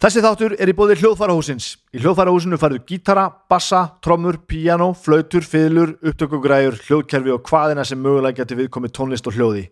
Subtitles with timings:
[0.00, 1.74] Þessi þáttur er í bóði hljóðfærahúsins.
[1.92, 8.38] Í hljóðfærahúsinu færðu gítara, bassa, trommur, piano, flautur, fiðlur, upptökugræjur, hljóðkerfi og hvaðina sem mögulega
[8.38, 9.66] getur viðkomið tónlist og hljóði.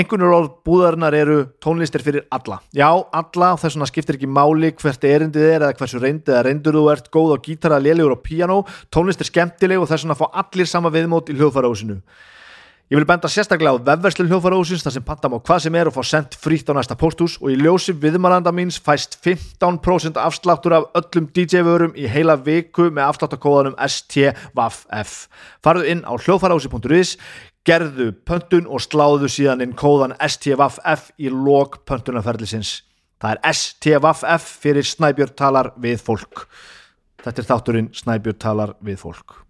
[0.00, 2.62] Engunur orð búðarinnar eru tónlistir fyrir alla.
[2.72, 2.88] Já,
[3.20, 6.86] alla, þess vegna skiptir ekki máli hvert erindið er eða hversu reyndið eða reyndur þú
[6.94, 8.62] ert góð á gítara, lélegur og piano.
[8.88, 12.00] Tónlist er skemmtileg og þess vegna fá allir sama viðmót í hljóðfærahúsinu.
[12.88, 15.92] Ég vil benda sérstaklega á vefverslun hljóðfærahúsins þar sem panta má hvað sem er og
[15.92, 20.86] fá sendt frítt á næsta pósthús og í ljósi viðmælanda míns fæst 15% afsláttur af
[20.96, 25.12] öllum DJ-vörum í heila viku með afsláttakóðanum STVF.
[25.60, 27.18] Farðu inn á hljóðfærahúsi.is,
[27.68, 32.86] gerðu pöntun og sláðu síðan inn kóðan STVF í lok pöntunarferðlisins.
[33.20, 36.48] Það er STVF fyrir Snæbjörn talar við fólk.
[37.20, 39.42] Þetta er þátturinn Snæbjörn talar við fólk.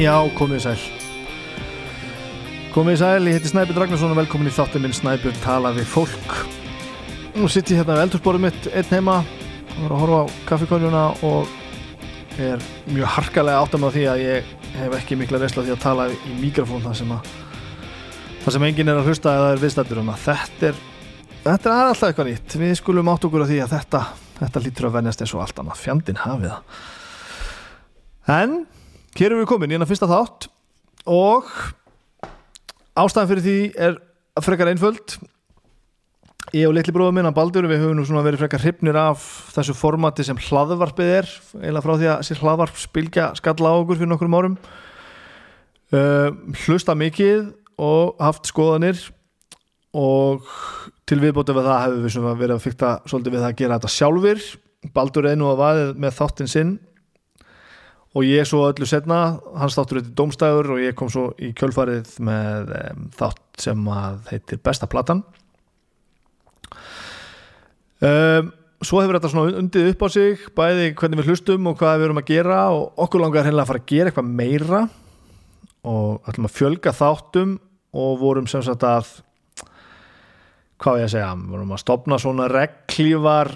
[0.00, 0.82] Já, komið sæl.
[2.72, 6.30] Komið sæl, ég heiti Snæbjörn Ragnarsson og velkomin í þáttum minn Snæbjörn tala við fólk.
[7.34, 11.02] Nú sitt ég hérna við eldursporum mitt einn heima og var að horfa á kaffikonjuna
[11.28, 11.52] og
[12.40, 16.08] er mjög harkalega áttam á því að ég hef ekki mikla reysla því að tala
[16.08, 17.30] í mikrofón þar sem að
[18.46, 20.82] þar sem enginn er að hlusta eða er viðstættur um að þetta er
[21.44, 22.60] þetta er alltaf eitthvað nýtt.
[22.64, 24.04] Við skulum átt okkur á því að þetta
[24.40, 25.82] þetta lítur að venjast eins og allt annað.
[25.84, 26.60] Fjandinn hafið
[28.40, 28.62] en
[29.18, 30.46] Hér erum við komin í enna fyrsta þátt
[31.10, 31.48] og
[32.98, 33.96] ástæðan fyrir því er
[34.44, 35.16] frekar einföld.
[36.54, 39.74] Ég og litli bróðum minna Baldur við höfum nú svona verið frekar hrypnir af þessu
[39.76, 44.10] formati sem hlaðvarpið er eiginlega frá því að þessi hlaðvarp spilja skalla á okkur fyrir
[44.10, 44.56] nokkur árum.
[45.90, 46.30] Uh,
[46.66, 47.50] hlusta mikið
[47.82, 49.00] og haft skoðanir
[49.96, 50.46] og
[51.10, 53.94] til viðbótið við það hefur við verið að fykta svolítið við það að gera þetta
[53.96, 54.44] sjálfur
[54.94, 56.70] Baldur er nú að vaðið með þáttinn sinn
[58.10, 62.16] og ég svo öllu setna hans þáttur þetta domstæður og ég kom svo í kjölfarið
[62.26, 65.22] með um, þátt sem að heitir Besta Platan.
[68.00, 68.50] Um,
[68.82, 72.08] svo hefur þetta svona undið upp á sig bæði hvernig við hlustum og hvað við
[72.08, 74.82] erum að gera og okkur langar hennilega að fara að gera eitthvað meira
[75.90, 77.56] og ætlum að fjölga þáttum
[78.00, 79.12] og vorum sem sagt að
[80.80, 83.52] hvað ég að segja vorum að stopna svona reglívar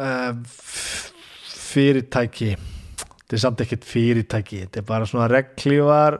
[0.00, 0.32] uh,
[1.52, 2.54] fyrirtæki
[3.32, 6.18] þetta er samt ekkert fyrirtæki þetta er bara svona reglívar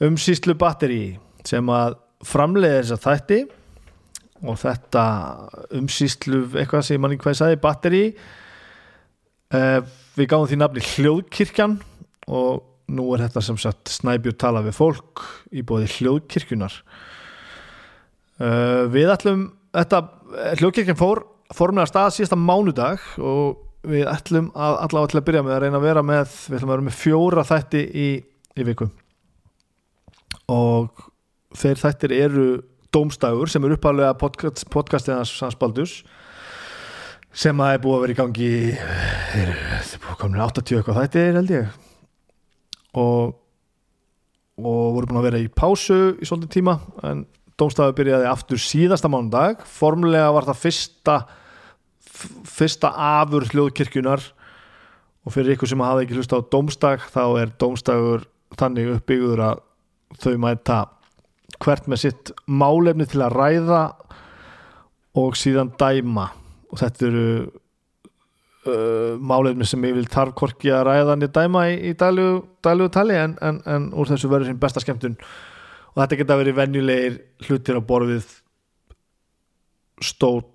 [0.00, 3.40] umsýslu batteri sem að framleiða þess að þætti
[4.48, 5.04] og þetta
[5.76, 8.02] umsýslu eitthvað sem manni hvað ég sagði batteri
[9.52, 9.84] uh,
[10.16, 11.76] við gáðum því nafni hljóðkirkjan
[12.32, 12.64] og
[12.96, 16.80] nú er þetta sem sagt Snæbjörn tala við fólk í bóði hljóðkirkjunar
[18.40, 20.06] uh, við ætlum þetta
[20.62, 25.54] hljóðkirkjan fór formlega stað síðasta mánudag og við ætlum að allavega til að byrja með
[25.54, 28.08] að reyna að vera með við ætlum að vera með fjóra þætti í,
[28.60, 28.88] í viku.
[30.50, 31.04] Og
[31.60, 32.48] þeir þættir eru
[32.90, 36.00] Dómstægur sem er uppálega podcast, podcastið hans Baldurs
[37.30, 38.48] sem að er búið að vera í gangi
[39.30, 41.76] þeir eru koma 80 eitthvað þættir held ég.
[42.98, 43.36] Og
[44.60, 46.76] og voru búin að vera í pásu í svolítið tíma
[47.06, 47.24] en
[47.60, 49.62] Dómstægur byrjaði aftur síðasta mánudag.
[49.68, 51.16] Formulega var það fyrsta
[52.48, 54.22] fyrsta afur hljóðkirkjunar
[55.26, 58.24] og fyrir ykkur sem hafa ekki hlusta á domstag þá er domstagur
[58.58, 59.62] þannig uppbyggður að
[60.20, 60.80] þau mæta
[61.60, 63.82] hvert með sitt málefni til að ræða
[65.20, 66.28] og síðan dæma.
[66.70, 67.26] Og þetta eru
[68.70, 73.18] uh, málefni sem ég vil tarf korki að ræða niður dæma í, í dælugu tali
[73.18, 75.18] en, en, en úr þessu verður sem besta skemmtun.
[75.94, 77.18] Og þetta geta verið venjulegir
[77.48, 78.28] hlutir á borfið
[80.00, 80.46] stóll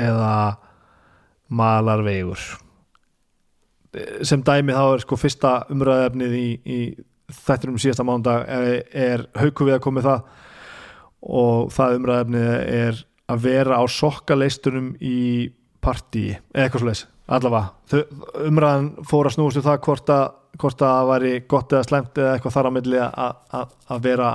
[0.00, 0.32] eða
[1.48, 2.42] malarvegur.
[4.26, 6.80] Sem dæmi þá er sko fyrsta umræðefnið í, í
[7.46, 10.24] þættir um síðasta mándag er, er hauku við að koma það.
[11.26, 15.18] Og það umræðefnið er að vera á sokkaleistunum í
[15.82, 18.04] partí, eða eitthvað slúleis allavega,
[18.46, 20.26] umræðan fór að snúast um það hvort að,
[20.62, 24.28] hvort að það væri gott eða slemt eða eitthvað þar á milli að vera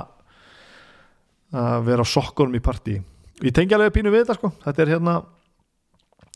[1.52, 2.98] að vera á sokkunum í partí.
[3.42, 4.52] Ég tengi alveg pínu við þetta sko.
[4.62, 5.16] Þetta er hérna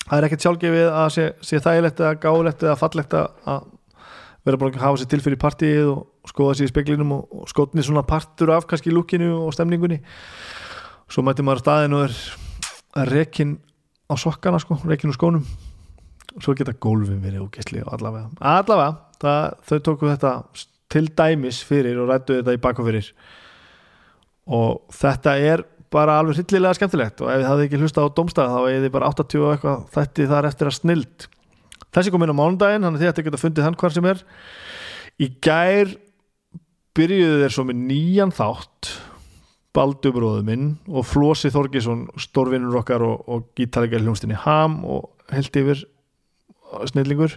[0.07, 3.67] það er ekkert sjálfgefið að sé, sé þægilegt eða gáðilegt eða fallegt að
[4.47, 7.49] vera búin að hafa sér til fyrir partíið og skoða sér í speklinum og, og
[7.51, 9.99] skotni svona partur af kannski lúkinu og stemningunni.
[11.11, 13.57] Svo mætti maður staðin og er rekin
[14.07, 15.49] á sokkana sko, rekin úr skónum.
[16.37, 20.33] Og svo geta gólfin verið ógæsli og allavega, allavega það, þau tóku þetta
[20.93, 23.09] til dæmis fyrir og rættu þetta í bakofyrir
[24.47, 25.65] og þetta er
[25.97, 28.93] bara alveg hryllilega skemmtilegt og ef þið hafði ekki hlusta á domstæð þá er þið
[28.95, 31.27] bara 80 og eitthvað þetta þar eftir að snild.
[31.97, 34.09] Þessi kom inn á mánudaginn, þannig að þið ætti að geta fundið hann hvar sem
[34.11, 34.23] er.
[35.17, 35.93] Í gær
[36.97, 38.93] byrjuðu þeir svo með nýjan þátt
[39.77, 45.83] Baldubróðu minn og Flósi Þorgesson stórvinnur okkar og, og gítalega hljómsdini Ham og held yfir
[46.89, 47.37] snillingur.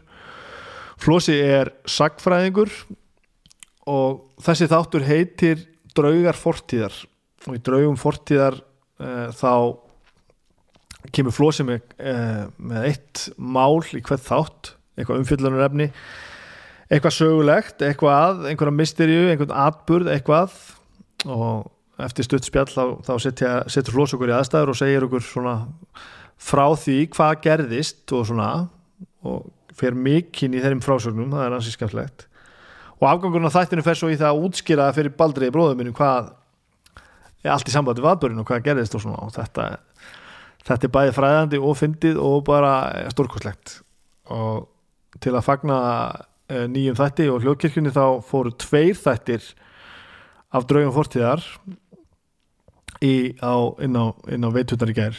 [1.00, 2.72] Flósi er sagfræðingur
[3.92, 5.66] og þessi þáttur heitir
[5.96, 6.96] Draugar fortíðar
[7.48, 9.54] og í Draugum fortíðar uh, þá
[11.16, 15.90] kemur Flósi með, uh, með eitt mál í hvert þátt eitthvað umfyllunar efni
[16.90, 20.56] eitthvað sögulegt, eitthvað einhverja misterju, einhvern atburð eitthvað.
[21.30, 21.68] Og
[22.02, 23.14] eftir stutt spjall þá, þá
[23.70, 25.56] setur Flósi okkur í aðstæður og segir okkur svona
[26.40, 28.50] frá því hvað gerðist og svona
[29.28, 32.26] og fer mikinn í þeirrim frásögnum það er ansið skemmtlegt
[33.00, 36.32] og afgangurinn á þættinu fer svo í það að útskýra fyrir baldriði bróðum minnum hvað
[37.44, 39.68] er allt í sambandi við aðbörinu og hvað gerðist og svona og þetta,
[40.68, 42.74] þetta er bæði fræðandi og fyndið og bara
[43.14, 43.80] stórkoslegt
[44.36, 44.68] og
[45.24, 45.80] til að fagna
[46.50, 49.46] e, nýjum þætti og hljóðkirkjunni þá fóru tveir þættir
[50.54, 51.44] af draugum fortíðar
[53.06, 53.54] í, á,
[53.84, 55.18] inn á, á veitutar í gær.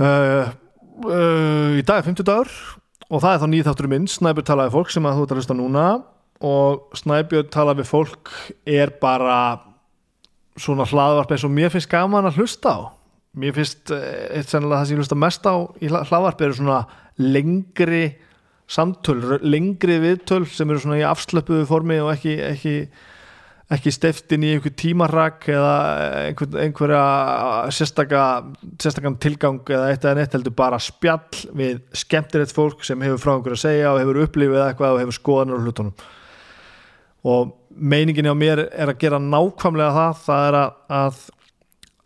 [0.00, 0.48] Uh,
[1.04, 2.52] uh, í dag er 50 dagur
[3.12, 5.40] og það er þá nýð þáttur minn Snæbjörn talaði fólk sem að þú ert að
[5.40, 5.84] hlusta núna
[6.48, 8.32] og Snæbjörn talaði fólk
[8.64, 9.36] er bara
[10.60, 12.80] svona hlaðvarp eins og mér finnst gaman að hlusta á.
[13.38, 16.82] Mér finnst eh, eitt sennilega það sem ég hlusta mest á í hlaðvarp eru svona
[17.20, 18.04] lengri
[18.72, 22.76] samtöl, lengri viðtöl sem eru svona í afslöpuðu formi og ekki, ekki
[23.72, 25.74] ekki steftin í einhver tímarrak eða
[26.26, 27.02] einhver, einhverja
[27.72, 33.34] sérstakann tilgang eða eitt eða neitt heldur bara spjall við skemmtilegt fólk sem hefur frá
[33.36, 35.94] einhverju að segja og hefur upplifið eitthvað og hefur skoðanur hlutunum.
[37.32, 41.20] Og meiningin á mér er að gera nákvæmlega það það er að, að,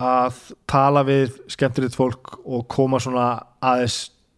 [0.09, 3.29] að tala við skemmtilegt fólk og koma svona
[3.61, 3.97] aðeins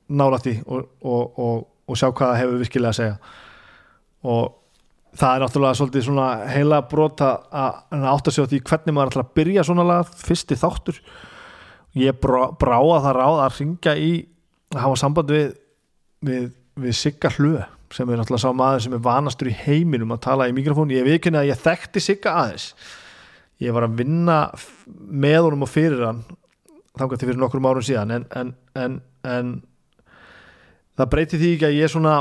[0.09, 3.17] nálætti og, og, og, og sjá hvað það hefur virkilega að segja.
[4.29, 4.55] Og
[5.19, 9.27] það er náttúrulega svolítið svona heila brota að átta sig á því hvernig maður ætlar
[9.27, 10.99] að byrja svona lag fyrsti þáttur.
[11.97, 14.11] Ég brá, brá að það ráð að ringa í
[14.75, 15.49] að hafa samband við
[16.25, 16.49] við,
[16.79, 17.53] við Sigga Hlu
[17.93, 21.07] sem er náttúrulega sá maður sem er vanastur í heiminum að tala í mikrofón, ég
[21.15, 22.73] ekki að ég þekkti Sigga aðeins.
[23.59, 24.39] Ég var að vinna
[24.87, 26.21] með honum og fyrir hann
[26.99, 29.53] þannig að þetta fyrir nokkrum árum síðan en, en, en, en
[30.99, 32.15] það breyti því ekki að ég svona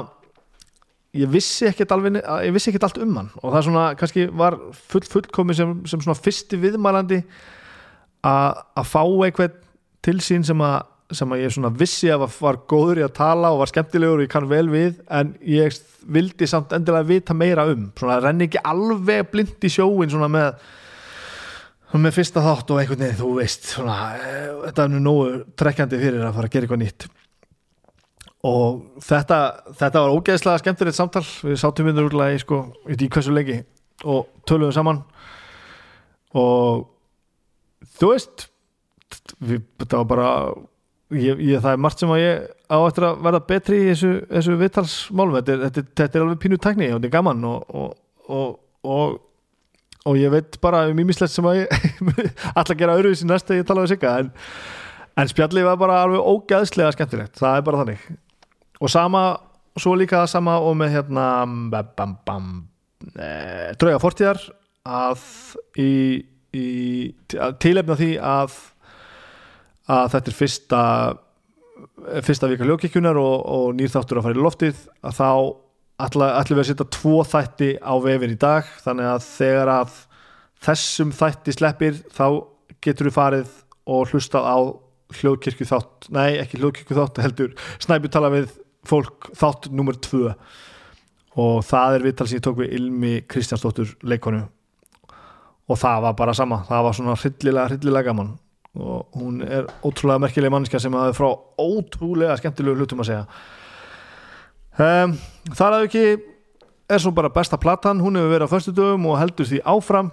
[1.19, 3.31] ég vissi ekkert alveg ég vissi ekkert allt um hann.
[3.43, 7.23] Og það svona kannski var full fullkomi sem, sem svona fyrsti viðmælandi
[8.29, 9.59] að fá eitthvað
[10.05, 10.83] til sín sem að,
[11.17, 14.27] sem að ég svona vissi að var góður í að tala og var skemmtilegur og
[14.27, 15.79] ég kann vel við en ég
[16.09, 17.87] vildi samt endilega vita meira um.
[17.97, 20.59] Svona renni ekki alveg blind í sjóin svona með
[21.97, 26.01] með fyrsta þátt og einhvern veginn þú veist svona, eh, þetta er nú nógu trekkjandi
[26.03, 27.09] fyrir að fara að gera eitthvað nýtt.
[28.45, 29.39] Og þetta,
[29.81, 31.25] þetta var ógeðslega skemmtilegt samtal.
[31.25, 33.63] Við sátum við úrlega í sko í hversu lengi
[34.05, 35.03] og töluðum saman.
[36.37, 36.87] Og
[37.99, 38.49] þú veist
[39.41, 40.31] við, þetta var bara
[41.17, 44.11] ég, ég, það er margt sem að ég á eftir að verða betri í þessu,
[44.29, 47.79] þessu vittalsmálum þetta, þetta, þetta er alveg pínu tækni og þetta er gaman og,
[48.29, 49.19] og, og,
[50.05, 51.89] og ég veit bara um ímislegt sem að ég
[52.59, 54.15] alltaf gera öruvísi næst þegar ég tala um sigga.
[54.23, 54.33] En,
[55.19, 57.37] en spjallið var bara alveg ógeðslega skemmtilegt.
[57.41, 58.09] Það er bara þannig.
[58.79, 59.23] Og sama,
[59.81, 61.27] svo líka það sama og með hérna
[61.97, 62.51] bam, bam,
[63.15, 63.31] e,
[63.81, 64.45] drauga fortíðar
[64.89, 65.25] að
[65.81, 65.93] í,
[66.55, 66.69] í
[67.61, 68.61] tilefna því að
[69.89, 70.83] að þetta er fyrsta
[72.27, 75.31] fyrsta vika hljókikjunar og, og nýrþáttur að fara í loftið að þá
[75.99, 79.97] ætlum við að setja tvo þætti á vefin í dag þannig að þegar að
[80.67, 82.27] þessum þætti sleppir þá
[82.85, 83.57] getur við farið
[83.89, 84.59] og hlusta á
[85.19, 88.51] hljóðkirkju þátt, nei ekki hljóðkirkju þátt heldur, snæpi tala við
[88.89, 90.35] fólk þátt nummer tvö.
[91.39, 94.43] Og það er vittal sem ég tók við Ilmi Kristjánsdóttur leikonu
[95.69, 98.31] og það var bara sama það var svona hryllilega, hryllilega gaman
[98.77, 103.25] og hún er ótrúlega merkileg manniska sem hafi frá ótrúlega skemmtilegu hlutum að segja.
[104.79, 105.17] Um,
[105.57, 106.05] þar að ekki
[106.89, 108.03] er svo bara besta platan.
[108.05, 110.13] Hún hefur verið á förstu dögum og heldur því áfram.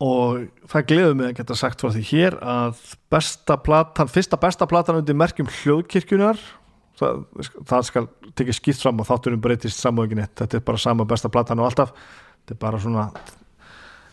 [0.00, 2.78] Og það gleður mig að geta sagt frá því hér að
[3.12, 6.40] besta platan, fyrsta besta platan undir merkjum hljóðkirkjunar
[7.00, 7.20] það,
[7.68, 8.06] það skal
[8.38, 11.92] tekið skýrt fram og þátturum breytist samöginni, þetta er bara sama besta platan og alltaf,
[12.40, 13.06] þetta er bara svona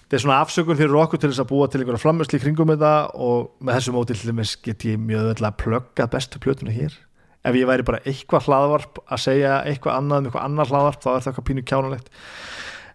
[0.08, 2.94] þetta er svona afsökun fyrir okkur til þess að búa til einhverja framhersli kringum þetta
[3.28, 6.96] og með þessu móti til dæmis get ég mjög öll að plugga bestu plötuna hér.
[7.44, 11.10] Ef ég væri bara eitthvað hlaðvarp að segja eitthvað annað um eitthvað annar hlaðvarp þá
[11.12, 12.12] er það eitthvað pínu kjánulegt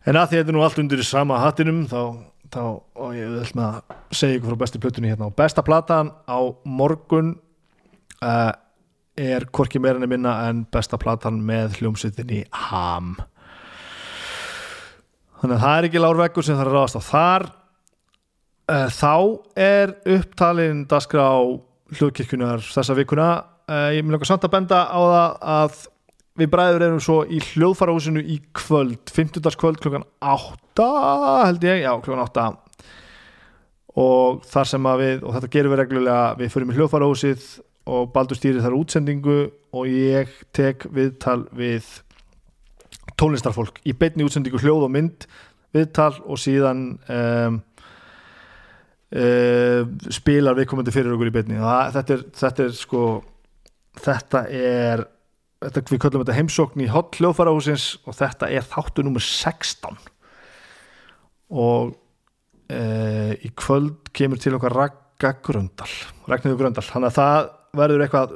[0.03, 2.01] en að því þetta er nú allt undir í sama hattinum þá
[2.53, 2.65] þá,
[3.01, 5.29] og ég vil með að segja ykkur frá bestu plötunni hérna.
[5.31, 6.39] Og besta platan á
[6.69, 7.35] morgun
[8.25, 8.53] uh,
[9.19, 13.17] er hvorki meirinni minna en besta platan með hljómsveitinni Ham
[15.43, 17.47] þannig að það er ekki lárveggur sem það er ráðast á þar.
[18.73, 19.15] Uh, þá
[19.59, 21.27] er upptalinn dagskrá
[21.99, 23.31] hljóðkirkjunar þessa vikuna.
[23.67, 25.81] Uh, ég vil nokkuð samt að benda á það að
[26.41, 29.51] við bræður erum svo í hljóðfarahúsinu í kvöld, 15.
[29.61, 30.87] kvöld klukkan 8
[31.45, 32.47] held ég, já klukkan 8
[34.01, 37.49] og þar sem að við, og þetta gerum við reglulega við förum í hljóðfarahúsið
[37.93, 39.39] og Baldur stýrir þar útsendingu
[39.77, 41.89] og ég tek viðtal við
[43.19, 45.27] tónlistarfólk í beitni útsendingu hljóð og mynd
[45.73, 47.59] viðtal og síðan um,
[49.17, 53.03] um, spilar við komandi fyrir okkur í beitni þetta er, þetta er sko
[54.03, 55.05] þetta er
[55.63, 59.99] þetta, við köllum þetta heimsókn í hot hljóðfarahúsins og þetta er þáttu nummer 16
[61.53, 61.93] og
[62.73, 62.81] e,
[63.45, 65.91] í kvöld kemur til okkar Ragga Gröndal
[66.31, 68.35] Ragnhildur Gröndal, þannig að það verður eitthvað,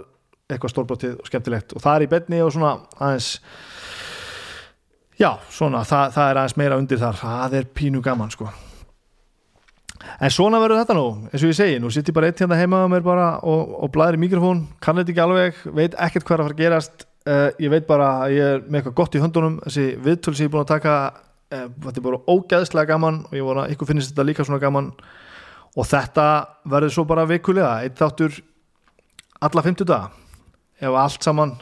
[0.51, 1.75] eitthvað stórbrótið og skemmtilegt.
[1.77, 3.31] Og það er í benni og svona aðeins
[5.21, 8.49] já, svona, það, það er aðeins meira undir þar, það er pínu gaman sko.
[10.23, 12.59] En svona verður þetta nú, eins og ég segi nú sitt ég bara eitt hérna
[12.59, 16.27] heima á mér bara og, og blæðir í mikrofón, kann þetta ekki alveg veit ekkert
[16.27, 17.07] hvað er að fara að gerast.
[17.27, 19.57] Uh, ég veit bara að ég er með eitthvað gott í höndunum.
[19.65, 23.35] Þessi viðtöl sem ég er búin að taka uh, þetta er bara ógæðslega gaman og
[23.35, 24.93] ég vona ykkur finnist þetta líka svona gaman.
[25.75, 26.27] Og þetta
[26.71, 28.39] verður svo bara vikulega eitt þáttur
[29.43, 30.13] alla 50 daga
[30.81, 31.57] ef allt saman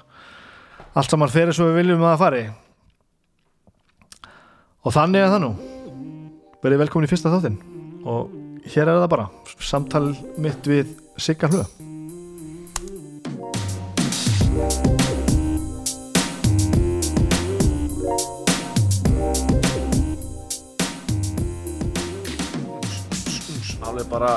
[0.95, 2.43] allt saman ferir svo við viljum að það fari
[4.85, 5.55] og þannig er það nú.
[6.65, 7.57] Verið velkomin í fyrsta þáttin
[8.05, 8.33] og
[8.69, 10.07] hér er það bara samtal
[10.41, 11.67] mitt við Sigga Hluga
[23.85, 24.31] alveg bara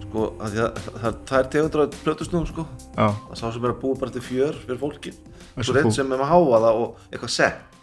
[0.00, 2.64] sko, að að, það, það er tegundur af plötusnúðum sko.
[2.96, 3.06] Já.
[3.06, 5.12] það sá sem er að búa bara til fjör fyrir fólki
[5.60, 7.79] svo reynd sem er að háa það og eitthvað sett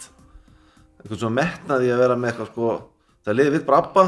[1.02, 2.72] eitthvað svona metnaði að vera með eitthvað sko
[3.28, 4.08] það liði við bara abba.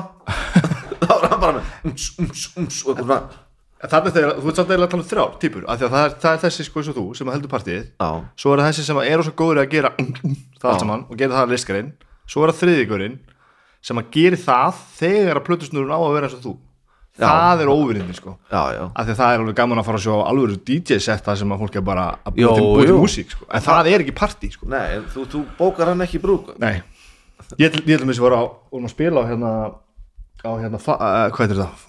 [1.04, 3.46] Þá er hann bara með ums, ums, ums og eitthvað svona.
[3.80, 6.16] Þannig þegar, þú veit samt að tala um þrjár típur, af því að það er,
[6.20, 8.10] það er þessi sko eins og þú sem heldur partíð, já,
[8.44, 10.84] svo er það þessi sem eru svo góður í að gera um, um, það allt
[10.84, 11.94] saman og gera það að listgarinn,
[12.28, 13.16] svo er það þriðigurinn
[13.88, 16.54] sem að gera það þegar að plötusnurinn á að vera eins og þú.
[17.28, 18.36] Það er óvinnindi sko.
[18.52, 18.84] Já, já.
[18.94, 21.52] Af því að það er alveg gaman að fara að sjá alveg DJ setta sem
[21.56, 23.50] að fólk er bara að búa til, búa til músík sko.
[23.52, 24.70] en það er ekki partí sko.
[24.72, 26.82] Nei, en þú, þú bókar hann ekki brúk Nei,
[27.60, 28.46] ég ætlum ég ætlum þess að vera á
[28.80, 29.54] að spila á hérna
[30.40, 31.88] á hérna, uh, hvað heitir það?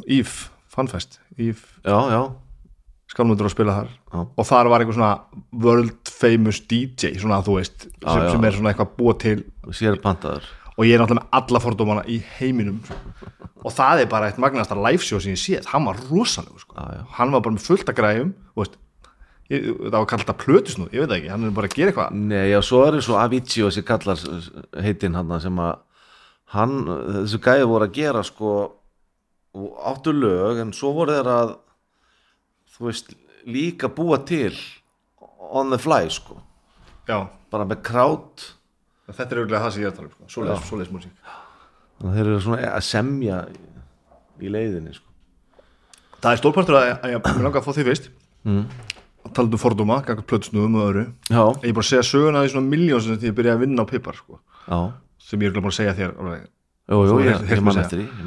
[1.38, 2.22] Eve, já, já,
[3.10, 3.90] skalmundur að spila þar.
[4.10, 4.18] Já.
[4.26, 5.12] og þar var einhver svona
[5.64, 8.30] world famous DJ svona þú veist, sem, Já, já.
[8.34, 9.36] sem er svona eitthvað búa til
[9.76, 10.48] sér pantaður
[10.80, 12.78] og ég er náttúrulega með alla fordómana í heiminum
[13.60, 16.76] og það er bara eitt magnasta live show sem ég séð, hann var rosalegur sko.
[16.80, 17.02] Já.
[17.18, 18.78] hann var bara með fullt að græjum þú veist,
[19.52, 21.92] ég, það var kallt að plötusnúð ég veit það ekki, hann er bara að gera
[21.92, 22.18] eitthvað.
[22.30, 24.24] Nei, já, svo er svo Avicii og þessi kallar
[24.86, 25.72] heitinn hann sem að
[26.54, 26.76] hann,
[27.20, 28.54] þessu gæði voru að gera sko
[29.50, 31.52] og áttu lög en svo voru þeir að
[32.76, 33.12] þú veist,
[33.50, 34.54] líka búa til
[35.50, 36.38] on the fly sko.
[37.10, 38.48] Já, bara með krát
[39.16, 40.28] þetta er auðvitað það sem ég er að tala um sko.
[40.34, 41.34] svoleiðis, svoleiðis músík.
[42.00, 43.38] Þannig að þeir eru svona að semja
[44.40, 45.06] í leiðinni sko.
[46.20, 48.10] Það er stórpartur að, ég mér langar að fá því fyrst.
[48.48, 48.64] Mm.
[49.20, 51.04] að tala um fordóma, ganga plötusnúðum og öðru.
[51.28, 53.64] Já, ég er bara að segja söguna því svona miljón sem því ég byrjaði að
[53.66, 54.40] vinna á pipar sko.
[55.20, 56.46] sem ég er bara að segja þér alveg,
[56.88, 58.24] jú, Þú ég, ég heyrst man mig eftir því ég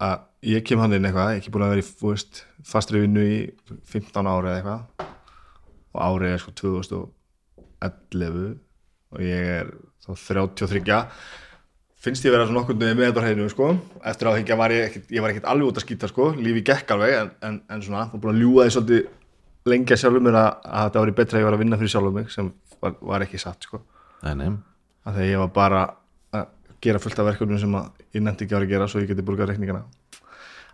[0.00, 3.38] að ég kem hann inn eitthvað, ekki búin að vera í veist, fastri vinnu í
[3.92, 5.08] 15 ári eða eitthvað.
[5.90, 8.54] Og árið er sko 2011
[9.10, 9.70] og ég er
[10.04, 10.98] þá 33
[12.00, 13.70] finnst ég vera svona okkur með þetta hreinu sko.
[14.04, 16.32] eftir að var ég, ekkit, ég var ekkert alveg út að skýta sko.
[16.38, 20.02] lífi gekk alveg en, en, en svona, þú búin að ljúga því svolítið lengi að
[20.02, 22.30] sjálfum mér að, að þetta var betra að ég var að vinna fyrir sjálfum mig
[22.32, 23.82] sem var, var ekki satt sko.
[24.24, 25.82] Að þegar ég var bara
[26.32, 26.48] að
[26.80, 29.10] gera fullt af verkefnum sem að ég nefndi ekki að vera að gera svo ég
[29.10, 29.84] geti burgað reikningana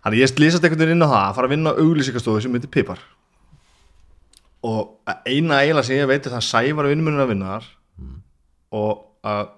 [0.03, 2.53] þannig ég lýsast einhvern veginn inn á það að fara að vinna á auglýsingastofu sem
[2.55, 3.01] heitir Pipar
[4.67, 7.67] og að eina eiginlega sem ég veit er það að Sævar að vinna þar
[8.75, 9.53] og að,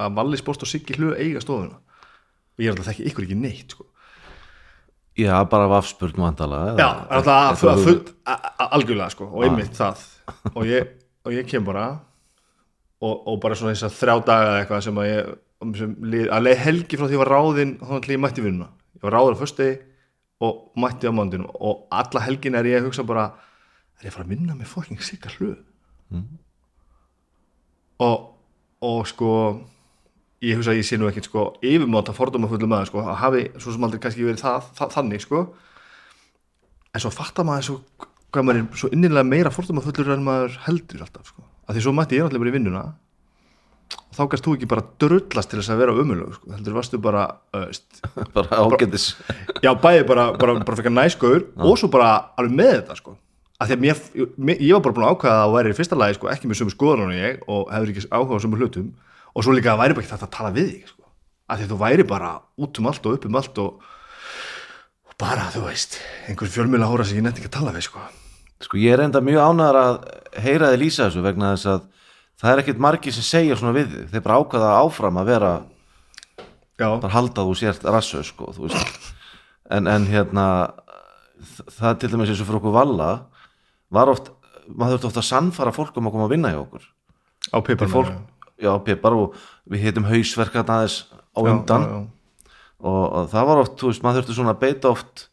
[0.00, 1.80] að Valli Sport og Siggi Hlu eiga stofuna.
[2.54, 3.88] Og ég er alltaf þekki ykkur ekki neitt sko.
[5.18, 8.00] Já, bara vafspurn vandala já, alltaf að full
[8.66, 10.02] algjörlega sko, og einmitt það.
[10.54, 10.90] Og ég,
[11.22, 11.86] og ég kem bara
[13.04, 15.34] og, og bara svona þess að þrjá daga eitthvað sem að ég
[15.78, 18.44] sem lið, að leið helgi frá því að ég var ráðinn þá ætla ég mætti
[18.44, 18.70] vinnuna.
[18.98, 19.68] Ég var ráður á fösti
[20.44, 23.28] og mætti á mándinu og alla helgin er ég að hugsa bara
[24.00, 25.60] er ég að fara að vinna með fokking sigga hluð
[26.10, 26.24] mm.
[28.04, 28.16] og,
[28.84, 29.30] og sko
[30.44, 33.44] ég hugsa að ég sé nú ekkert sko yfirmáta fordóma fullum maður sko að hafi
[33.56, 35.44] svo sem aldrei kannski verið það, það, þannig sko.
[36.94, 37.78] En svo fattar maður svo
[38.34, 41.46] hvað maður er svo innilega meira fordóma fullur en maður heldur alltaf sko.
[41.64, 42.84] Að því svo mætti ég náttúrulega bara í vinnuna.
[43.94, 46.52] Og þá kannst þú ekki bara drullast til þess að vera umölu sko.
[46.54, 47.24] heldur varstu bara
[47.60, 48.00] öst,
[48.36, 49.12] bara ágændis
[49.64, 53.16] já bæði bara, bara, bara fyrir næskur og svo bara alveg með þetta sko
[53.60, 54.02] að því að mér,
[54.36, 56.50] mér, ég var bara búin að ákvæða að það væri í fyrsta lagi sko, ekki
[56.50, 58.88] með sömu skoðan og ég og hefur ekki áhuga á sömu hlutum.
[59.34, 61.02] Og svo líka að væri bara ekki þetta að tala við þig sko.
[61.44, 63.88] að því að þú væri bara út um allt og upp um allt og,
[65.04, 68.04] og bara þú veist, einhver fjölmjöla hóra sem ég nefndi ekki að tala við sko.
[68.64, 69.98] Sko ég er enda mjög ánæðar að
[70.40, 71.84] heyra þið lýsa þessu vegna þess að
[72.40, 74.08] það er ekkit margi sem segja svona við þig.
[74.14, 75.52] Þeir bara ákvæða áfram að vera
[76.80, 78.50] já, bara halda þú sért rassu sko,
[79.70, 80.46] en, en hérna
[81.76, 83.10] það til dæmis eins og fyrir okkur valla
[83.94, 84.30] var oft,
[84.68, 86.88] maður þurfti ofta að sannfara fólk um að koma að vinna hjá okkur.
[87.52, 88.16] Á pipar fólk,
[88.60, 89.38] já, pipar og
[89.70, 91.86] við heitum hausverkat aðeins á undan.
[91.86, 92.10] já, já.
[92.84, 95.28] Og, og það var oft, þú veist, maður þurfti svona að beita oft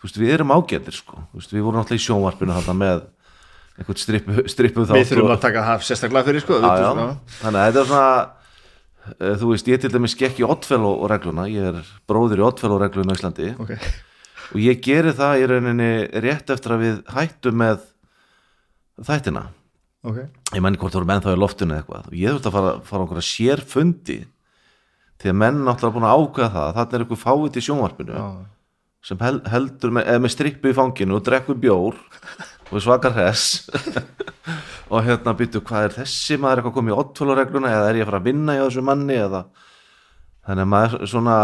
[0.00, 1.22] þú veist, við erum ágættir sko.
[1.36, 3.00] Veist, við vorum náttúrulega í sjónvarpinu þarna með
[3.80, 7.08] einhvern strippu, strippu við þurfum að taka það sérstaklega fyrir sko já, já.
[7.40, 8.08] þannig að þetta er svona
[9.14, 12.80] uh, þú veist, ég til dæmis gekk í oddfellow regluna, ég er bróður í oddfellow
[12.80, 13.52] regluna í Íslandi.
[13.64, 13.92] Okay.
[14.50, 15.92] og ég geri það í rauninni
[16.24, 17.86] rétt eftir að við hættum með
[19.06, 19.46] þættina.
[20.00, 20.30] Okay.
[20.56, 22.06] ég menn hvort þú eru menn þá í loftinu eða eitthvað.
[22.08, 24.20] Og ég þurfti að fara, fara okkur að sér fundi
[25.20, 28.26] því að menn náttúrulega búin að ákveða það þannig er eitthvað fáið til sjónvarpinu já.
[29.10, 31.98] sem hel, heldur með, með strippu í fanginu og drekkur bjór
[32.70, 33.68] og svakar hess
[34.90, 38.12] og hérna byttu hvað er þessi maður eitthvað komið í oddfólaregluna eða er ég að
[38.12, 39.42] fara að vinna í þessu manni eða?
[40.48, 41.38] Þannig að maður svona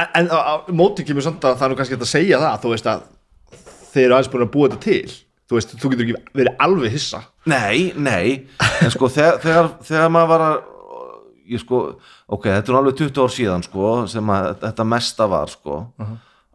[0.00, 2.62] en, en á, á, móti kemur samt að það er nú kannski að segja það
[2.62, 3.04] þú veist að
[3.90, 5.18] þeir eru aðeins búin að búa þetta til
[5.50, 7.24] þú veist, þú getur ekki verið alveg hissa.
[7.50, 8.46] Nei, nei,
[8.84, 10.58] en sko þegar, þegar, þegar maður var að
[11.50, 11.78] ég sko,
[12.30, 15.78] ok, þetta er alveg 20 ár síðan sko, sem að þetta mesta var sko,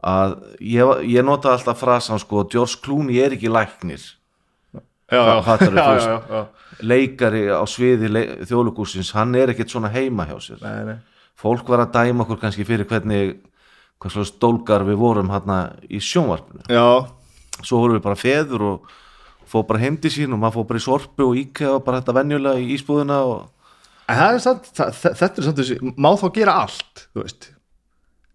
[0.05, 4.05] að ég, ég nota alltaf frasan sko, George Clooney er ekki læknir.
[5.11, 6.07] Já, já, Fattarðu, já, veist.
[6.07, 6.79] já, já.
[6.87, 10.63] leikari á sviði þjóðlugúsins, hann er ekkert svona heima hjá sér.
[10.63, 11.27] Nei, nei.
[11.35, 13.35] fólk var að dæma okkur kannski fyrir hvernig
[13.99, 15.59] hvað svona stólgar við vorum hérna
[15.91, 16.65] í sjónvarpinu.
[16.71, 16.87] Já,
[17.63, 18.89] svo vorum við bara feður og
[19.49, 22.15] fóð bara heimdi sín og maður fóð bara í sorpu og íkja og bara þetta
[22.17, 23.51] venjulega í ísbúðina og
[24.09, 24.91] er samt það,
[25.21, 27.05] þetta er samt þessi, má þá gera allt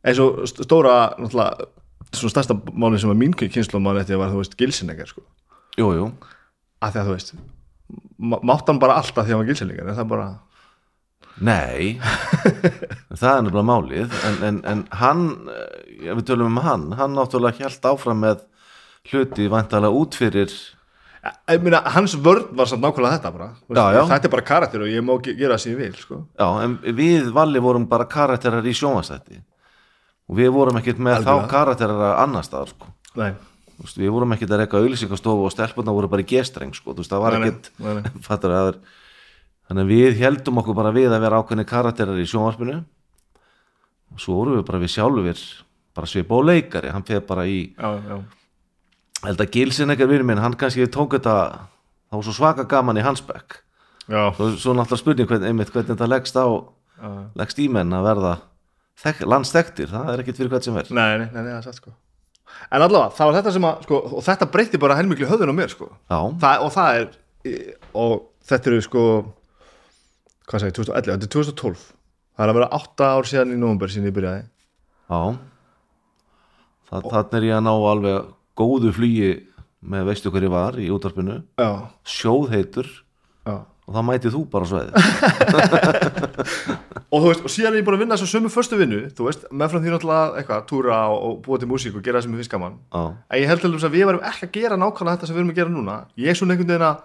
[0.01, 0.95] eins og st- stóra,
[1.31, 5.23] svona stærsta máli sem að mín kynslu máli þetta var, þú veist, gilsinnegar sko.
[5.79, 6.07] Jú, jú,
[6.83, 7.35] að því að þú veist
[8.31, 10.29] má- mátt hann bara allt að því að hann var gilsinnegar það bara,
[11.41, 11.99] nei.
[13.11, 17.67] Það er nefnilega málið en, en, en hann, eh, við tölum um hann hann náttúrulega
[17.69, 18.43] held áfram með
[19.09, 20.51] hluti vantalega út fyrir
[21.51, 24.03] ég meina, hans vörn var samt nákvæmlega þetta bara, Já, já.
[24.09, 26.21] þetta er bara karakter og ég má ge- gera það sem ég vil, sko.
[26.39, 29.37] Já, en við Valli vorum bara karakterar í sjónvastætti
[30.31, 31.45] og við vorum ekkert með Algjörlega.
[31.47, 32.87] þá karakterar annar staðar sko.
[33.97, 37.37] Við vorum ekkert að reyka auðlýsingastofu og stelpunna voru bara í gestreng sko, það var
[37.41, 37.71] ekkert
[38.55, 38.81] að er
[39.71, 42.81] þannig að við heldum okkur bara við að vera ákveðni karakterar í sjónvarpinu.
[44.13, 45.45] Og svo vorum við bara við sjálfur
[45.95, 48.17] bara svipa og leikari, hann feð bara í já, já,
[49.25, 51.35] held að Gilsin ekkert vinur minn, hann kannski tók þetta
[52.11, 53.61] var svo svaka gaman í hans bekk
[54.11, 57.11] já, svo, svo náttúrulega spurning hvernig, einmitt, hvernig þetta leggst á já.
[57.41, 58.37] leggst í menn að verða
[59.01, 60.89] þek, landstektir, það er ekkert fyrir hvert sem er.
[60.93, 61.93] Nei, nei, nei, það er satt sko.
[62.69, 65.57] En allavega, það var þetta sem að, sko, og þetta breytti bara helmikli höfðun á
[65.57, 65.89] mér, sko.
[66.11, 67.07] Það, Og það er,
[68.03, 68.13] og
[68.51, 69.05] þetta eru, sko,
[70.51, 71.87] hvað sagði, 2011, þetta er 2012
[72.41, 74.45] Það er að vera 8 ár síðan í nóvumber síðan ég byrjaði.
[75.11, 75.19] Já.
[76.91, 79.31] Þannig er ég að ná alveg góðu flugi
[79.81, 81.41] með veistu hverju var í útvarpinu.
[81.61, 81.71] Já,
[82.05, 82.89] sjóð heitur
[83.47, 83.55] já.
[83.91, 84.93] Og þá mætið þú bara sveiði
[87.11, 89.25] Og þú veist, og síðan er ég búin að vinna þess sömu förstu vinnu, þú
[89.27, 92.37] veist, meðfram því náttúrulega eitthvað, túra og, og búa til músík og gera það sem
[92.37, 92.77] ég finnst gaman.
[92.95, 95.43] En ég held til þess að við varum ekki að gera nákvæmlega þetta sem við
[95.43, 95.97] erum að gera núna.
[96.23, 97.01] Ég er svona einhvern veginn að,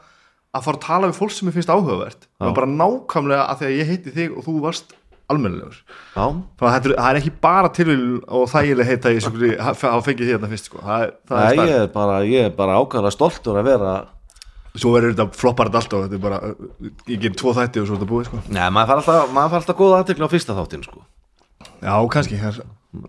[0.60, 2.30] að fara að tala við fólk sem ég finnst áhugavert.
[2.46, 4.94] Bara nákvæmlega að því að ég heiti þig og þú varst
[5.32, 5.78] almennilegur.
[6.16, 9.30] Það er ekki bara tilvíl og þægileg heita ég
[9.62, 10.82] hafa fengið þetta fyrst sko.
[10.84, 12.20] það það Nei, ég er bara,
[12.58, 13.96] bara ákvæðlega stoltur að vera
[14.76, 16.40] Svo verður þetta floppar þetta alltaf þetta er bara,
[17.08, 18.40] ég ger tvo þætti og svo er þetta búið sko.
[18.52, 21.04] Nei, maður fær alltaf, maður alltaf góða aðtekla á fyrsta þáttin sko.
[21.80, 22.40] já, kannski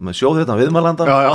[0.06, 1.32] með sjóð þetta viðmælanda, já, já.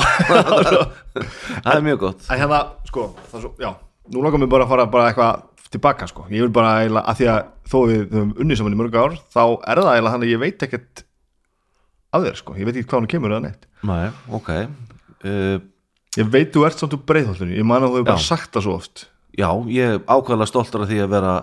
[1.66, 2.24] Það er mjög gott.
[2.32, 3.72] En hérna, sko, það svo, já.
[4.12, 6.26] Nú langar mér bara að fara bara eitthvað tilbaka, sko.
[6.32, 9.18] Ég vil bara eiginlega, að því að þó við höfum unnið saman í mörg ár
[9.32, 11.04] Þá er það eiginlega þannig að ég veit ekkert
[12.12, 12.56] af þér, sko.
[12.60, 13.68] Ég veit ekki hvað hann kemur eða neitt.
[13.88, 14.08] Nei,
[14.40, 14.52] ok.
[15.22, 15.58] Uh,
[16.20, 18.66] Ég veit þú ert samt úr breiðhólfinu Ég man að þú hefur bara sagt það
[18.66, 19.06] svo oft.
[19.40, 21.36] Já, ég er ákveðlega stoltur af því að vera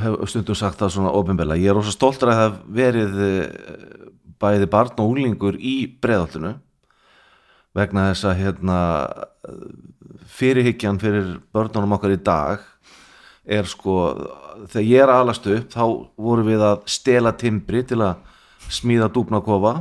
[0.00, 4.08] hef stundum sagt það svona ofinbella, ég er rosa stoltur að það hef verið eh,
[4.42, 6.54] bæði barn og úlingur í breðaltinu
[7.76, 8.78] vegna þess að hérna
[10.40, 12.64] fyrirhyggjan fyrir börnunum okkar í dag
[13.44, 13.96] er sko
[14.70, 15.84] þegar ég er að alast upp þá
[16.20, 18.20] vorum við að stela timbri til að
[18.70, 19.80] smíða dúfnakofa.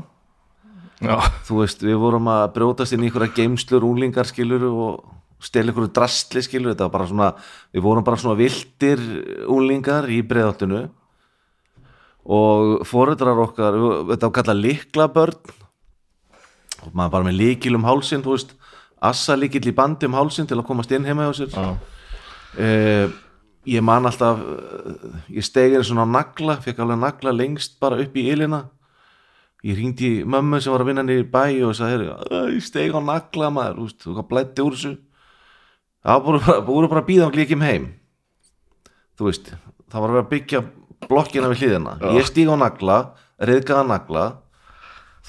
[0.99, 1.15] Já,
[1.47, 5.93] þú veist, við vorum að brjótast inn í einhverja geimslur, úlingar skilur og stela einhverju
[5.95, 7.29] drastli skilur þetta var bara svona,
[7.71, 9.03] við vorum bara svona viltir
[9.47, 10.81] úlingar í breiðaltinu
[12.29, 13.77] og foreldrar okkar
[14.11, 15.55] þetta var kallað liklabörn
[16.89, 18.55] og maður bara með líkil um hálsinn, þú veist
[18.99, 21.53] assa líkil í bandi um hálsinn til að komast inn heima hjá sér.
[21.53, 21.77] Já,
[22.59, 23.13] uh,
[23.69, 28.17] ég man alltaf uh, ég stegið svona á nagla fekk alveg nagla lengst bara upp
[28.17, 28.65] í ylina
[29.63, 32.95] ég ringdi mömmu sem var að vinna niður í bæ og sagði, "Æ, ég steg
[32.95, 34.97] á nagla maður, þú veist, þú blætti úr þessu.
[35.99, 37.87] Það voru bara, voru bara að býða um glíkjum heim.
[39.19, 39.51] Þú veist,
[39.91, 40.61] það var að vera að byggja
[41.09, 42.97] blokkina við hliðina, ég stíg á nagla
[43.39, 44.23] reyðgaða nagla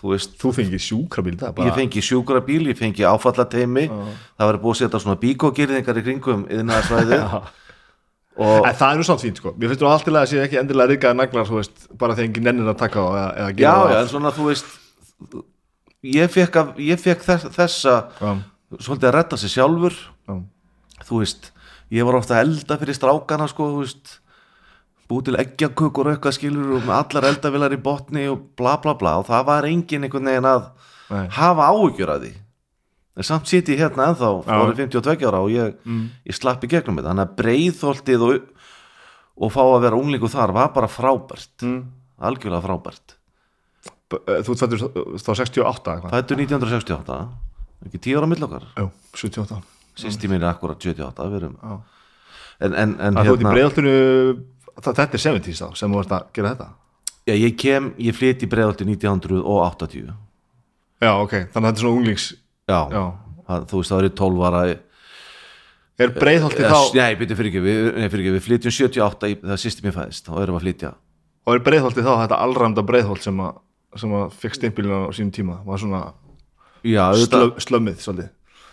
[0.00, 4.58] þú veist, þú fengið sjúkrabíl það bara ég fengi sjúkrabíl, ég fengi áfallateimi það var
[4.62, 7.24] búið að setja svona bíkogirðingar í kringum yðnaðarsvæðið
[8.40, 9.50] og En það er nú samt fínt, sko.
[9.58, 12.46] Mér finnst þú alltilega að sé ekki endilega reykaði naglar, þú veist Bara þegar enginn
[12.48, 14.70] nennir að taka á eða, eða já, já, en svona þú veist
[16.06, 18.30] ég fekk, af, ég fekk þess, þessa Já,
[18.78, 19.96] svolítið að redda sig sjálfur.
[20.30, 20.34] Já,
[21.08, 21.50] þú veist,
[21.92, 24.12] ég var ofta að elda fyrir strákana sko, þú veist
[25.11, 29.16] búið til eggjakökur eitthvað skilur og allar eldavilar í botni og bla bla bla.
[29.20, 30.64] Og það var engin einhvern veginn að
[31.11, 31.25] Nei.
[31.37, 32.33] hafa áhyggjur að því.
[33.20, 35.75] En samt sitt ég hérna ennþá fórið 52 ára og ég,
[36.31, 37.11] ég slapp í gegnum þetta.
[37.11, 38.44] Þannig að breiðholtið og,
[39.40, 41.57] og fá að vera unglingu þar var bara frábært.
[41.66, 41.81] Mm.
[42.20, 43.16] algjörlega frábært.
[44.11, 44.81] Eh, Þú fættur
[45.23, 46.14] þá 68 eitthvað?
[46.14, 47.18] Fættur 1968
[47.87, 48.64] ekki 10 ára mill okkar?
[48.77, 49.61] Jú, 78
[50.01, 51.77] sýsti mín er akkurat 78 við erum Já.
[52.66, 53.94] en, en, en Það þú ert í hérna breiðaltinu
[54.80, 56.68] Þetta er 70s þá sem þú ert að gera þetta?
[57.28, 60.12] Já, ég kem, ég flyt í breiðalti 1980
[61.00, 62.28] Já, ok, þannig að þetta er svona unglings
[62.68, 63.02] já, Já.
[63.50, 64.60] Það, þú veist það er 12 ára.
[66.00, 69.30] Er breiðholti Eh, þá nei, byrju fyrir ekki, við, nei, fyrir ekki, við flytjum 78
[69.30, 70.92] í, það sýsti mér fæðist, þá erum við að flytja.
[71.48, 73.58] Og er breiðholti þá þetta allræmda breiðholt sem að
[73.98, 75.56] sem að fekk stimpilina á sínum tíma?
[75.66, 76.02] Var svona
[76.86, 77.04] já,
[77.58, 78.28] slömmið svolítið?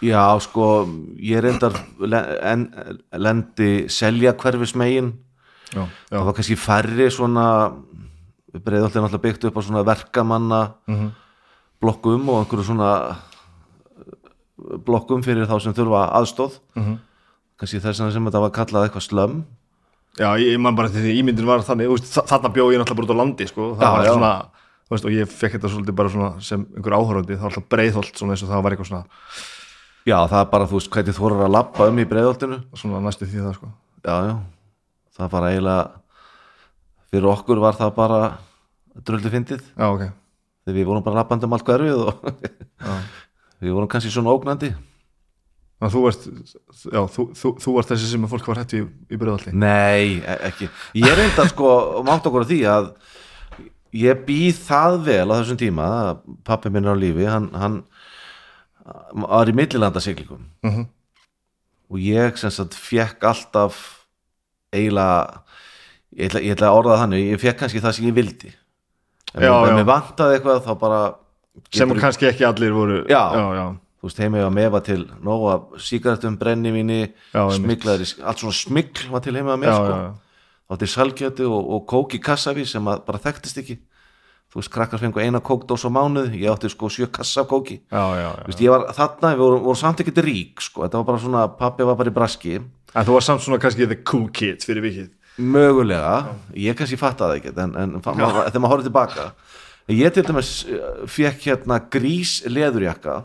[0.06, 0.66] Já, sko
[1.26, 2.66] ég reyndar len, en,
[3.18, 5.16] lendi selja hverfismegin
[5.74, 7.46] Já, já, það var kannski færri svona
[8.58, 11.10] breiðalti náttúrulega byggt upp á svona verkamanna Mhm.
[11.82, 12.92] blokkum og einhverju svona
[13.98, 16.96] eh, blokkum fyrir þá sem þurfa aðstóð Mhm.
[17.60, 19.44] kannski þess vegna sem þetta var kallað eitthvað slömm
[20.18, 22.96] já ég, man bara til því ímyndin var þannig veist, þa- þarna bjó ég náttúrulega
[22.96, 23.76] bara út á landi sko.
[23.76, 24.46] það Já, var svona
[24.90, 28.16] veist, og ég fekk þetta svolítið bara svona sem einhver áhörandi það var alltaf breiðholt
[28.18, 29.06] svona eins og það var eitthvað svona,
[30.08, 33.02] já, það er bara, þú veist, hvernig þú voru að lappa um í breiðaltinu svona
[33.04, 33.68] næstu því það sko.
[34.06, 34.38] já, já,
[35.18, 35.86] það var eiginlega
[37.12, 38.22] fyrir okkur var það bara
[39.08, 39.64] dröldu fyndið.
[39.78, 40.04] Já ok.
[40.68, 42.28] Þegar við vorum bara lappandi um allt hverfið og
[43.64, 44.74] við vorum kannski svona ógnandi.
[45.78, 46.24] Að þú varst,
[46.90, 49.52] já, þú, þú, þú varst þessi sem að fólk var hættu í, í breiðholti?
[49.54, 50.70] Nei, e- ekki.
[50.98, 51.68] Ég reynda sko,
[52.08, 52.88] mátt okkur á því að
[53.98, 57.78] ég býð það vel á þessum tíma að pappi minn er á lífi hann, hann
[59.22, 60.88] var í millilandasiklingum Mhm.
[61.94, 63.97] og ég sem sagt fekk alltaf
[64.74, 65.44] eiginlega
[66.18, 68.52] ég ætla, ég ætla að orða þannig ég fekk kannski það sem ég vildi
[69.34, 69.76] ef Já, ef já.
[69.78, 71.02] mér vantaði eitthvað þá bara
[71.74, 73.24] sem getur- kannski ekki allir voru Já.
[73.34, 73.66] já, já.
[73.98, 77.00] þú veist, heima ég að mefa til nóga sígarettum, brennivíni
[77.34, 77.60] Já, einmitt.
[77.62, 80.14] smiklaðir, allt svona smikl var til heima að Já, mér sko já, já.
[80.68, 83.78] þá til salgjötu og, og kók í kassaví sem að bara þekktist ekki
[84.52, 87.82] þú veist, krakkar fengu eina kókdós á mánuð ég átti sko sjö kassa af kóki.
[87.92, 88.46] Já, já, já.
[88.48, 91.44] veist, ég var þarna, við vorum, vorum samt ekkert rík sko, þetta var bara svona,
[91.60, 92.56] pappi var bara í braski.
[92.96, 95.10] En þú var samt svona kannski the cool kid fyrir vikið.
[95.38, 96.14] Mögulega,
[96.58, 99.28] ég kannski fattaði ekkert en, en fa- ma þegar maður horfði tilbaka.
[99.94, 103.20] Ég til dæmis eh, fekk hérna grís leðurjakka.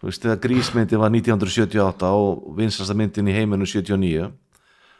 [0.00, 4.30] Þú veist, þegar grísmyndi var 1978 og vinsasta myndin í heiminu 79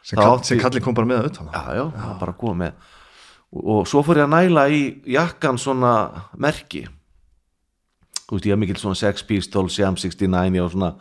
[0.05, 2.89] sem, kall, átti- sem kallið kom bara með auðvitað já, já, bara koma með
[3.51, 5.95] og, svo fór ég að næla í jakkan svona
[6.39, 6.85] merki.
[8.27, 10.93] Þú veist, ég haf mikill svona Sex Pistols, Jam 69 og svona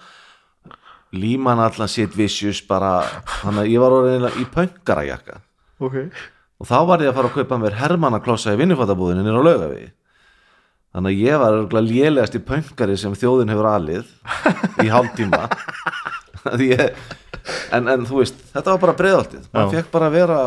[1.14, 3.00] líman allan Sid Vicious bara,
[3.42, 5.40] þannig að ég var orðin í pöngara jakka
[5.80, 5.96] ok.
[6.60, 9.86] Og þá var ég að fara að kaupa mér hermannaklossa í vinnufætabúðinu nýra á laugavi
[10.90, 14.08] þannig að ég var örgulega lélegast í pöngari sem þjóðin hefur alið
[14.84, 15.44] í hálftíma.
[16.58, 16.98] Því ég,
[17.76, 20.40] en, en þú veist þetta var bara breiðaltið, maður fekk bara að vera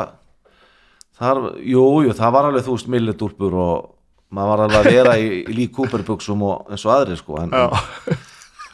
[1.19, 3.89] þar, jú, jú, það var alveg þú veist millidúrpur og
[4.34, 7.54] maður var alveg að vera í, í lík kúperbuxum og eins og aðri sko en,
[7.54, 8.17] en,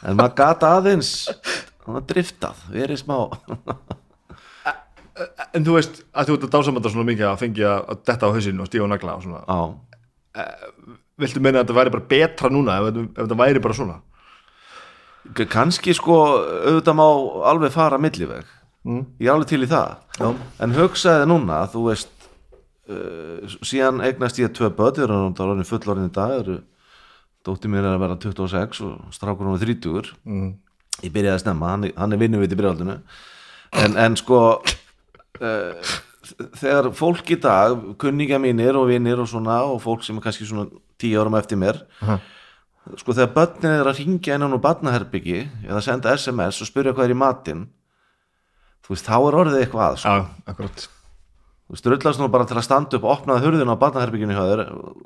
[0.08, 1.10] en maður gata aðeins
[1.84, 3.16] hann var driftað, verið smá.
[5.52, 8.32] En þú veist að þú ert að dásamönda svona mikið að fengi að detta á
[8.32, 9.42] hausinu og stíga og nagla og svona.
[9.44, 9.58] Á
[11.20, 13.96] Viltu meina að þetta væri bara betra núna ef, ef þetta væri bara svona?
[15.36, 17.04] K- kannski sko auðvitað má
[17.50, 18.46] alveg fara milliveg.
[18.88, 19.02] Mm.
[19.20, 19.90] ég er alveg til í það.
[20.16, 20.30] Já.
[20.64, 22.14] en hugsaði núna þú veist
[22.90, 26.58] uh, síðan eignast ég tvö börn þeir eru náttúrulega fullorinn í dag eru,
[27.46, 30.50] dóttir mér er að vera 26 og strákur hún er 30 mm.
[31.06, 32.98] ég byrjaði að snemma, hann, er- hann er vinnuvit í byrjaldinu
[33.80, 35.96] en, en sko uh,
[36.60, 40.46] þegar fólk í dag kunningja mínir og vinnir og svona og fólk sem er kannski
[40.48, 40.68] svona
[41.00, 42.18] tíu árum eftir mér Aha.
[43.00, 47.08] sko þegar börnin er að ringja innan úr barnaherbyggi eða senda SMS og spyrja hvað
[47.08, 47.64] er í matinn
[48.84, 50.12] þú veist, þá er orðið eitthvað að sko.
[50.18, 50.86] Já, akkurat
[51.78, 54.62] drullast nú bara til að standa upp opnaði hurðina á barnaherbygginu hjá þér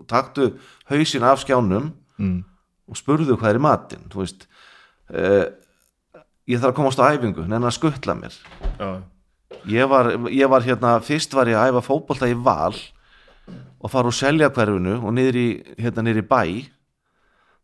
[0.09, 0.47] taktu
[0.89, 2.39] hausin af skjánum mm.
[2.89, 4.47] og spurðu hvað er í matinn þú veist
[5.13, 5.51] uh,
[6.51, 8.37] ég þarf að komast á æfingu, neina að skuttla mér.
[8.79, 8.89] Já,
[9.71, 12.77] ég var, ég var hérna, fyrst var ég að æfa fótbolta í val
[13.85, 15.49] og fara úr selja hverfinu og niður í,
[15.81, 16.43] hérna niður í bæ.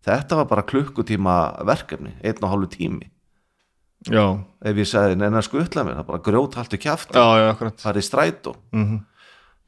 [0.05, 1.37] Þetta var bara klukkutíma
[1.69, 3.11] verkefni, einn og hálfu tími
[4.09, 4.25] já,
[4.65, 6.79] ef ég segði neina að skuttla mér, það er bara grjót haltu
[7.53, 7.77] akkurat.
[7.81, 8.57] Það er í strætó.
[8.73, 9.01] Mm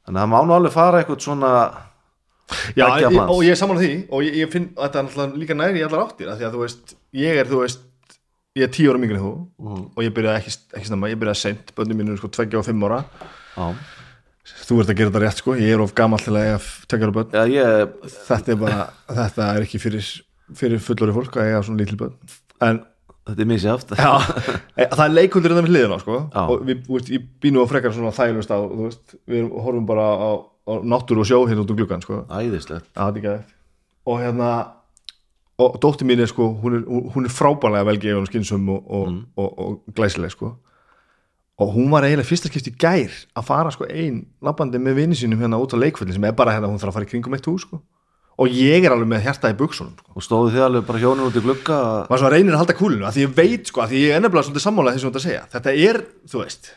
[0.03, 1.49] þannig að það má nú alveg fara eitthvað svona
[2.75, 5.05] Já, ég, og ég er saman á því og ég, ég finn að þetta er
[5.07, 7.85] náttúrulega líka næri í allar áttir því að þú veist, ég er, þú veist
[8.59, 9.31] ég er tíu ára mingri þú
[9.63, 9.85] Mhm.
[9.95, 12.65] og ég byrjaði ekki, ekki snemma, ég byrjaði seint bönnum mínu er sko tveggja og
[12.67, 12.99] fimm ára.
[13.55, 13.65] Já,
[14.67, 16.59] þú ert að gera þetta rétt sko, ég er of gamall til að eiga
[16.91, 17.95] tveggja ára bönn, ég,
[18.27, 20.11] þetta er bara þetta er ekki fyrir,
[20.53, 22.13] fyrir fullori fólk að eiga svona lítil bönn
[22.59, 22.83] en
[23.27, 24.11] þetta er misjáft já,
[24.79, 26.19] e, það er leikundur þetta við hliðina sko.
[26.43, 28.59] Og við, veist, ég býnum á frekar svona þægilegust á,
[29.31, 32.23] við horfum bara á, á náttúru og sjó hérna út úr gluggan sko.
[32.31, 32.89] Æðislegt.
[34.09, 34.51] Og hérna
[35.63, 36.83] og dóttir mín er sko, hún er,
[37.13, 40.55] hún er frábærlega velgefin og skynsum og, og, og, og, glæsileg sko.
[41.61, 45.17] Og hún var eiginlega fyrsta skipt í gær að fara sko ein labbandi með vini
[45.17, 47.37] sínum hérna út á leikvöldin sem er bara hérna hún þarf að fara í kringum
[47.37, 47.77] eitt hús sko
[48.37, 50.13] og ég er alveg með hjarta í buksunum sko.
[50.15, 51.79] og stóðu þið alveg bara hjónin út í glugga?
[52.09, 54.23] Maður svo reynir að halda kúlinu að því ég veit sko, að því ég er
[54.23, 55.43] nefnilega svolítið sammála ert að segja.
[55.53, 56.71] Þetta er, þú veist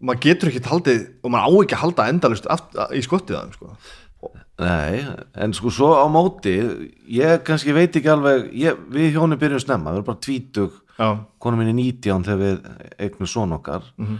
[0.00, 2.46] maður getur ekki haldið og maður á ekki að halda endalust
[2.96, 4.32] í skottið að þeim sko.
[4.62, 5.02] Nei,
[5.42, 6.54] en sko svo á móti
[7.10, 10.78] ég kannski veit ekki alveg ég, við hjónin byrjum snemma, við erum bara tvítug.
[11.42, 12.56] Konum minni 19 þegar við
[13.02, 13.88] eignum son okkar.
[13.98, 14.18] Ég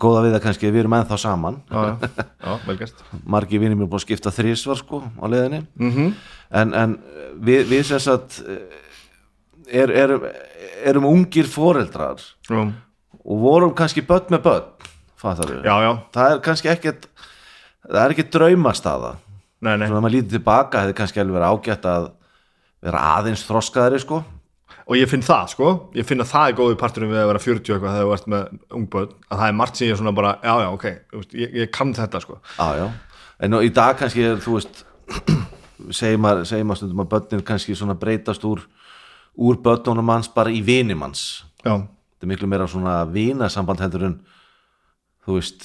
[0.00, 1.58] góða við það kannski, við erum ennþá saman.
[1.68, 3.02] Já, já, já, vel gert.
[3.34, 5.64] Margi vinni mér búin að skipta þrísvar sko á leiðinni.
[5.80, 6.14] Mhm.
[6.62, 6.96] En, en
[7.40, 8.40] við, við sem sagt
[9.72, 10.26] er, erum,
[10.84, 12.62] erum ungir foreldrar já,
[13.22, 14.88] og vorum kannski börn með börn
[15.62, 17.06] já, já, það er kannski ekkert
[17.86, 19.14] það er ekki draumastaða.
[19.62, 19.86] Nei, nei.
[19.86, 22.08] Svona að maður lítið tilbaka hefði kannski alveg ágætt að
[22.82, 24.22] vera aðeins þroskaðari sko
[24.92, 27.40] og ég finn það sko, ég finn að það er góði parturinn við að vera
[27.42, 30.14] 40 eitthvað þegar þú ert með ungböð að það er margt sem ég er svona
[30.18, 30.84] bara, já já ok
[31.38, 32.36] ég, ég kann þetta sko.
[32.58, 32.84] Já, já.
[33.40, 34.82] en nú, í dag kannski er þú veist
[36.00, 38.66] segir maður, segir maður stundum að börnin kannski svona breytast úr
[39.40, 41.24] úr börnunum manns bara í vinimanns
[41.64, 44.18] já, þetta er miklu meira svona vinasamband heldur en
[45.24, 45.64] þú veist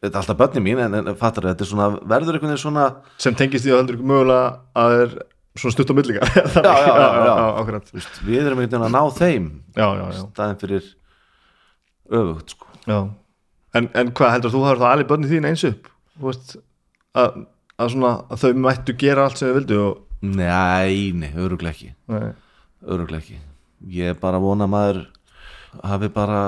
[0.00, 2.88] þetta er alltaf börnin mín en, en fattar þetta er svona, verður einhvern veginn svona
[3.20, 5.16] sem tengist því að heldur mögulega að er
[5.58, 7.24] svona stutt á millinga já, já, já, já.
[7.30, 7.88] já, akkurat.
[7.90, 10.88] Þú veist, við erum einhvern veginn að ná þeim já, já, já, staðin fyrir
[12.20, 12.70] öfugt sko.
[13.74, 15.88] En, en hvað heldur þú hafður það alveg börni þín eins upp?
[16.22, 16.56] Veist,
[17.18, 17.40] að,
[17.80, 21.90] að, svona, að þau mættu gera allt sem þau vildu og, nei, nei, öruglega ekki.
[22.84, 23.38] Öruglega ekki.
[23.94, 25.00] Ég er bara að vona að maður
[25.90, 26.42] hafi bara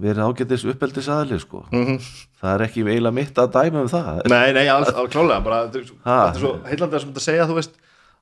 [0.00, 1.66] verið ágætis uppeldis aðli sko.
[1.70, 1.98] Mhm.
[2.40, 4.22] það er ekki eiginlega mitt að dæma um það.
[4.32, 7.58] Nei, nei, alls, klálega bara, þetta er svo- svo heillandi að sem þetta segja þú
[7.60, 7.76] veist,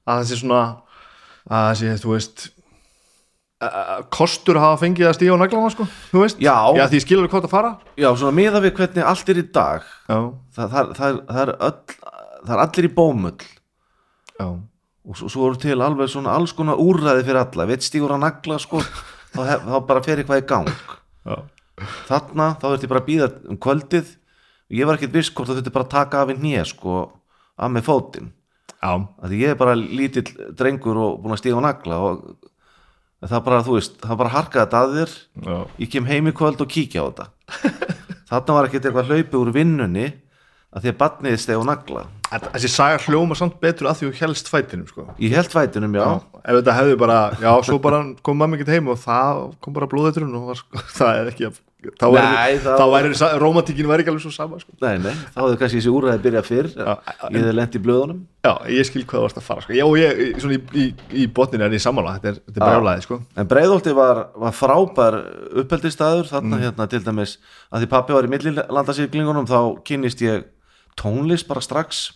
[0.06, 0.62] að það sé svona
[1.42, 2.44] að það sé, þú veist
[3.62, 6.40] að kostur að hafa fengið að stíga á naglana sko, þú veist.
[6.42, 6.56] Já.
[6.74, 7.70] já því ég skilur hvort að fara.
[8.00, 11.96] Já, svona miða við hvernig allt er í dag það, það, það, það, er, öll,
[12.40, 13.46] það er allir í bómull.
[14.32, 18.16] Já, og svo, svo eru til alveg svona alls konar úrræði fyrir alla, veit stígur
[18.16, 18.82] að nagla sko,
[19.34, 20.84] þá, hef, þá bara fer eitthvað í gang.
[21.22, 21.38] Já,
[22.10, 24.14] þarna, þá ertu bara að býða um kvöldið.
[24.72, 27.02] Ég var ekkert viss hvort þú þurfti bara að taka af í hnið sko,
[27.62, 28.32] af með fótinn
[28.82, 30.26] að ég er bara lítill
[30.58, 32.24] drengur og búin að stíga á nagla og
[33.22, 35.14] það bara, þú veist, það bara harkaði þetta að þér.
[35.46, 35.56] Já.
[35.84, 37.26] ég kem heim í kvöld og kíkja á þetta.
[38.32, 40.06] Þarna var ekkert eitthvað hlaupið úr vinnunni
[40.72, 42.04] að því að batnið steg og nagla.
[42.32, 45.04] Þessi saga hljóma samt betur að því þú helst fætinum sko.
[45.20, 46.06] Ég held fætinum, já,
[46.42, 49.90] Ef þetta hefði bara, já, svo bara kom mamma ekkert heim og það kom bara
[49.92, 51.50] blóðeiturinn og var, sko, það er ekki
[51.82, 54.72] þá væri, það- þá væri rómantíkin væri ekki alveg svo sama sko.
[54.82, 56.68] Nei, nei, þá hefði kannski þessi úræði byrjað fyrr.
[56.76, 56.92] Já,
[57.32, 58.20] Ég hefði lent í blöðunum.
[58.44, 59.72] Já, ég skil hvað þú varst að fara sko.
[59.72, 60.86] Já, ég, í- svona í, í,
[61.22, 63.20] í botninu er ég sammála þetta er, er brjálæði, sko.
[63.36, 65.18] En Breiðolti var, var frábær
[65.62, 67.36] uppeldistæður þarna hérna til dæmis
[67.72, 70.44] að því pappi var í millilandasýklingunum þá kynnist ég
[70.96, 72.12] tónlist bara strax.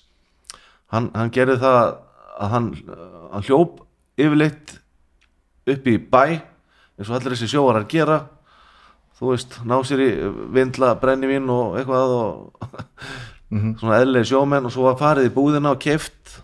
[0.92, 1.96] Hann, hann gerði það
[2.38, 2.66] að hann,
[3.32, 3.80] hann hljóp
[4.18, 4.78] yfirleitt
[5.66, 6.40] upp í bæ
[6.96, 8.20] eins og allir þessi sjóarar gera
[9.16, 10.10] þú veist, ná sér í
[10.54, 12.66] vindla brennivín og eitthvað og
[13.80, 16.36] svona eðlilegi sjómenn og svo var farið í búðina og keft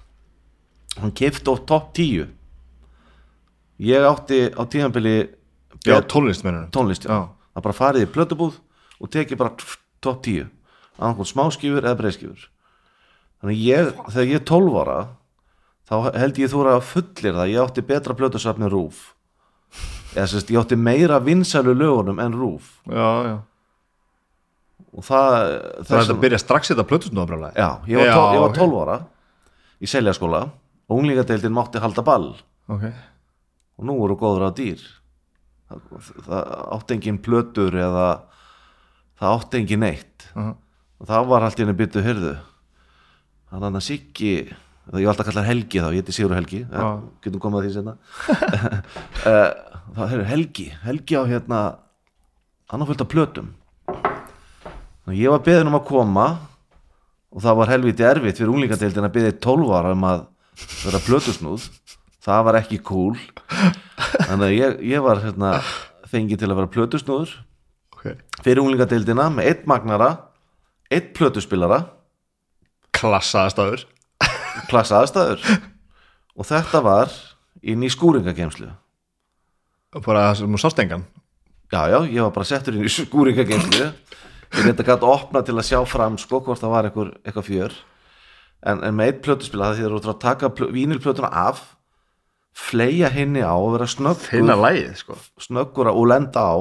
[1.01, 2.27] hann keft á topp 10
[3.83, 5.17] ég átti á tíðanbili
[5.83, 7.33] Já, tónlist mennur tónlist Já.
[7.57, 8.61] það bara farið í plötubúð
[9.03, 9.57] og tekið bara
[10.05, 10.47] topp 10
[11.01, 12.47] annarkvæmt smáskifur eða breiðskifur
[13.43, 15.01] þannig ég, þegar ég er 12 ára
[15.93, 17.51] þá held ég þú að fullir það.
[17.53, 19.13] Ég átti betra plötusafni rúf
[20.15, 22.75] eða sérst ég átti meira vinsælu lögunum en rúf.
[22.89, 23.37] Já, já.
[24.93, 27.55] Og það Það er þetta að byrja strax þetta plötusnúða brjálæði?
[27.57, 28.59] Já, ég var, Já, tól, ég var ok.
[28.59, 28.99] 12 ára
[29.83, 30.43] í seljaskóla.
[30.91, 32.33] Og unglingadeildin mátti halda ball.
[32.69, 32.85] Ok,
[33.79, 34.83] og nú voru góður á dýr.
[35.73, 38.09] Það, það átti engin plötur eða
[39.17, 40.29] það átti engin neitt.
[40.37, 40.53] Uh
[41.03, 42.37] og það var allt í henni byttu hörðu
[43.51, 44.35] þannig að Siggi
[45.01, 46.89] ég var alltaf að kalla Helgi þá, ég heiti Sigur Helgi ja, Já.
[47.25, 47.95] getum komið að því senna
[49.97, 51.61] það er Helgi Helgi á hérna
[52.73, 53.53] hann á fullt af plötum.
[55.05, 56.27] Að ég var beðin um að koma
[57.33, 60.23] og það var helviti erfitt fyrir unglingadeildin að beðið 12 ára um að
[60.87, 61.67] vera plötusnúð.
[62.23, 63.17] Það var ekki cool.
[64.29, 65.55] Þannig að ég, ég var hérna
[66.09, 67.35] fengið til að vera plötusnúður
[67.93, 68.07] ok.
[68.45, 70.11] fyrir unglingadeildina með eitt magnara
[70.93, 71.83] eitt plötuspilara
[72.93, 73.87] Klassaðastaður
[74.73, 75.45] klassa aðstæður
[76.37, 77.13] og þetta var
[77.63, 78.71] inn í skúringagemslu
[79.93, 81.03] Bara sem þú sást engan?
[81.73, 83.85] Já já, ég var bara settur inn í skúringagemslu
[84.53, 87.47] ég reynda gæti að opna til að sjá fram sko hvort það var eitthvað, eitthvað
[87.49, 87.77] fjör.
[88.69, 91.63] En, en með eitt plötuspila það þú að taka plö, vínilplötuna af
[92.53, 95.17] fleia henni á og vera snöggur lægið, sko.
[95.41, 96.57] snöggur og lenda á.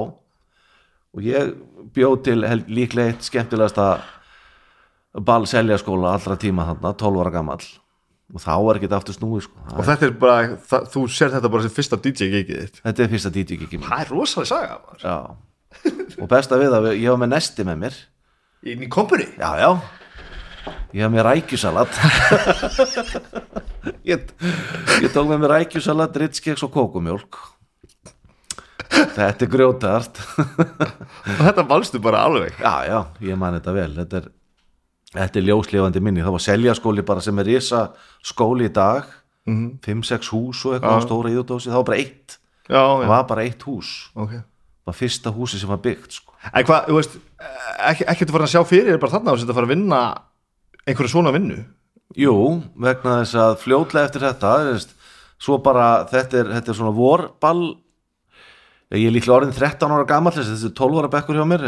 [1.12, 1.52] Og ég
[1.92, 3.90] bjóð til hel- líklega eitt skemmtilegasta
[5.20, 7.64] ball seljaskóla allra tíma þarna, 12 ára gamall
[8.32, 9.64] og þá er ekki aftur snúið sko.
[9.76, 12.82] Og þetta er bara, það, þú sér þetta bara sem fyrsta DJ-gigið þitt.
[12.86, 15.22] Þetta er fyrsta DJ-gigi mín Það er rosalega saga
[16.20, 17.98] og besta við að ég var með nesti með mér.
[18.72, 19.26] Inn í kompuni?
[19.40, 19.70] Já já.
[20.92, 21.96] Ég haf með rækjusalat.
[24.06, 24.28] Ég,
[25.02, 27.38] ég tók með mér rækjusalat ritskeks og kókumjólk
[28.92, 30.20] þetta er grjótart.
[31.38, 32.56] Og þetta valstu bara alveg.
[32.60, 33.90] Já, já, ég man þetta vel.
[34.00, 34.28] Þetta er,
[35.12, 36.22] þetta er ljóslifandi minni.
[36.24, 37.82] Það var seljaskóli bara sem er risa
[38.24, 39.04] skóli í dag.
[39.46, 39.80] Mhm.
[39.82, 41.06] 5-6 hús og eitthvað Já.
[41.06, 42.36] stóra íðutósi Það var bara eitt,
[42.68, 44.10] Já, það já, var bara eitt hús.
[44.14, 44.30] Ok.
[44.30, 46.32] Það var fyrsta húsi sem var byggt sko.
[46.54, 47.16] En hvað, þú veist,
[47.90, 50.00] ekki, ekki þú farin að sjá fyrir er bara þarna og þetta fara að vinna
[50.86, 51.58] einhverju svona vinnu?
[52.18, 54.94] Jú, vegna þess að fljótlega eftir þetta veist,
[55.42, 57.76] Svo bara, þetta er, þetta er svona vorball.
[58.94, 61.64] Ég er líklega orðin 13 ára gamall Þessi er 12 ára bekkur hjá mér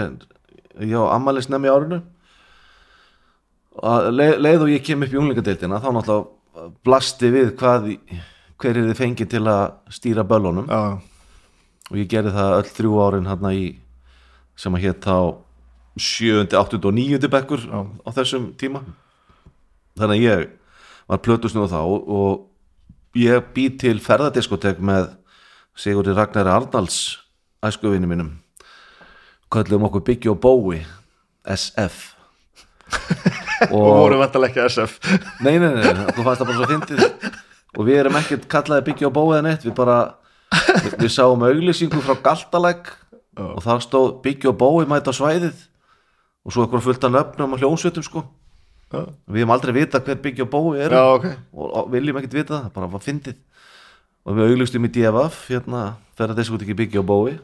[0.78, 1.98] Ég á ammælis nefn í árinu
[3.82, 7.88] og leið, og ég kem upp í unglingadeildina þá náttúrulega blasti við hvað
[8.62, 11.00] hver er þið fengið til að stýra böllunum Já,
[11.90, 13.64] og ég gerði það öll þrjú árin hérna í
[14.58, 15.16] sem að hétt þá
[15.98, 16.46] 7.
[16.54, 16.78] 8.
[16.78, 17.30] og 9.
[17.30, 17.80] bekkur Já.
[17.82, 18.84] á þessum tíma
[19.98, 20.46] þannig að ég
[21.10, 22.46] var plötusnúð þá og,
[23.14, 25.12] ég bý til ferðadiskotek með
[25.78, 27.20] Sigurði Ragnar Arnalds
[27.62, 28.32] æskuvinni mínum
[29.54, 30.80] köllum okkur Biggi og Bói
[31.46, 32.13] SF
[33.74, 34.98] og voru vantalega ekki SF
[35.44, 37.32] Nei, nei, nei, nei, þú fannst það bara svo fyndið.
[37.74, 39.98] Og við erum ekkert kallaði byggja á bóið en eitt við bara,
[40.84, 42.92] við, við sáum auglýsingu frá Galtalæk
[43.40, 45.56] og þar stóð byggja á bóið mæta svæðið.
[46.44, 48.22] Og svo eitthvað fullt af nöfnum og hljónsveitum sko.
[48.92, 50.94] Já, við hefum aldrei vita hver byggja á bóið er.
[50.94, 51.26] Já, ok.
[51.56, 53.40] Og, og viljum ekkert vita það, bara var fyndið.
[54.24, 55.82] Og við auglýstum í DFF hérna,
[56.14, 57.40] þegar þessi út ekki byggja á bóið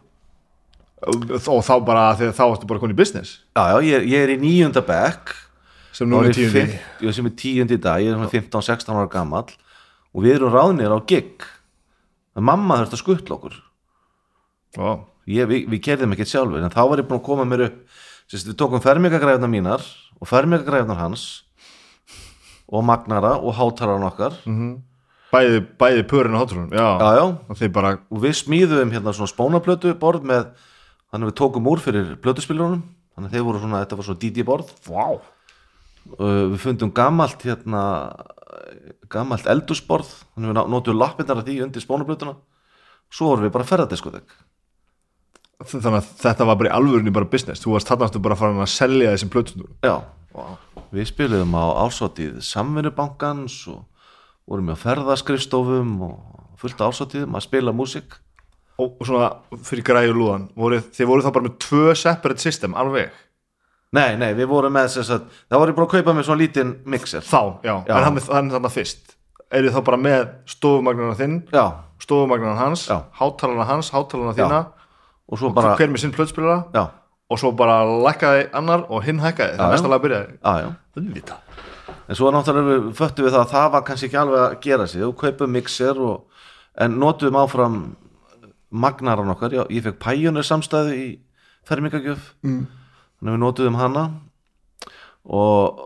[1.00, 3.38] Og, þá bara, þegar þá ertu bara konið í business.
[3.56, 5.32] Já, já, ég, ég er í níunda bekk.
[5.96, 6.66] Sem nú er tíundi.
[7.02, 9.48] ég sem er tíundi í dag, ég er svona 15-16 ára gamall.
[10.12, 11.46] Og við erum ráðnir á gig.
[12.36, 13.56] En mamma þurfti að skuttla okkur.
[14.76, 14.90] Já,
[15.30, 17.80] ég, við, við gerðum ekkert sjálfur en þá var ég búin að koma mér upp.
[18.30, 19.82] Sist, við tókum fermingagræfnar mínar
[20.20, 21.24] og fermingagræfnar hans
[22.70, 24.36] og magnara og hátalarn okkar.
[25.30, 29.30] Bæði, bæði pörin og hátrúnum Já, já, já, og bara og við smíðum hérna svona
[29.30, 30.48] spónaplötu borð með,
[31.10, 32.82] þannig að við tókum úr fyrir plötuspilunum.
[33.14, 34.74] Þannig að þeir voru svona, þetta var svona DJ borð.
[34.86, 35.06] Vá.
[36.16, 37.82] Uh, við fundum gamalt hérna
[39.10, 42.36] gamalt eldusborð þannig við notum lappindar af því undir spónublutuna
[43.10, 44.34] svo vorum við bara ferðardiskotek
[45.60, 47.60] þannig að þetta var bara í alvörunni bara business.
[47.60, 49.96] Þú varst þarnastu bara að fara að selja þessum plötusnúrum já,
[50.94, 53.82] við spiluðum á ásáttíð samvinnubankans og
[54.48, 58.16] vorum við á ferðaskrifstofum og fullt ásáttíðum að spila músík
[58.80, 59.30] og, svona
[59.66, 63.12] fyrir græju lúðan voru, þið voru þá bara með tvö separate system alveg?
[63.96, 66.74] Nei, nei, við vorum með þess að það voru bara að kaupa með svona lítinn
[66.86, 67.24] mixer.
[67.26, 67.94] Þá, já, Já.
[67.96, 69.16] en hann, hann þarna fyrst.
[69.50, 70.20] Er þið þá bara með
[70.52, 71.40] stofumagnarna þinn
[72.00, 72.86] stofumagnarna hans,
[73.18, 74.60] hátalarna hans hátalarna þína,
[75.30, 76.84] og svo bara hver með sinn plötspilara já,
[77.30, 79.74] og svo bara lækkaði annar og hinn hækkaði, það er já.
[79.74, 80.38] næsta lag byrjaði.
[80.38, 80.70] Já, já.
[80.96, 81.66] Auðvitað.
[82.10, 84.86] En svo náttúrulega við föttum við það að það var kannski ekki alveg að gera
[84.90, 85.02] sig.
[85.06, 86.46] Og kaupum mixer og,
[86.82, 87.76] en notuðum áfram
[88.70, 91.06] magnaran okkar, já, ég fekk Pioneer samstæðu í
[91.68, 92.34] fermingagjöf.
[92.46, 92.66] Mm.
[93.18, 94.04] þannig að við notuðum hana.
[95.28, 95.82] Og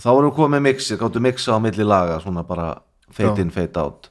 [0.00, 2.70] þá vorum við komið með mixer, gáttu mixa á milli laga svona bara
[3.12, 4.08] fade in, fade out.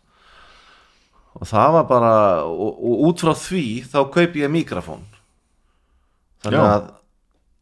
[1.39, 2.13] Og það var bara
[2.45, 5.05] og, og út frá því þá kaup ég mikrofón.
[6.43, 6.70] Þannig Já.
[6.76, 6.88] að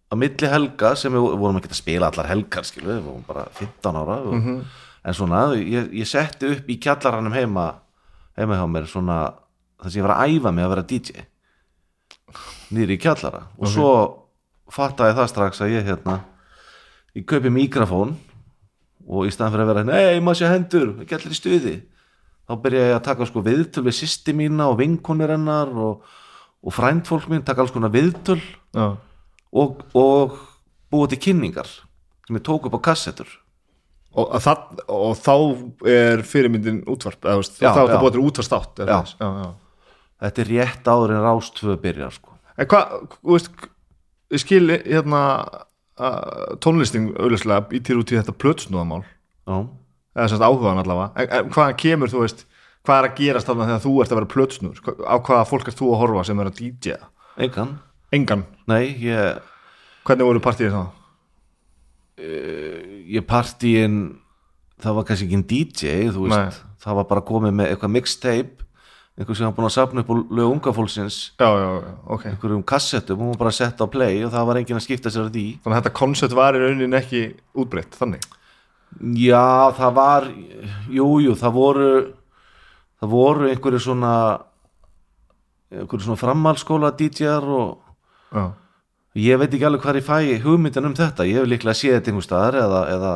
[0.08, 3.48] á milli helga sem við vorum ekki að spila allar helgar skilu, við vorum bara
[3.58, 4.52] 15 ára og,
[5.08, 7.68] en svona, ég, ég setti upp í kjallaranum heima
[8.38, 9.18] heima hjá mér svona
[9.82, 11.26] þess að ég var að æfa mig að vera DJ
[12.76, 13.46] nýri í kjallara.
[13.60, 13.92] Og svo
[14.74, 16.18] fattaði það strax að ég hérna
[17.16, 18.16] ég kaupi mikrofón
[19.08, 21.76] og í staðan fyrir að vera nei, maður sé hendur, ekki allir í stuði.
[22.48, 26.06] Þá byrja ég að taka sko viðtöl við sýsti mína og vinkonir hennar og,
[26.64, 28.40] og frændfólk mín, taka alls konar viðtöl
[28.76, 28.96] Já.
[29.52, 30.38] og, og
[30.92, 31.68] búa til kynningar
[32.28, 33.30] sem ég tók upp á kassettur.
[34.18, 34.62] Og, að það,
[34.96, 35.34] og þá
[35.92, 39.00] er fyrirmyndin útvarp eða, Já, þá er það búið til útvarstátt Já.
[39.20, 39.50] já, já.
[40.24, 42.36] Þetta er rétt áður en rástvö byrjar sko.
[42.58, 43.68] en hvað, þú veist
[44.34, 45.24] ég skil hérna
[46.64, 49.56] tónlisting auðvitað ítir út í þetta plötsnúðamál já,
[50.18, 51.10] eða semst áhugaðan allavega.
[51.18, 52.44] En, en hvaðan kemur, þú veist,
[52.86, 55.80] hvað er að gerast þarna þegar þú ert að vera plötsnúr á hvaða fólk ert
[55.82, 57.00] þú að horfa sem er að DJ
[57.38, 57.74] engan.
[58.14, 59.42] Engan, nei, ég,
[60.08, 60.86] hvernig voru partíið þá?
[62.18, 63.98] ég partíin
[64.82, 68.67] það var kannski ekki en DJ veist, það var bara komið með eitthvað mixtape
[69.18, 71.20] einhver sem var búin að sapna upp úr lög unga fólksins.
[71.42, 72.26] Já, já, já, ok.
[72.32, 75.26] Einhverjum kassettum, hún var bara setja á play og það var enginn að skipta sér
[75.26, 75.46] að því.
[75.64, 77.24] Þannig að þetta koncept var í rauninni ekki
[77.58, 78.28] útbreytt, þannig?
[79.18, 80.30] Já, það var
[80.94, 81.90] jú, jú, það voru
[82.98, 84.14] það voru einhverju svona
[85.74, 87.76] einhverju svona framhalskóla DJ-ar og
[88.32, 88.46] já,
[89.28, 92.14] ég veit ekki alveg hvað ég fæ hugmyndin um þetta, ég hef líklega séð þetta
[92.14, 93.14] einhver staðar eða, eða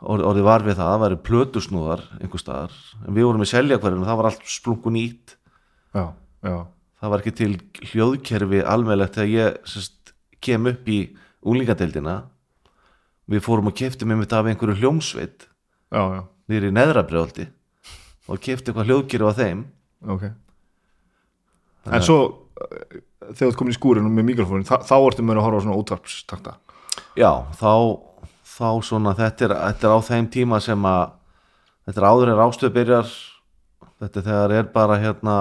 [0.00, 2.74] orð, orðið var við það, það væri plötusnúðar einhver staðar,
[3.04, 5.36] en við vorum í selja hverjum það var allt
[5.94, 6.04] já,
[6.44, 6.56] já.
[6.98, 7.52] Það var ekki til
[7.92, 10.12] hljóðkerfi almennilegt þegar ég sest,
[10.42, 10.98] kem upp í
[11.46, 12.16] úlingadeildina
[13.30, 15.46] við fórum og keftum einmitt af einhverju hljómsveit
[16.50, 17.46] nýri neðrabrjóldi
[18.28, 19.62] og kefti eitthvað hljóðkerfi á þeim.
[20.10, 20.24] Ok.
[21.88, 22.18] En svo
[22.60, 22.98] eh,
[23.28, 25.64] þegar þú ert komin í skúrinu með mikrofónin þá, þá ertu með að horfa á
[25.64, 26.54] svona útvarpstakta
[27.18, 27.72] Já, þá,
[28.58, 31.14] þá svona þetta er, þetta er á þeim tíma sem að
[31.86, 33.14] þetta er áður en rástöð byrjar.
[33.98, 35.38] Þetta er þegar er bara hérna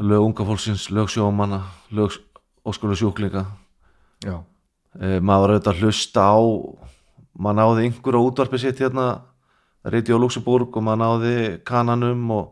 [0.00, 1.62] lög unga fólksins, lög sjómanna
[1.96, 2.18] lög
[2.66, 3.46] óskulu sjúklinga
[4.24, 4.42] já,
[5.00, 6.36] e, maður auðvitað að hlusta á
[7.36, 9.06] maður náði einhver á útvarpi sitt hérna
[9.86, 11.34] Radio Luxemburg og maður náði
[11.66, 12.46] kananum og,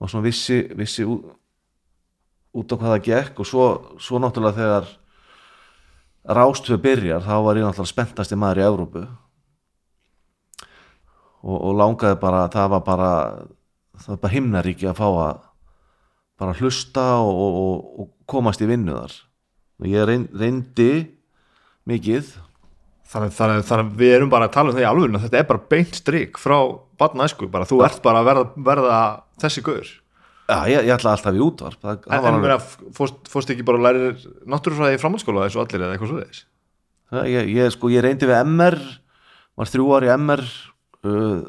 [0.00, 1.26] og svona vissi, vissi út,
[2.56, 3.42] út á hvað það gekk.
[3.42, 3.66] Og svo,
[4.00, 4.88] svo náttúrulega þegar
[6.26, 9.02] rástöð byrjar þá var ég náttúrulega spenntasti maður í Evrópu.
[11.46, 13.10] Og, og langaði bara það var bara
[13.96, 15.44] það var bara himnaríki að fá að
[16.36, 19.14] bara hlusta og, og, og, og komast í vinnu þar.
[19.80, 20.90] Og ég reyn, reyndi
[21.88, 22.34] mikið.
[23.06, 25.94] Þannig, að við erum bara að tala um það í alveg þetta er bara beint
[25.94, 26.56] strik frá
[26.98, 28.96] barnæsku bara þú ert bara að verða, verða
[29.38, 29.92] þessi guður
[30.46, 33.16] Já, ég, ég ætla alltaf í útvarp það, það en, var en alveg- meina, fórst,
[33.32, 34.12] fórst ekki bara að læra
[34.54, 36.44] náttúrufræði í framhaldsskóla eins og allir eða eitthvað svo þess
[37.32, 38.78] ég, ég, sko, ég reyndi við MR
[39.58, 41.40] var þrjú ári MR uh,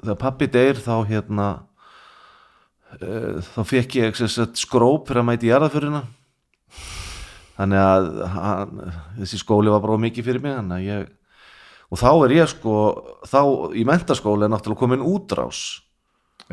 [0.00, 1.48] þegar pappi deyr þá hérna
[3.02, 4.22] uh, þá fekk ég
[4.56, 6.04] skróp fyrir að mæti í jarðaförina
[7.58, 8.80] þannig að hann,
[9.20, 11.12] þessi skóli var bara mikið fyrir mig þannig að ég
[11.94, 12.72] og þá er ég sko
[13.30, 13.40] þá
[13.78, 15.60] í mentaskóli er náttúrulega komin útrás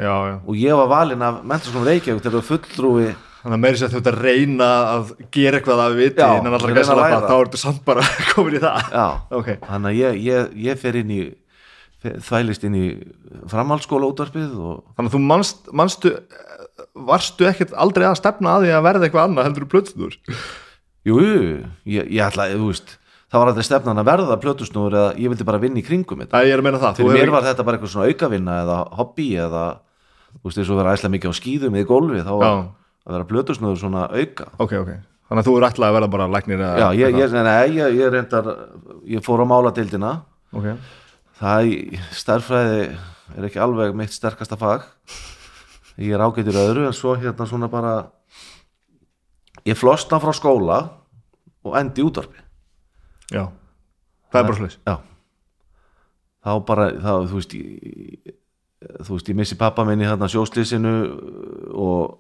[0.02, 0.38] já, já.
[0.42, 3.12] og ég var valinn af mentaskóli Reykjavík þegar fulltrúi.
[3.42, 6.58] Þannig að meiri sér þú ert að reyna að gera eitthvað að viti Já, innan
[6.58, 7.22] allra að læra.
[7.26, 8.04] þá ertu samt bara
[8.36, 8.92] komin í það.
[8.94, 9.06] Já,
[9.40, 11.22] ok, þannig að ég, ég, ég fer inn í
[12.02, 12.86] þvælist inn í
[13.50, 16.14] framhaldsskóla útvarpið og þannig að þú manst, manstu
[17.10, 20.16] varstu ekkert aldrei að stefna að því að verða eitthvað annað heldur plötsnur
[21.06, 21.20] jú,
[21.86, 22.96] ég, ég ætla, veist
[23.32, 26.42] það var aldrei stefnan að verða plötusnúður eða ég vildi bara vinna í kringum þetta.
[26.42, 27.00] Að það.
[27.00, 29.64] Fyrir mér var þetta bara eitthvað svona aukavinna eða hobby eða
[30.40, 32.52] þú veist eins og vera æslega mikið á skýðum í golfi þá Já.
[33.06, 34.48] að vera plötusnúður svona auka.
[34.58, 34.92] Ok, ok.
[35.32, 37.94] Þannig að þú er ætlað að verða bara læknir eða já, ég, ég, nei, ég,
[38.02, 38.50] ég reyndar
[39.08, 40.10] ég fór á máladildina
[40.52, 40.66] Ok,
[41.40, 41.70] það
[42.20, 42.82] stærfræði
[43.38, 44.84] er ekki alveg mitt sterkasta fag.
[46.02, 47.94] Ég er ágættur öðru en svo hérna svona bara
[49.68, 50.82] ég flosna frá skóla
[51.64, 52.44] og endi í útvarpi.
[53.32, 53.46] Já.
[54.32, 54.96] Það er bara slags já.
[56.42, 58.36] Þá bara, þá, þú veist ég,
[58.82, 60.94] þú veist, ég missi pappa minn í þarna sjóslýsinu
[61.78, 62.20] og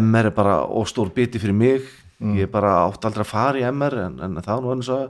[0.00, 1.84] MR er bara óstór biti fyrir mig.
[2.24, 5.08] Ég er bara átt aldrei að fara í MR en, en það nú eins að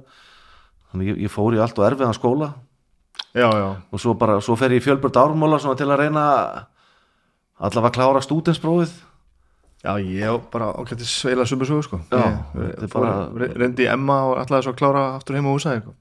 [0.91, 2.49] þannig ég, ég fór í allt og erfiðan skóla.
[3.35, 6.23] Já, já, og svo bara, svo fer ég fjölbjörn ármóla svona til að reyna
[7.59, 8.93] allavega að klára stúdensprófið
[9.85, 11.99] já ég á bara ágættis sveila sumu sögu sko.
[12.11, 12.25] Já,
[12.57, 15.55] Ég, þetta er bara- re- Reyndi Emma og ætlaði svo að klára aftur heima á
[15.55, 15.95] húsæði sko.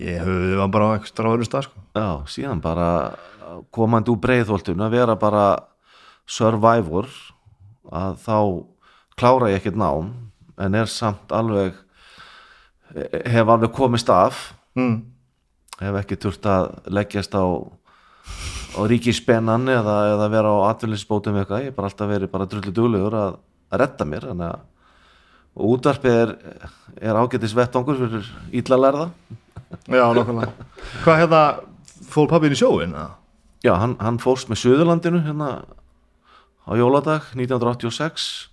[0.00, 1.82] Ég höfðu var bara á eitthvað á öðrum stað sko.
[1.94, 2.88] Já, síðan bara
[3.74, 5.44] komandi úr breiðholtun að vera bara
[6.26, 7.06] survivor
[7.94, 8.38] að þá
[9.14, 10.10] klára ég ekkert nám
[10.58, 11.76] en er samt alveg
[12.94, 14.52] hef alveg komist af.
[14.74, 15.04] Mm.
[15.78, 17.44] hef ekki þurft að leggjast á
[18.74, 22.72] á ríkispennan eða, eða vera á atvinninsbótum eitthvað, ég hef bara alltaf verið bara drullu
[22.74, 23.36] duglegur að,
[23.70, 24.44] að redda mér að
[25.54, 26.32] og útvarpið er,
[26.98, 29.04] er ágætis vettvangur fyrir illa lærða
[29.88, 30.52] Já, nokkulega
[31.04, 31.42] Hvað hérna,
[32.10, 32.94] fór pappin í sjóin?
[32.94, 33.10] eða?
[33.64, 35.50] já, hann, hann fórst með Suðurlandinu hérna
[36.64, 38.48] á jóladag 1986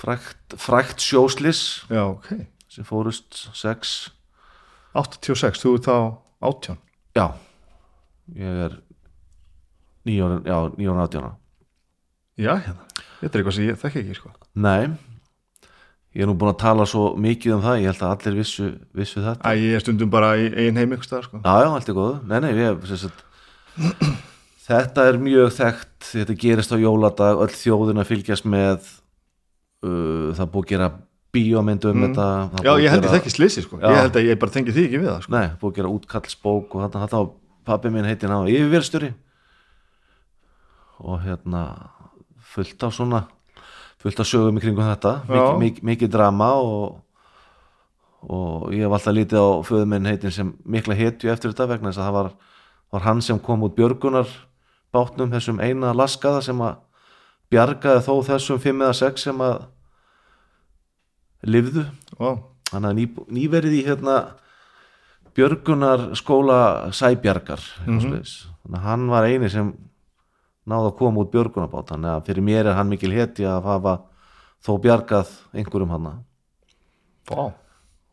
[0.00, 2.30] frækt, frækt sjóslis Já, ok.
[2.68, 3.96] Sem fórust 6
[4.98, 5.96] 86, þú ert þá
[6.48, 6.78] 18
[7.18, 7.26] já,
[8.38, 8.78] ég er
[10.08, 11.30] 9 ára, já, 9 ára 18 ára.
[12.38, 12.84] Já, hérna,
[13.20, 14.30] þetta er eitthvað sem ég þekki ekki sko.
[14.54, 14.88] Nei
[16.16, 18.68] Ég er nú búin að tala svo mikið um það Ég held að allir vissu,
[18.96, 19.44] vissu þetta.
[19.44, 21.40] Æ, ég er stundum bara í eigin heim ykkur stað sko.
[21.44, 22.14] Já, já, allt er góð.
[22.30, 23.20] Nei, nei, við sagt,
[24.68, 28.88] Þetta er mjög þekkt Þetta gerist á jóladag Öll þjóðin að fylgjast með
[29.84, 30.88] uh, Það búið að gera
[31.36, 33.78] bíómynd um þetta það er Já, ég held ég gera- þekki slisi sko.
[33.84, 35.32] Ég held að ég bara tengi því ekki við það sko.
[35.36, 37.20] Nei, búið að gera útkallsbók og þarna, þarna
[37.68, 39.10] pappi minn heitir hann yfirverstjóri
[41.04, 41.62] og hérna
[42.54, 43.20] fullt af svona
[44.02, 45.14] fullt af sögum í kringum þetta.
[45.28, 46.98] Mikið, mikið, mikið drama og,
[48.28, 51.92] og ég hef alltaf lítið á föðu minn heitin sem mikla hetju eftir þetta vegna
[51.92, 52.30] þess að það var,
[52.94, 54.30] var hann sem kom út björgunar
[54.94, 56.78] bátnum þessum eina laskaða sem að
[57.52, 59.62] bjargaði þó þessum fimm eða sex sem að
[61.48, 61.86] lifðu.
[62.18, 62.30] Vá,
[62.72, 64.18] hann hafði ný, nýverið í hérna
[65.38, 68.22] Björgunar skóla Sæbjargar mm
[68.68, 69.70] að hann var eini sem
[70.68, 71.92] náði að koma út björgunarbát.
[71.92, 73.94] Þannig að fyrir mér er hann mikil heti að hafa
[74.64, 76.12] þó bjargað einhverjum hann vá.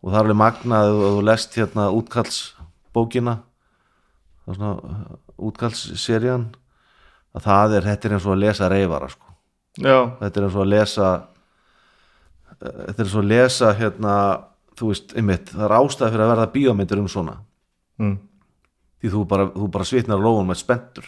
[0.05, 3.39] Og það er alveg magnað að þú lest hérna útkallsbókina
[4.45, 4.73] það svona
[5.35, 6.49] útkallsserían
[7.35, 9.33] að það er, þetta er eins og að lesa reyfara sko.
[10.21, 14.15] Þetta er eins og að lesa eh, þetta er eins og að lesa hérna,
[14.79, 17.37] þú veist, einmitt það er ástæði fyrir að verða bíómyndir um svona.
[17.95, 18.15] Mm.
[18.99, 21.05] því þú bara, þú bara svitnar lóun með spendur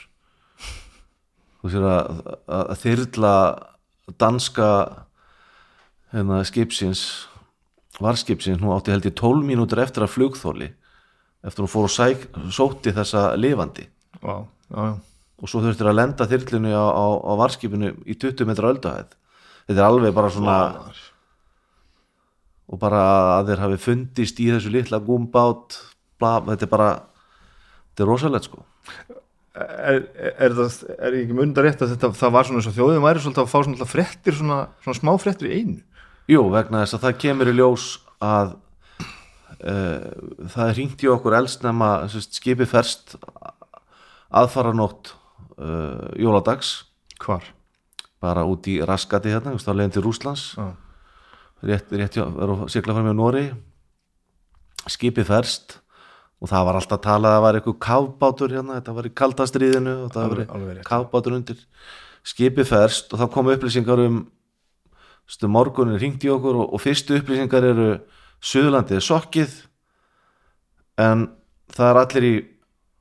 [1.63, 3.33] að, að, að þyrla
[4.17, 4.69] danska
[6.13, 7.27] hérna skipsins
[8.03, 10.69] varskipsins, nú átti held ég 12 mínútur eftir að flugþóli
[11.47, 13.85] eftir hún fór og sæk, sótti þessa lifandi.
[14.19, 14.35] Já,
[14.73, 14.87] já.
[15.37, 19.13] Og svo þurftir að lenda þyrlinu á, á, á varskipinu í 20 metra öldahæð.
[19.67, 21.03] Þetta er alveg bara svona maður.
[22.67, 23.03] og bara
[23.37, 25.77] að þeir hafi fundist í þessu litla gúmbát
[26.19, 28.65] bla, þetta er bara þetta er rosalegt sko
[29.57, 29.99] er,
[30.33, 33.23] er, það, er ekki mundar rétt að þetta, það var svona eins og þjóðin væri
[33.23, 35.77] svolítið að fá svona fréttir svona, svona smá fréttir í einu?
[36.31, 37.89] Jú, vegna þess að það kemur í ljós
[38.23, 38.55] að
[39.63, 40.07] uh,
[40.53, 43.15] það hringt í okkur sérst, skipi ferst
[44.27, 45.13] aðfaranótt
[45.57, 46.81] uh, jóladags.
[47.23, 47.47] Hvar?
[48.23, 50.67] bara út í raskati hérna, þá leiðin til Rúslands Já.
[51.69, 53.45] rétt, rétt, já, er að sigla fram í Nóri
[54.89, 55.77] skipið ferst
[56.37, 59.95] og það var alltaf talað að það var eitthvað kafbátur hérna, þetta var í kaldastriðinu
[60.03, 61.63] og það var kafbátur undir
[62.27, 64.19] skipið ferst og þá komu upplýsingar um
[65.27, 67.89] stu, morgunin ringt í okkur og, og fyrstu upplýsingar eru
[68.37, 69.53] Suðurlandið er sokkið
[71.01, 71.23] en
[71.73, 72.35] það er allir í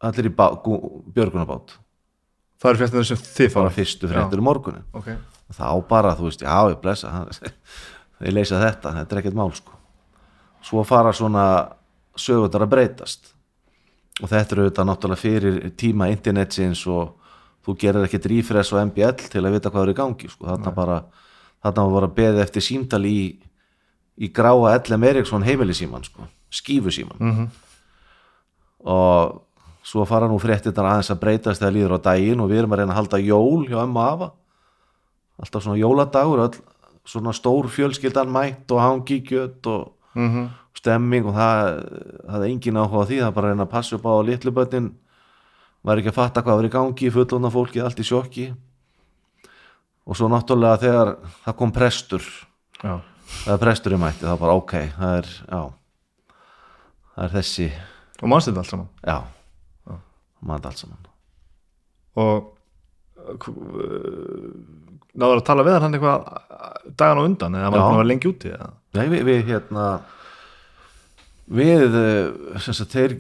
[0.07, 0.79] allir í bá, gú,
[1.13, 1.77] björgunabát
[2.61, 5.13] það eru fréttir sem þið fara fyrstu fréttur um morgunin ok,
[5.53, 7.13] þá bara, þú veist, já, ég blessa
[8.21, 9.77] þeir leysa þetta, þetta er ekkert mál sko.
[10.65, 11.47] svo fara svona
[12.17, 13.33] sögundar að breytast
[14.23, 17.15] og þetta eru auðvitað náttúrulega fyrir tíma internetsins og
[17.67, 20.47] þú gerir ekkert refresh og MBL til að vita hvað er í gangi sko.
[20.47, 21.01] þarna bara,
[21.65, 23.27] þarna var bara beðið eftir símtali í,
[24.25, 27.49] í gráa Ellem Eriksson heimilisíman sko, skífusíman Mhm.
[28.87, 29.43] og
[29.87, 32.81] svo fara nú fréttirnar aðeins að breytast þegar líður á daginn og við erum að
[32.83, 34.31] reyna að halda jól hjá ömmu afa
[35.43, 36.57] alltaf svona jóladagur öll,
[37.07, 40.47] svona stór fjölskyldan mætt og hangikjöt og Mhm.
[40.77, 41.59] stemming og það
[42.29, 44.27] það er engin áhuga á því, það er bara reyna að passa upp á að
[44.31, 44.89] litlu börnin
[45.87, 48.47] var ekki að fatta hvað var í gangi, fullóna fólki allt í sjokki
[50.07, 51.13] og svo náttúrulega þegar
[51.45, 52.23] það kom prestur
[52.83, 53.01] Já.
[53.45, 55.61] þegar presturinn mætti þá bara ok, það er já,
[57.17, 57.69] það er þessi
[58.23, 59.19] og mannst þetta allt saman já,
[60.47, 61.13] maður allt saman
[62.17, 62.53] og
[63.27, 64.51] uh,
[65.17, 66.27] náður að tala við hann eitthvað
[66.97, 67.87] dagan á undan eða var Já.
[67.97, 68.69] vera lengi úti eða?
[68.97, 69.87] Nei, við, við hérna
[71.47, 73.17] við eh, sem sagt þeir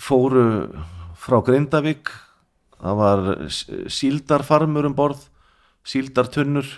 [0.00, 0.44] fóru
[1.18, 2.10] frá Grindavík
[2.78, 3.24] það var
[3.90, 5.26] síldarfarmur um borð
[5.88, 6.68] síldartunnur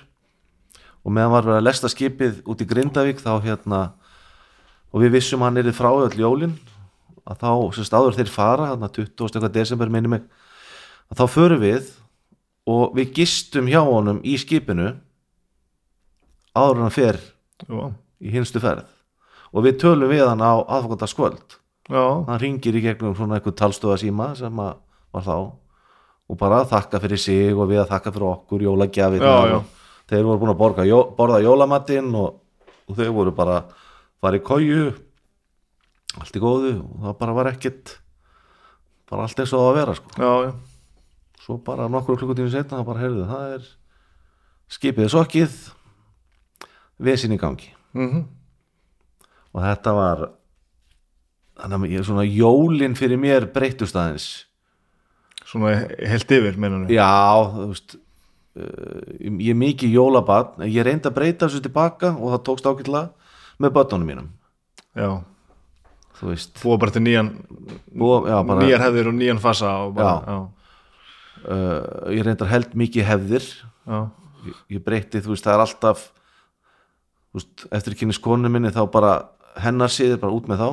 [1.01, 3.81] og meðan var að lesta skipið út í Grindavík þá hérna
[4.91, 6.57] og við vissum hann er frá öll jólin
[7.29, 9.27] að þá sem sagt áður þeir fara þarna 20.
[9.29, 10.27] eitthvað desember minni mig
[11.13, 11.91] að þá förum við
[12.71, 14.95] og við gistum hjá honum í skipinu
[16.57, 17.21] áður hann fer
[17.69, 17.91] Jú,
[18.21, 18.87] í hinstu ferð.
[19.51, 21.61] Og við tölum við hann á aðfokandaskvöld
[21.91, 25.37] já, hann ringir í gegnum svona eitthvað talstöða síma sem var þá
[26.31, 29.25] og bara þakka fyrir sig og við að þakka fyrir okkur jólagjafir
[30.11, 32.41] þeir voru búin að borga, jó, borða jólamatinn og,
[32.91, 33.63] og þeir voru bara
[34.23, 34.85] farið kóju
[36.21, 37.97] allt í góðu og það bara var ekkit
[39.11, 40.15] bara allt eins og það að vera sko.
[40.15, 40.53] já, já.
[41.47, 43.69] svo bara nokkur klukkutími setna það bara heyrðu það er
[44.71, 45.61] skipið er sokkið
[47.03, 48.29] vesin í gangi Mm
[49.51, 50.21] og þetta var
[51.61, 54.29] þannig að ég, svona jólin fyrir mér breytust aðeins.
[55.45, 57.09] Svona helt yfir mennum já,
[57.55, 62.45] þú veist uh, ég er mikið jólabann ég reyndi að breyta þessu tilbaka og það
[62.47, 63.11] tókst ágætlega
[63.61, 64.31] með börnunum mínum.
[64.97, 65.11] Já,
[66.21, 66.55] þú veist.
[66.63, 67.35] Búa bara til nýjan
[67.99, 70.39] og, já, bara, nýjar hefðir og nýjan fasa og bara, já,
[71.43, 73.51] uh, ég reyndar held mikið hefðir.
[73.91, 74.01] Já,
[74.47, 76.09] ég, ég breyti, þú veist, það er alltaf
[77.37, 79.13] veist, eftir kynni skonu minni þá bara
[79.61, 80.71] hennar síður bara út með þá.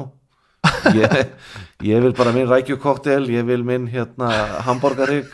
[0.97, 1.18] Ég,
[1.91, 4.32] ég vil bara minn rækjukoktel ég vil minn hérna
[4.68, 5.30] hambúrgarík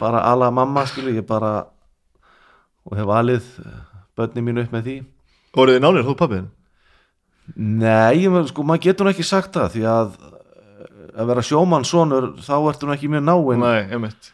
[0.00, 1.68] bara ala mamma skilu, ég bara
[2.88, 3.50] og hef alið
[4.18, 5.00] börni mínu upp með því.
[5.56, 6.48] Voruð þið nánir þú pappin
[7.56, 12.90] nei, sko, maður getur ekki sagt það því að eh, að vera sjómannssonur þá ertu
[12.94, 13.64] ekki mjög náinn.
[13.64, 14.32] Nei, einmitt,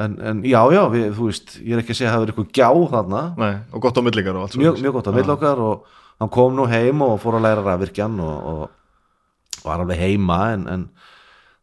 [0.00, 2.34] en, en já, já, við, þú veist ég er ekki að segja að það verið
[2.34, 3.22] eitthvað gjá þarna.
[3.40, 6.32] Nei, og gott á millikar og allt mjög, mjög gott á vill okkar og hann
[6.34, 10.84] kom nú heim og fór að læra rafvirkjan og, og var alveg heima en, en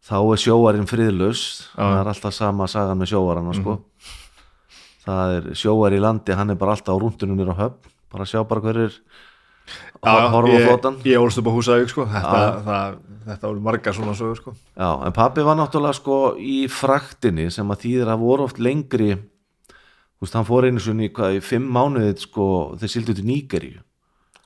[0.02, 1.44] þá er sjóarinn friðlaus
[1.76, 3.78] það er alltaf sama sagan með sjóarana sko.
[5.06, 7.92] það er sjóar í landi hann er bara alltaf á rúndunum nýra höfn.
[8.12, 8.98] Bara sjá bara hverjir
[10.04, 12.08] já, horfa á ég, flotan ég ólst upp á húsavík sko.
[12.10, 14.54] þetta, það, þetta voru margar svona sögur sko.
[14.76, 19.14] Já, en pappi var náttúrulega sko í fraktinni sem að þýðir að voru oft lengri.
[20.22, 22.48] Þú veist, hann fór einu svona í, hvað, í fimm mánuðið sko,
[22.82, 23.80] þeir sildu til Nígeríu.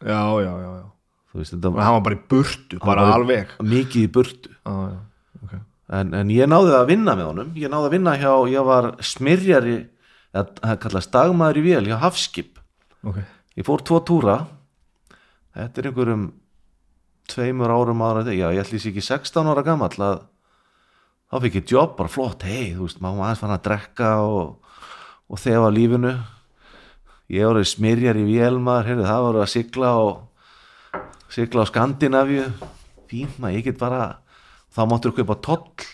[0.02, 0.86] Já, já, já, já.
[1.32, 3.56] Þú veist, þetta var hann var bara í burtu, bara alveg.
[3.60, 4.54] mikið í burtu.
[4.56, 5.56] Já, já, ok.
[6.00, 7.52] En, en ég náði að vinna með honum.
[7.60, 9.76] Ég náði að vinna hjá, ég var smyrjari
[10.36, 12.62] eða það kallast dagmaður í vél hjá Hafskip.
[13.06, 13.20] Ok,
[13.60, 14.38] ég fór tvo túra.
[15.56, 16.26] Þetta er einhverjum
[17.32, 20.24] tveimur árum ára já, ég ætli sér ekki 16 ára gamall að
[21.32, 24.76] þá fikk ég jobb bara flott, hei, þú veist, maður aðeins fann að drekka og,
[25.32, 26.14] og þefa lífinu.
[27.34, 31.00] Ég voru smyrjar í vélmaður, heyrðu, það voru að sigla og
[31.34, 32.46] sigla á Skandinavíu.
[33.10, 34.04] Fínt maður, ég get bara
[34.76, 35.88] þá máttur kaupa toll.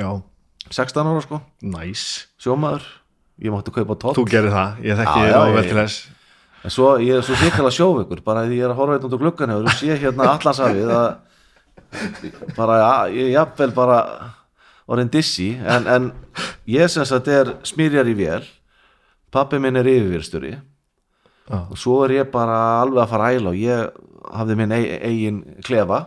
[0.00, 0.08] Já,
[0.70, 2.06] 16 ára sko, næs
[2.40, 2.88] sjómaður.
[3.40, 4.16] Ég máttu kaupa toll.
[4.16, 6.16] Þú gerir það, ég þekki þér já,
[6.60, 9.16] En svo, ég er svo sikala sjóveikur bara því ég er að horfa eitthvað út
[9.16, 11.08] á gluggan og sé hérna allansafið að
[12.58, 12.76] bara,
[13.08, 14.00] ég er jafnvel bara
[14.90, 16.10] orðin dissi en, en
[16.68, 18.44] ég sem sagt er smyrjar í vél
[19.32, 21.58] pappi minn er yfirvirstjóri Já.
[21.58, 24.00] og svo er ég bara alveg að fara æla og ég
[24.30, 26.04] hafði minn eigin klefa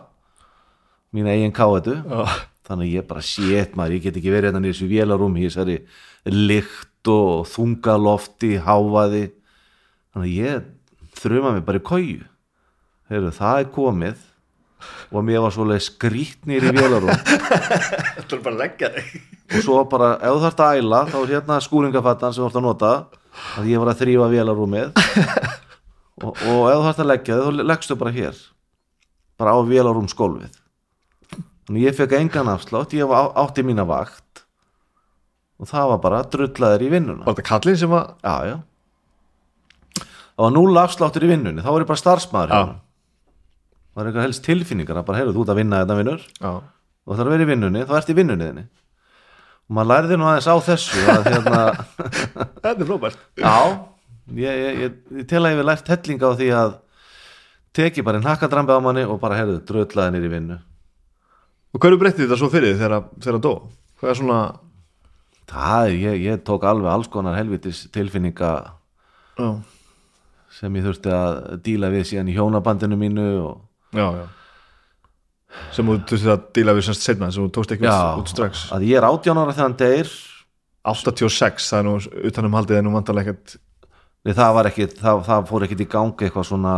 [1.14, 2.24] mín eigin káetu Já.
[2.68, 5.78] þannig ég bara sétt maður, ég get ekki verið hérna í þessu vélarúmi í þessari
[6.30, 9.26] lykt og þungalofti, hávaði
[10.14, 10.70] þannig að ég
[11.18, 12.22] þrjuma mig bara í kóju
[13.10, 14.22] Heyrðu, það er komið
[15.14, 17.12] og mér var svoleið skrítnir í vélarúm
[18.16, 19.12] Þetta er bara að leggja þig.
[19.54, 22.60] Og svo bara, ef þú þarft að æla þá er hérna skúringafattan sem þú þarft
[22.60, 22.92] að nota
[23.60, 25.00] að ég var að þrýfa vélarúmið
[26.24, 28.42] og, og ef þú þarft að leggja þig þá leggstu bara hér
[29.40, 30.60] bara á vélarúmsgólfið
[31.64, 34.44] þannig ég fekk engan afslátt ég var átti mína vakt
[35.60, 37.24] og það var bara drullaður í vinnuna.
[37.24, 38.56] Var þetta kallinn sem að já, já
[40.34, 42.00] það var núl afsláttur í vinnunni þá var ég bara
[42.50, 42.60] Já.
[42.60, 42.78] honum.
[43.90, 47.10] það var eitthvað helst tilfinningar að bara heyrðu þú ert að vinna þetta vinnur og
[47.14, 48.64] það er að vera í vinnunni, þá ert í vinnunni þinni
[49.64, 51.60] og maður lærði nú aðeins á þessu að hérna,
[52.64, 53.20] þetta er frábært.
[53.40, 53.54] Já
[54.32, 56.74] ég, ég, ég, ég tel að ég við lært hellinga á því að
[57.74, 60.58] teki bara einn hakkadrambi á manni og bara heyrðu, dröðlaði nýr í vinnu.
[61.74, 63.54] Og hverju breytti þetta svo fyrir þegar, hann dó?
[63.98, 64.40] Hvað er svona
[65.50, 68.52] það, ég, ég tók alveg alls konar helvitis tilfinninga
[69.38, 69.48] já,
[70.54, 71.36] sem ég þurfti að
[71.66, 74.24] díla við síðan í hjónabandinu mínu og já, já.
[75.74, 78.64] Sem þú þurfti að díla við semst setna sem þú tókst ekki út, út strax.
[78.74, 80.14] að ég er 18 ára þegar hann deyr.
[80.84, 81.94] 86, það er nú
[82.28, 83.54] utanum haldið en nú vantarlega ekkert
[84.34, 86.74] það, var ekki, það, það fór ekkit í gangi eitthvað svona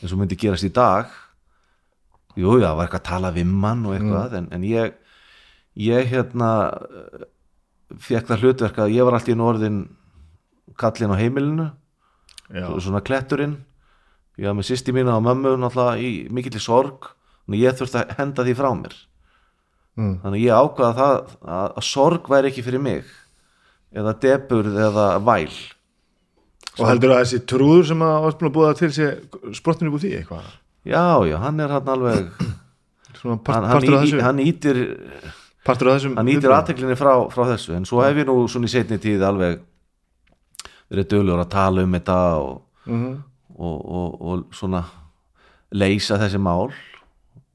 [0.00, 1.08] eins og myndi gerast í dag.
[2.38, 4.94] Jú, já, það var eitthvað að tala við mann og eitthvað, en, en ég
[5.74, 6.50] ég hérna
[8.00, 9.80] fekk það hlutverk að ég var alltaf í orðin
[10.78, 11.66] kallinn á heimilinu
[12.54, 13.58] já, svona kletturinn.
[14.38, 17.10] Ég var með sýsti mína og mömmu náttúrulega í mikill sorg.
[17.44, 18.96] Og ég þurfti að henda því frá mér.
[19.94, 20.14] Mm.
[20.24, 23.10] þannig ég ákvaða það að, að sorg væri ekki fyrir mig.
[23.94, 25.52] Eða deburð eða væl.
[26.74, 29.12] Og heldur að þessi trúður sem að að búa til sé
[29.54, 30.48] sprottinu búið því eitthvað?
[30.84, 32.32] Já, já, hann er hann alveg
[33.46, 34.80] part, hann, hann, í, hann ítir
[36.18, 37.76] hann ítir aðteklinni frá, frá þessu.
[37.78, 39.62] En svo hef ég nú svona í setni tíð alveg
[40.92, 42.58] verið dölur að tala um þetta og,
[42.88, 43.14] mm
[43.54, 44.82] og, og, og svona
[45.74, 46.72] leysa þessi mál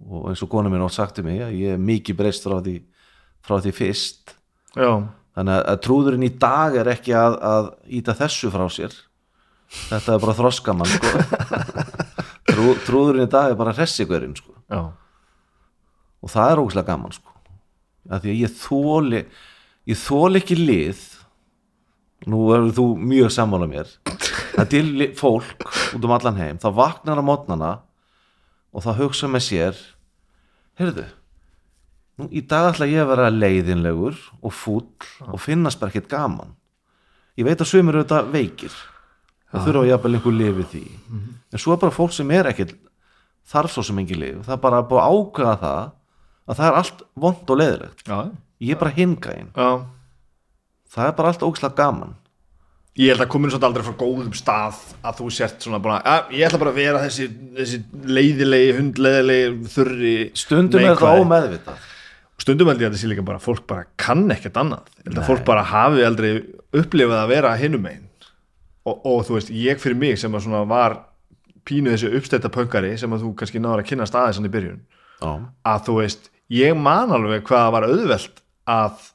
[0.07, 2.59] og eins og konu minn átt sagt um mig að ég er mikið breyst frá
[2.63, 2.77] því,
[3.43, 4.33] frá því fyrst
[4.77, 4.91] já,
[5.35, 7.69] þannig að, trúðurinn í dag er ekki að, að
[7.99, 8.95] íta þessu frá sér
[9.89, 11.11] þetta er bara þroskamann sko.
[12.49, 14.55] Trú, trúðurinn í dag er bara hressigurinn sko.
[16.19, 17.35] og það er ógæslega gaman sko.
[18.09, 19.23] að því að ég þóli
[19.89, 21.03] ég þóli ekki lið
[22.27, 23.93] nú verður þú mjög sammála mér.
[24.59, 25.63] Að til fólk
[25.95, 27.71] út um allan heim, það vaknar á mótnana
[28.75, 29.79] og það hugsa með sér
[30.79, 31.07] heyrðu
[32.19, 36.51] nú í dag ætla ég að vera leiðinlegur og fúll og finnast bara ekkert gaman.
[37.39, 38.73] Ég veit að sömur auðvitað veikir
[39.49, 40.83] það þurfa að jafnvel einhver lifið því.
[41.55, 42.75] En svo er bara fólk sem er ekkert
[43.49, 45.79] þarf svo sem engin lif það er bara búið að ákveða það
[46.49, 48.03] að það er allt vond og leiðilegt
[48.59, 49.69] ég er bara hingæinn, já
[50.93, 52.15] það er bara allt ógislega gaman.
[52.99, 56.33] Ég held að komin svolítið aldrei frá góðum stað að þú sért svona bara að,
[56.35, 57.77] ég ætla bara að vera þessi, þessi
[58.17, 61.85] leiðilegi hundleiðilegi, þurri stundum er það ómeðvitað.
[62.39, 64.89] Stundum held ég að þetta sé líka bara fólk bara kann ekkert annað.
[64.97, 65.29] Ég held að Nei.
[65.29, 66.31] fólk bara hafi aldrei
[66.75, 68.03] upplifað að vera hinum einn
[68.87, 70.97] og, og þú veist, ég fyrir mig sem að svona var
[71.69, 74.83] pínu þessu uppstætta pöngari sem að þú kannski náður að kynna staðið sann í byrjun.
[75.19, 75.31] Já,
[75.71, 78.43] að þú veist, ég man alveg hvað það var auðvelt
[78.75, 79.09] að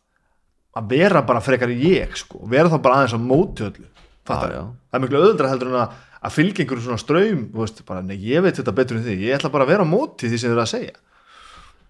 [0.75, 3.87] að vera bara frekar ég sko, vera þá bara aðeins á móti öllu.
[4.25, 4.45] Það
[4.97, 8.43] er miklu auðvöldra heldur en að, að fylgja einhverjum svona ströym veist, bara, nei, ég
[8.45, 10.57] veit þetta betur en því ég ætla bara að vera á móti því sem þið
[10.57, 10.97] eru að segja.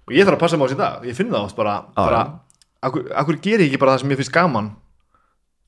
[0.04, 1.06] Og ég þarf að passa mig á þessi dag.
[1.08, 2.22] Ég finn það oft bara, bara
[2.84, 4.70] akkur, akkur ger ég ekki bara það sem ég finnst gaman?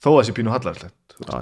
[0.03, 0.53] Þó að þessi pínu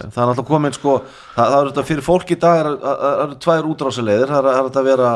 [0.05, 0.11] já.
[0.15, 0.93] það er alltaf komin sko
[1.35, 4.51] það, það er þetta fyrir fólk í dag er, er, er, er tvær útrásaleiðir, það
[4.53, 5.09] er, að vera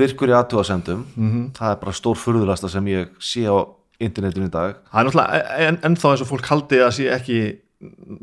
[0.00, 1.26] virkur í aðtúasendum Mhm.
[1.32, 1.50] -hmm.
[1.58, 3.56] það er bara stór furðulasta sem ég sé á
[4.02, 4.80] internetinu í dag.
[4.90, 7.38] Það er náttúrulega en, ennþá eins og fólk haldi að sé ekki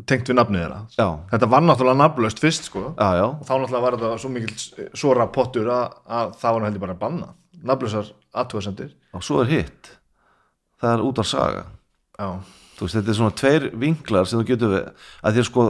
[0.09, 0.79] tengt við nafnið þeirra.
[0.97, 2.87] Já, þetta var náttúrulega nafnlaust fyrst sko.
[2.97, 6.67] Já, já, og þá náttúrulega var þetta svo mikil svora pottur að, að það var
[6.67, 7.31] heldur bara banna
[7.63, 9.93] nafnlausar aðtúasendir og svo er hitt.
[10.81, 11.63] Það er út af saga
[12.83, 14.87] veist, þetta er svona tveir vinklar sem þú getur við,
[15.23, 15.65] að því að sko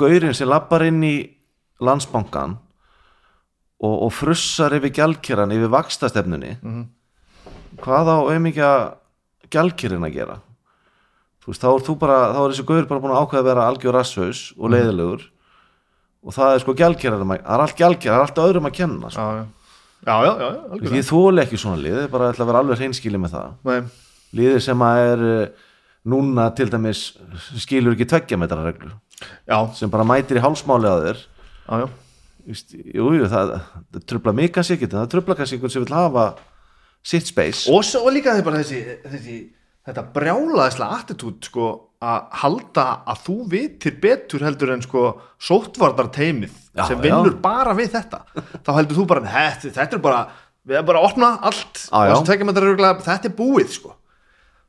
[0.00, 1.14] gaurinn sem lappar inn í
[1.84, 6.56] landsbankan og, og frussar yfir gjaldkeran yfir vakstastefnunni
[7.82, 8.70] hvað á auðmikja
[9.52, 10.36] gjaldkerin að gera.
[11.42, 13.48] Þú veist, þá er þú bara þá er þessi gaur bara búin að ákveða að
[13.50, 15.26] vera algjör rasshaus og leiðilegur
[16.26, 19.10] og það er sko gjaldkeran það er allt gjaldkeran, það er allt öðrum að kenna
[19.14, 19.26] sko.
[20.06, 20.48] já, já, já,
[20.90, 23.54] því þóli ekki svona lið, það er bara ætla að vera alveg hreinskili með það.
[23.70, 23.78] Nei,
[24.40, 25.68] liðir sem að er eh,
[26.10, 27.04] núna til dæmis
[27.62, 28.96] skilur ekki tveggja metra reglur
[29.46, 31.22] já, sem bara mætir í hálsmáli að þér.
[31.66, 31.86] Já, já.
[32.46, 33.56] Víst, jú, jú, það,
[33.94, 36.26] það trubla mig kannski ekki en það trubla kannski einhvern sem vil hafa
[37.06, 37.66] sitt space.
[37.70, 39.36] Og svo líka þið bara þessi, þessi
[39.86, 41.68] þetta brjálaðislega attitút sko
[42.06, 45.04] að halda að þú vitir betur heldur en sko
[45.40, 47.04] sóttvartar teimið Já, sem já.
[47.06, 48.24] vinnur bara við þetta.
[48.66, 50.24] Þá heldur þú bara, þetta, þetta er bara
[50.66, 52.42] við erum bara að opna allt Já, og já.
[52.44, 53.94] með þetta er búið sko.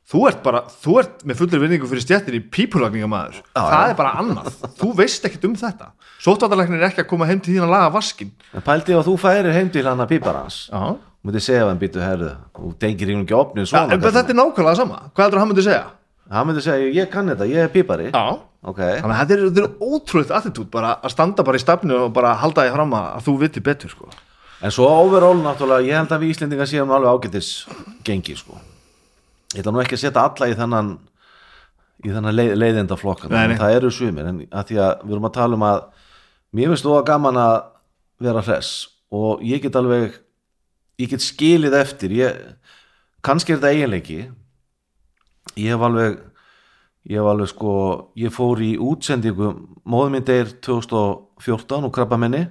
[0.08, 3.90] Þú ert bara, þú ert með fullir vinningu fyrir stjættir í pípulagningamæður það já.
[3.90, 5.90] er bara annað, þú veist ekkert um þetta.
[6.24, 9.18] Sóttvartarleiknir er ekki að koma heim til þín að laga vaskin en pældi að þú
[9.20, 10.62] færir heim til hann að pípar hans.
[10.72, 10.96] Já,
[11.26, 14.38] myndi segja að hann býtu herðu og tengir hún ekki opnið svona en þetta er
[14.38, 15.88] nákvæmlega sama hvað heldur hann myndi segja?
[16.30, 19.64] hann myndi segja ég kann þetta, ég er pípari Já, ok þannig að þetta er,
[19.64, 23.10] er ótrúlega attitút bara að standa bara í stafnu og bara halda því fram að,
[23.26, 24.10] þú viti betur sko.
[24.58, 27.50] En svo overall náttúrulega, ég held að við Íslendingar séum alveg ágætis
[28.06, 28.58] gengi sko.
[29.54, 30.96] Ég ætla nú ekki að setja alla í þennan
[32.04, 32.54] í þennan leið,
[33.50, 33.58] nei.
[33.58, 35.78] það eru sumir, en að því að við erum að tala um að
[36.54, 37.54] mér finnst þú að gaman að
[38.22, 38.72] vera hress
[39.14, 40.18] og ég get alveg
[40.98, 42.36] ég get skilið eftir ég,
[43.24, 44.18] kannski er þetta eiginleiki.
[45.58, 46.18] Ég hef alveg
[47.08, 47.72] ég hef alveg sko
[48.18, 49.52] ég fór í útsendingu
[49.88, 52.44] móðum minn deyr 2014 og krabba minni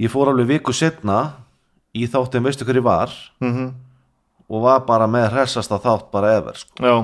[0.00, 1.20] ég fór alveg viku setna
[1.94, 3.12] í þáttum veistu hverju var?
[3.44, 3.74] Mm
[4.50, 6.76] og var bara með hressasta þátt bara ever sko.
[6.84, 6.96] já.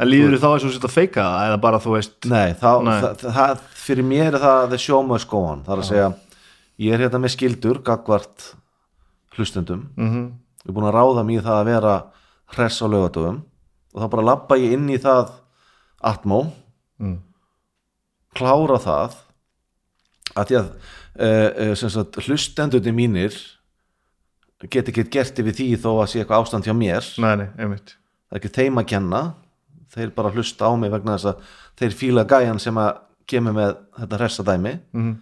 [0.00, 2.70] En líður þú þá eins og þetta feika það eða bara þú veist Nei, þá,
[2.82, 2.92] Nei.
[3.02, 6.08] Það, það, fyrir mér er það the show must go on það er að segja,
[6.82, 8.46] ég er hérna með skildur gagvart
[9.36, 9.88] hlustendum.
[9.96, 10.30] Mm
[10.62, 11.92] ég er búin að ráða mér það að vera
[12.54, 15.32] hress á laugatöfum og þá bara labba ég inn í það
[15.98, 16.42] atmó
[17.02, 17.16] Mm.
[18.36, 19.16] klára það
[20.38, 20.68] að því að
[21.18, 23.34] uh, sagt, hlustendunni mínir
[24.70, 27.08] get ekki gert yfir því þó að sé eitthvað ástand hjá mér.
[27.18, 29.22] Nei, nei, það er ekki þeim að kenna.
[29.90, 31.42] Þeir bara hlusta á mig vegna þess að
[31.82, 34.76] þeir fíla gæjan sem að kemur með þetta hressa dæmi.
[34.94, 35.12] Mm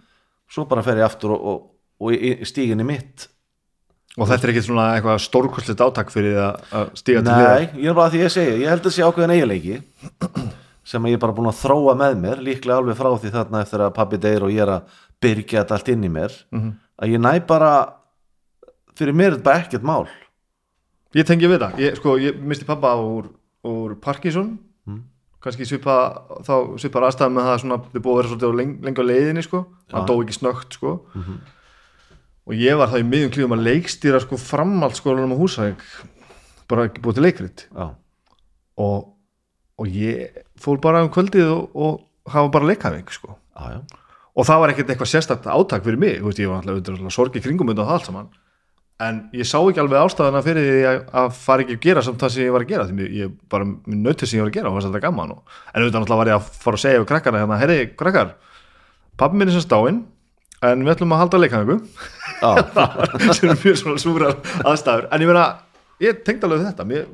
[0.51, 1.59] svo bara fer ég aftur og, og,
[2.03, 3.29] og stíginni mitt
[4.17, 7.89] og þetta er ekki svona eitthvað stórkostlegt átak fyrir að- að stíga til Nei, ég
[7.89, 9.81] er bara að því ég segi, ég held að sé ákveðin eiginleiki
[10.83, 13.61] sem að ég er bara búin að þróa með mér líklega alveg frá því þarna
[13.61, 14.81] eftir að pabbi deyr og ég er að
[15.21, 16.71] byrja þetta allt inn í mér Mhm.
[17.01, 17.71] að ég næ bara
[18.95, 20.07] fyrir mér er þetta bara ekkert mál.
[21.15, 23.29] Ég tengi við það, ég, sko, ég misti pappa úr,
[23.65, 24.57] úr Parkinson.
[24.87, 25.01] Mm.
[25.41, 29.01] kannski svipa þá svipar aðstæðum með það svona, þið búið að vera svolítið leng, lengi
[29.01, 31.01] á leiðinni sko, hann dó ekki snögt sko.
[31.15, 31.37] Mhm.
[32.51, 35.85] Og ég var það í miðjum klíðum að leikstýra sko framhaldsskólanum á húsæk
[36.71, 37.65] bara ekki búið til leikrit.
[38.81, 39.09] Og,
[39.79, 43.37] og ég fór bara um kvöldið og, og hafa bara leikafing sko.
[43.55, 43.81] Já, já,
[44.35, 47.43] og það var ekkert eitthvað sérstakt átak fyrir mig, veist, ég var alltaf auðvitað sorgi
[47.43, 48.29] kringum undan það allt saman.
[49.01, 52.21] En ég sá ekki alveg ástæðana fyrir því að, að fara ekki að gera samt
[52.21, 54.69] það sem ég var að gera því ég bara nötti sem ég var að gera
[54.69, 57.07] og þess að þetta gaman og, en auðvitað var ég að fara að segja við
[57.09, 58.35] krakkana hérna, herri, krakkar,
[59.17, 60.03] pappi minn er sem stáinn
[60.61, 61.77] en við ætlum að halda leikhangu
[62.41, 62.49] já,
[63.37, 65.07] sem er mjög svona súrar aðstæður.
[65.13, 65.45] En ég meina,
[66.03, 66.87] ég tengd alveg þetta.
[66.89, 67.07] Mér,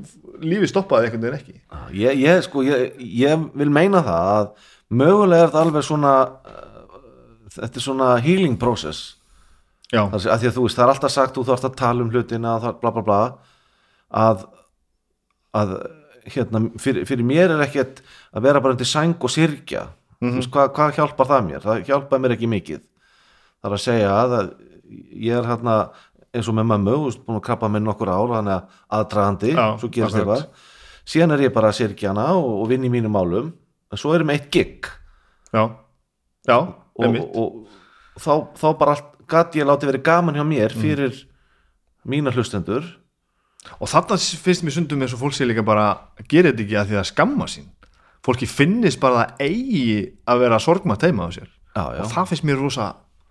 [0.44, 1.60] lífi stoppaði einhvern veginn ekki.
[1.98, 4.50] Ég, ég sko ég, ég vil meina það að
[5.02, 6.98] mögulega er þetta alveg svona uh,
[7.56, 9.06] þetta er svona healing process.
[9.96, 12.58] Að því að þú veist, það er alltaf sagt þú þarfst að tala um hlutina
[12.82, 13.22] bla bla bla
[14.12, 14.44] að,
[15.56, 15.72] að
[16.28, 18.02] hérna, fyrir, fyrir mér er ekkert
[18.36, 19.86] að vera bara undir sæng og syrgja.
[20.20, 21.64] Þú veist, hvað, hvað hjálpar það mér?
[21.64, 22.84] Það hjálpar mér ekki mikið
[23.62, 24.52] það er að segja að, að
[25.28, 25.78] ég er hérna
[26.38, 29.54] eins og með mömmu, þú veist, búin að krabba með nokkur ár þannig að aðdragandi,
[29.56, 30.44] Já, svo gerist eitthvað.
[31.08, 33.54] Síðan er ég bara að syrgja hana og, og vinn í mínum málum
[33.92, 34.90] en svo erum eitt gig.
[35.56, 35.64] Já,
[36.48, 37.48] já, og, og,
[38.18, 38.98] og þá, þá bara
[39.28, 41.16] gæti ég láti verið gaman hjá mér fyrir
[42.08, 42.86] mína hlustendur.
[43.80, 45.90] Og þarna finnst mér sundum eins og fólk sé líka bara
[46.30, 47.68] gerir þetta ekki að því að skamma sín?
[48.24, 49.98] Fólki finnist bara að eigi
[50.28, 51.50] að vera sorgmætt heima á sér.
[51.72, 52.88] Já, já, og það finnst mér rosa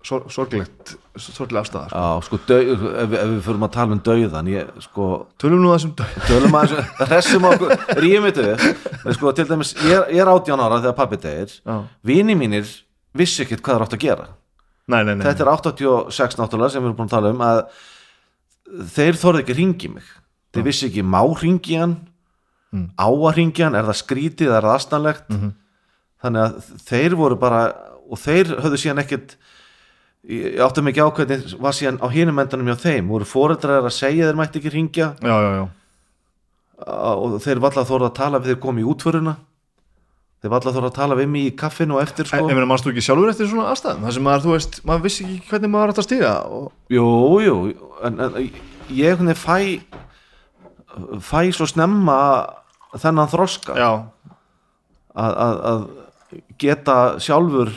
[0.06, 1.98] sor sorglegt sorglega afstæðar sko.
[1.98, 5.06] já sko, dau, ef, ef við fyrir að tala um dauðan ég, sko,
[5.42, 6.74] tölum nú þessum dö- tölum að
[7.10, 10.96] hressum okkur, rýjum við þau sko, til dæmis, ég, er- ég er átján ára þegar
[11.00, 11.76] pappi degir, Já.
[12.06, 12.68] vini mínir
[13.16, 14.26] vissi ekkert hvað það átt að gera
[14.86, 17.62] nei, nei, nei, þetta er 86 náttúrulega sem við erum búin að tala um að
[18.96, 20.08] þeir þorði ekki að ringi mig
[20.54, 21.96] þeir vissi ekki má ringi hann
[22.74, 22.88] Mm.
[22.98, 25.50] á að ringi hann, er það skrítið er það astanlegt Mhm.
[26.20, 27.60] þannig að þeir voru bara
[28.10, 29.36] og þeir höfðu síðan ekkert
[30.26, 33.84] ég átti mig ekki á hvernig var síðan á hinum endanum hjá þeim, voru foreldrar
[33.86, 35.66] að segja þeir mætti ekki ringja já, já, já,
[36.86, 39.36] og þeir var alltaf þorði að tala við þeir komi í útföruna
[40.42, 42.48] þeir var alltaf þorði að tala við mig í kaffinu og eftir en sko.
[42.50, 44.02] ég meina, mannst þú ekki sjálfur eftir svona aðstæðum?
[44.06, 47.06] Það sem maður, þú veist, maður vissi ekki hvernig maður átt að stíga og, Jú,
[47.46, 47.56] jú,
[48.06, 48.36] en, en
[48.90, 49.58] ég veginn fæ
[51.20, 52.18] fæ svo snemma
[52.96, 53.76] þennan þroska.
[55.16, 55.86] Að
[56.60, 57.72] geta sjálfur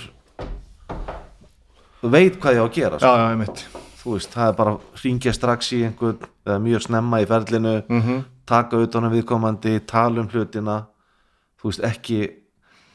[2.02, 3.14] veit hvað ég á að gera já, sko.
[3.14, 7.28] já, þú veist, það er bara að ringja strax í einhvern eða mjög snemma í
[7.30, 8.20] ferlinu mm
[8.50, 10.80] taka utan um viðkomandi, tala um hlutina.
[11.60, 12.20] Þú veist, ekki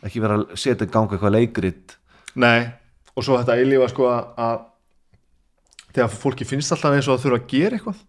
[0.04, 1.94] ekki vera að setja ganga eitthvað leikrit.
[2.34, 2.66] Nei,
[3.14, 7.40] og svo þetta eilífa sko að, að þegar fólki finnst alltaf eins og það þurfa
[7.40, 8.02] að gera eitthvað.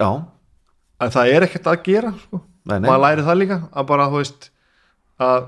[0.00, 0.08] Já,
[1.04, 2.42] en það er ekkert að gera sko.
[2.66, 4.48] nei, nei, maður læri það líka að bara þú veist
[5.26, 5.46] að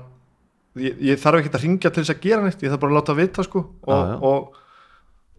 [0.85, 2.99] ég, ég þarf ekkert að ringja til þess að gera neitt ég þarf bara að
[2.99, 4.15] láta vita sko og, Já, já.
[4.29, 4.61] Og,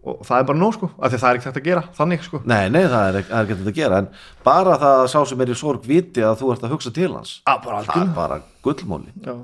[0.00, 2.22] og það er bara nóg sko af því að það er ekkert að gera þannig
[2.24, 2.38] sko.
[2.48, 4.06] Nei, nei, það er, er þetta að gera en
[4.46, 7.10] bara það að sá sem er í sorg viti að þú ert að hugsa til
[7.12, 9.12] hans að bara það er bara gullmóli.
[9.26, 9.34] Já.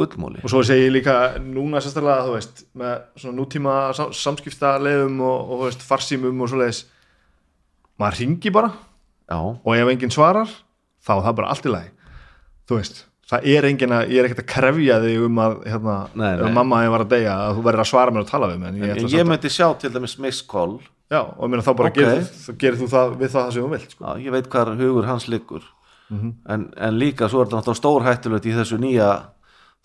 [0.00, 0.40] gullmóli.
[0.46, 5.52] Og svo segi ég líka núna sérstaklega þú veist, með svona nútíma sam- samskiptaleiðum og,
[5.56, 6.84] og veist, farsímum og svoleiðis
[8.00, 8.70] maður ringi bara
[9.28, 10.48] já, og ef enginn svarar
[11.04, 11.92] þá er það bara allt í lagi.
[12.70, 15.96] Þú veist, það er enginn að ég er ekkert að krefja þig um að hérna,
[16.18, 16.52] Nei, ef nei.
[16.56, 18.68] mamma hefur var að deyja að þú verður að svara mér og tala við mig
[18.72, 20.78] en ég, en ég myndi sjá til dæmis miss call
[21.10, 22.00] já, og ég meina þá bara Ok.
[22.00, 24.04] gerir, þú, gerir þú það við það sem þú vilt sko.
[24.04, 25.62] já, ég veit hvar hugur hans liggur
[26.10, 26.30] Mhm.
[26.50, 29.10] en, en líka svo er þetta náttúrulega stór hættulegt í þessu nýja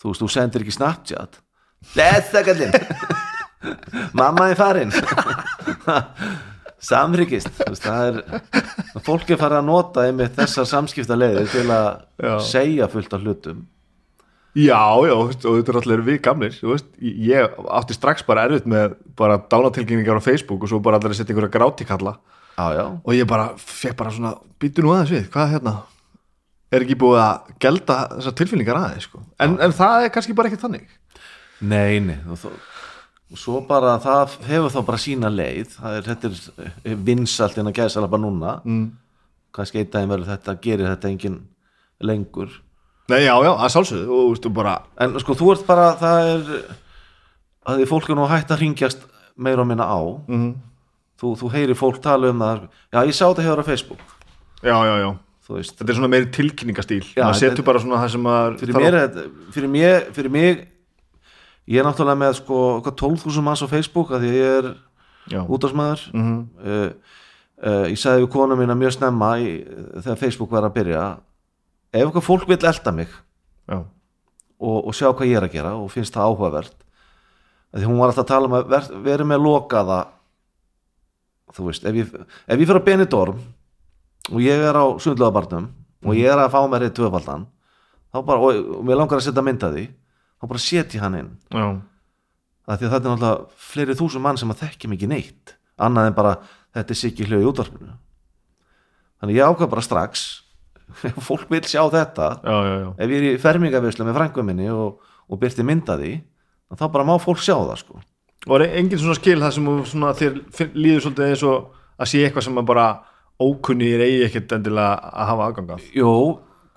[0.02, 1.38] þú veist, þú sendir ekki Snapchat
[1.96, 2.74] Lesa kallinn
[4.18, 4.90] Mamma er farin
[6.86, 11.88] Samryggist þú það er fólk er farið að nota einmitt þessar samskiptaleiðir til að
[12.22, 12.36] Já.
[12.46, 13.64] segja fullt af hlutum.
[14.56, 18.46] Já, já, þú og þetta er allir við gamlir þú veist, ég átti strax bara
[18.48, 22.16] erfitt með bara dánatilkynningar á Facebook og svo bara allir að setja einhverja grátikalla.
[22.56, 24.32] Já, já, og ég bara fekk bara svona
[24.64, 25.74] býtu nú aðeins við, hvað hérna?
[26.72, 29.26] Er ekki búið að gelda þessar tilfinningar aðeins sko.
[29.44, 30.88] en, en það er kannski bara ekkert þannig.
[31.60, 32.48] Nei, nei og, þó,
[33.32, 35.74] og svo bara það hefur þá bara sína leið.
[35.80, 36.32] Það er, þetta
[36.92, 38.60] er vinsalt en að gæsa alveg bara núna.
[38.66, 38.86] Mm.
[39.56, 41.36] kannski einn daginn verður þetta gerir þetta engin
[42.04, 42.50] lengur.
[43.08, 44.16] Nei, já, já, að sjálfsögðu.
[44.20, 46.48] Og þú bara en sko þú ert bara það er
[47.66, 49.06] að því fólk er nú hægt að ringjast
[49.36, 50.00] meira og minna á.
[50.28, 50.56] Mm
[51.22, 52.66] þú, þú heyrir fólk tala um það.
[52.94, 54.02] Já ég sá þetta hefur á Facebook.
[54.66, 55.10] Já, já, já,
[55.48, 56.30] þetta er svona meiri
[57.26, 58.98] maður þetta- setur bara svona það sem að fyrir mér,
[59.56, 60.68] fyrir mér, fyrir mig
[61.72, 64.72] ég er náttúrulega með sko hvað, 12.000 manns á Facebook að ég er
[65.26, 66.90] Já, útásmaður mm uh,
[67.66, 69.52] uh, ég sagði við konu mína mjög snemma í,
[70.04, 71.06] þegar Facebook var að byrja
[71.96, 73.14] ef eitthvað fólk vil elda mig
[74.60, 76.76] og, og sjá hvað ég er að gera og finnst það áhugavert
[77.74, 80.00] að því hún var alltaf að tala um að ver, vera með lokaða
[81.56, 83.42] þú veist, ef ég, ef ég fyrir að Benidorm
[84.32, 85.70] og ég er á sundlöðabarnum
[86.06, 87.46] og ég er að fá mér eitt tvöfaldan
[88.14, 89.86] þá bara, og, og mér langar að setja mynda því
[90.46, 91.34] þá bara setja hann inn.
[91.50, 91.66] Já,
[92.66, 96.10] að því að þetta er náttúrulega fleiri þúsund mann sem að þekki mikið neitt annað
[96.10, 96.34] en bara
[96.76, 97.96] þetta er sikki hljóð í útvarpinu.
[99.22, 100.26] Þannig ég ákvað bara strax
[101.10, 102.30] ef fólk vil sjá þetta.
[102.46, 102.90] Já, já, já.
[102.94, 106.14] ef ég er í fermingavislu með frængu minni og, og byrti mynda því
[106.76, 108.02] þá bara má fólk sjá það sko.
[108.46, 112.24] Og er engin svona skil það sem svona, þér líður svolítið eins og að sé
[112.26, 112.88] eitthvað sem bara
[113.42, 116.12] ókunnir eigi ekkert endilega að hafa aðgangað Jú,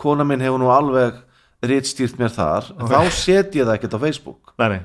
[0.00, 1.18] kona minn hefur nú alveg
[1.66, 4.54] rítstýrt mér þar en þá set ég það ekkert á Facebook.
[4.58, 4.80] Nei, nei,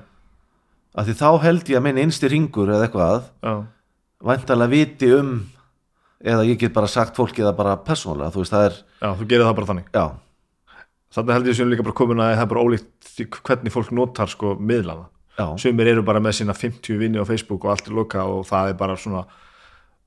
[0.96, 3.54] af því þá held ég að minn einsti ringur eða eitthvað já,
[4.24, 5.34] væntalega viti um
[6.24, 9.28] eða ég get bara sagt fólki það bara persónulega, þú veist það er já, þú
[9.28, 9.90] gerir það bara þannig.
[9.94, 10.06] Já,
[11.14, 13.10] Þannig held ég sem líka bara komin að það er bara ólíkt
[13.46, 15.04] hvernig fólk notar sko miðlana.
[15.38, 18.48] Já, Sumir eru bara með sína 50 vinni á Facebook og allt er loka og
[18.50, 19.22] það er bara svona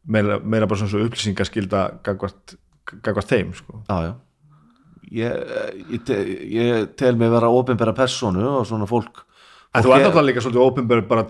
[0.03, 2.57] meira, meira bara svona svo upplýsingaskilda gagvart,
[3.07, 3.83] gagvart þeim sko.
[3.87, 4.13] já, já.
[5.13, 5.33] Ég,
[5.93, 6.17] ég, te,
[6.51, 9.23] ég tel mig vera ópenbæra persónu og svona fólk
[9.77, 11.23] En þú er- náttúrulega líka svolítið ópenbær bara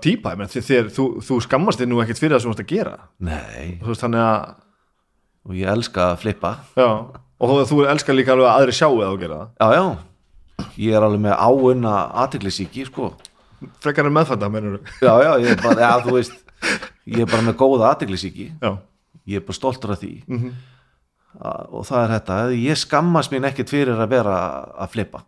[0.55, 2.97] þér, þér, þú, þú skammast þér nú ekkert fyrir það sem þú ert að gera.
[3.21, 4.13] Nei, Þú veist að
[5.47, 6.53] og ég elska að flippa.
[6.77, 6.87] Já,
[7.41, 9.85] og þú, þú elskar líka alveg að aðri sjáu að þú gera Já, já,
[10.87, 13.11] ég er alveg með áunna aðtiklisíki, sko.
[13.61, 16.33] Það frekar en meðfætta mennur Já, já, ég er bara, já, þú veist
[17.07, 18.73] ég er bara með góða aðtiklisíki Já,
[19.27, 20.15] ég er bara stoltur af því.
[20.29, 20.49] Mhm.
[20.55, 20.76] A-
[21.41, 24.37] og það er þetta, ég skammast mín ekkert fyrir að vera
[24.81, 25.21] að flippa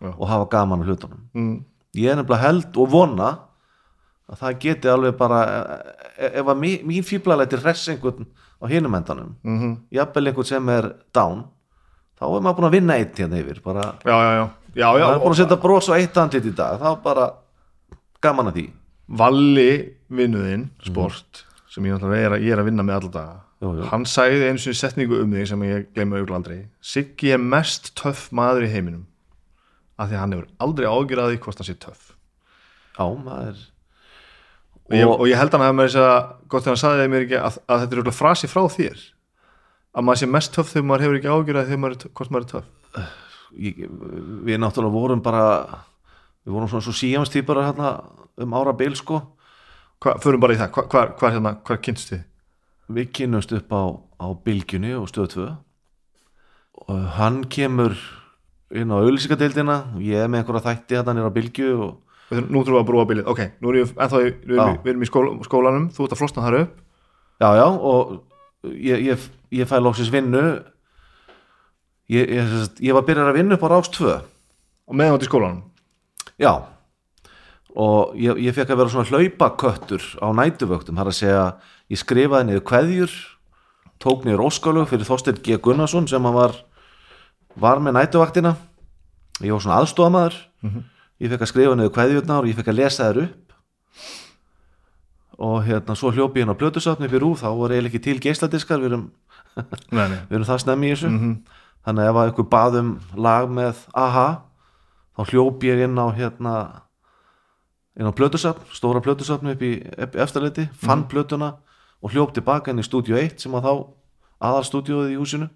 [0.00, 0.12] Já.
[0.16, 1.22] og hafa gaman á hlutunum.
[1.34, 1.56] Mm,
[1.98, 3.30] ég er nefnilega held og vona
[4.30, 5.40] að það geti alveg bara
[6.16, 8.28] e- ef að mín, mín fíblalæti hress einhvern
[8.62, 11.42] á hinum endanum mm jafnvel einhvern sem er down
[12.20, 14.44] þá er maður búin að vinna eitt hérna yfir bara, já, já,
[14.76, 17.30] já, maður er búin að setja bros á eitt andlit í dag þá bara
[18.22, 18.66] gaman að því.
[19.18, 19.70] Valli
[20.12, 23.84] vinnuðinn, sport sem ég, er, að- ég er að vinna með alla daga Jú, jú.
[23.90, 27.90] hann sagði einu sinni setningu um þig sem ég gleyma auðvitað aldrei Siggi er mest
[28.00, 29.02] töff maður í heiminum
[30.00, 32.06] af því að hann hefur aldrei ágjur að því hvort hann sé töff.
[32.96, 33.58] Já, maður.
[34.90, 36.14] Og, ég, og ég held hann að með þess að
[36.50, 39.02] gott þegar hann sagði þeim ekki að, að þetta er auðvitað frasi frá þér
[39.90, 41.30] að maður sé mest töff þegar maður hefur ekki
[42.00, 43.12] töff- hvort maður er töff.
[43.60, 43.84] Ég,
[44.48, 45.44] við náttúrulega vorum bara
[46.46, 47.92] við vorum svona svo síjamstýpar hérna
[48.40, 49.20] um ára bil sko.
[50.00, 52.22] Hva, förum bara í það, hvað hva, hva, hérna, hva kynst þið?
[52.90, 53.82] Við kynnumst upp á,
[54.20, 55.48] á bylgjunni og stöð 2
[56.80, 57.96] og hann kemur
[58.70, 61.98] inn á auðlýsingadeildina og ég er með einhverja þætti hérna nýra á bylgju og
[62.30, 65.32] Nú þurfum við að brúa bilið, ok, nú erum við við við erum í skóla,
[65.42, 66.76] skólanum, þú ert að flosna þar upp.
[67.42, 68.12] Já já og
[68.70, 69.24] ég, ég,
[69.58, 70.42] ég fæ lóksins vinnu.
[72.10, 75.30] Ég, ég, var byrjar að vinna upp á Rás 2 og meðan þú ert í
[75.30, 75.58] skólanum?
[76.38, 76.52] Já
[77.78, 81.44] og ég, ég fekk að vera svona hlaupaköttur á nætuvöktum, þar að segja
[81.90, 83.18] ég skrifaði niður kveðjur
[84.00, 85.58] tók niður óskalug fyrir Þorsteinn G.
[85.62, 86.56] Gunnarsson sem hann var
[87.60, 88.56] var með nætuvaktina
[89.44, 90.36] ég var svona aðstofamaður
[91.20, 93.54] ég fekk að skrifa niður kveðjurnar og ég fekk að lesa þær upp.
[95.40, 98.20] Og hérna svo hljópi ég inn á blötusafni í rúf, þá voru eiginlega ekki til
[98.20, 99.06] geisladiskar við erum,
[100.28, 101.08] við erum það snemmi í þessu.
[101.08, 101.34] Mhm.
[101.80, 104.26] þannig að ef að ykkur baðum lag með aha
[105.16, 106.54] þá hljópi ég inn á hérna
[107.98, 111.54] inn á blötusafn, stóra blötusafni upp í eftirleiti, fann blötuna
[112.02, 113.72] og hljóp tilbaka inn í stúdíu 1 sem að þá
[114.50, 115.50] aðalstúdíóið í húsinu.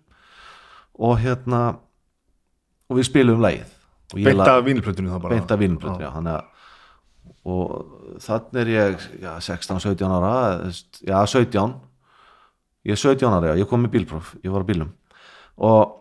[0.99, 1.61] Og hérna
[2.91, 3.70] og við spilum lagið.
[4.12, 5.35] Og ég la- Beint af vínilplötunni þá bara.
[5.35, 6.45] Beint af vínplötu, já, þannig að
[7.45, 10.32] og þannig er ég já, 16-17 ára
[11.05, 11.80] já, 17
[12.85, 14.91] ég er 17 ára, já, ég kom með bílpróf ég var á bílum
[15.57, 15.95] og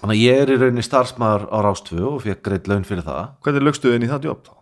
[0.00, 3.28] þannig að ég er í rauninni starfsmæður á Rástvö og fekk greitt laun fyrir það.
[3.44, 4.54] Hvernig lögstu þið inn í það jobb þá?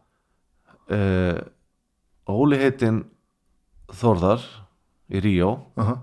[0.93, 1.40] Uh,
[2.32, 3.03] Óli heitinn
[3.93, 4.45] Þórðar
[5.12, 5.55] í Ríó.
[5.80, 5.99] Aha,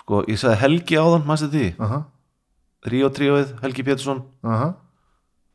[0.00, 1.68] sko, ég sagði Helgi áðan, mannstu því?
[1.82, 2.02] Aha,
[2.92, 4.22] Ríó tríóið, Helgi Pétursson.
[4.42, 4.72] Aha.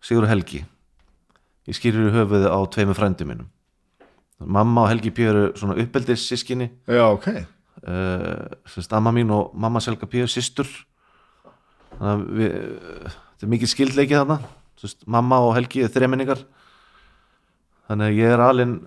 [0.03, 0.61] Sigur Helgi.
[1.67, 3.47] Ég skýrir í höfuðið á tveimur frændum mínum.
[4.39, 7.27] Mamma og Helgi Pér eru svona uppeldis sískinni Já, ok.
[7.81, 10.69] Uh, semst amma mín og mamma Selga Pér systur.
[11.97, 12.55] Þannig að við
[13.17, 14.37] þetta er mikið skildleikið þarna.
[14.77, 16.45] Semst, mamma og Helgi er þremenningar
[17.87, 18.77] þannig að ég er alin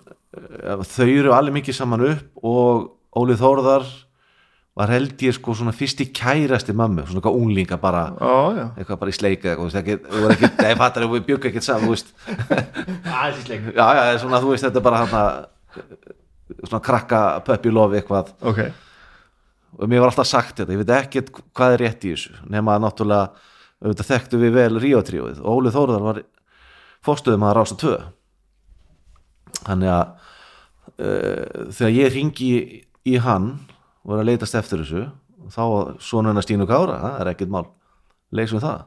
[0.87, 2.89] þau eru alveg mikið saman upp og
[3.19, 3.87] Óli Þórðar
[4.77, 8.67] var held ég sko svona fyrst í kærasti mömmu, svona eitthvað unglinga bara já.
[8.79, 11.25] eitthvað bara í sleik eða eitthvað, þú veist, ekki, þú veist, ekki, nei, fattar, við
[11.27, 11.97] bjögum ekkert saman,
[13.11, 15.11] Aðeins í sleik já, já, svona, þú veist, þetta bara hann
[16.61, 18.31] svona krakka pöppi lofi eitthvað.
[18.47, 18.63] Ok,
[19.75, 22.77] og mér var alltaf sagt þetta, ég veit ekkert hvað er rétt í þessu, nema
[22.77, 26.23] að náttúrulega þekktu við vel Ríotríóið og Óli Þórðar var
[27.03, 27.99] fórstuðum að rása tvö
[29.65, 30.03] þannig að
[30.97, 32.61] uh, þegar ég ringi í,
[33.13, 33.53] í hann
[34.05, 35.07] og er að leitast eftir þessu
[35.51, 35.63] þá
[36.01, 37.65] svona hennar Stínu Kára, það er ekkert mál
[38.31, 38.85] leysum við það.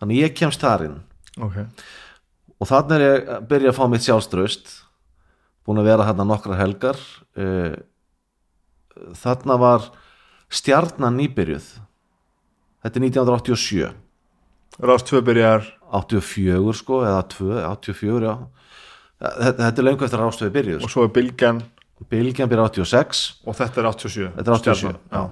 [0.00, 0.94] Þannig ég kemst þar inn.
[1.42, 1.58] Ok.
[2.62, 4.72] Og þannig er ég að byrja að fá mitt sjálfströst
[5.66, 6.98] búin að vera þarna nokkrar helgar
[7.32, 7.76] Eh,
[9.16, 9.88] þarna var
[10.52, 11.68] stjarnan nýbyrjuð.
[12.82, 13.92] Þetta er 1987
[14.82, 15.66] Rást tvö byrjar.
[15.92, 18.34] 84 sko, eða 2, 84 já
[19.22, 21.62] þetta, er lengur eftir að rástöðu byrjuð og svo er bylgjan.
[22.10, 25.22] Bilgjan byrja 86 og þetta er 87 þetta er 87 Stjarnan, já.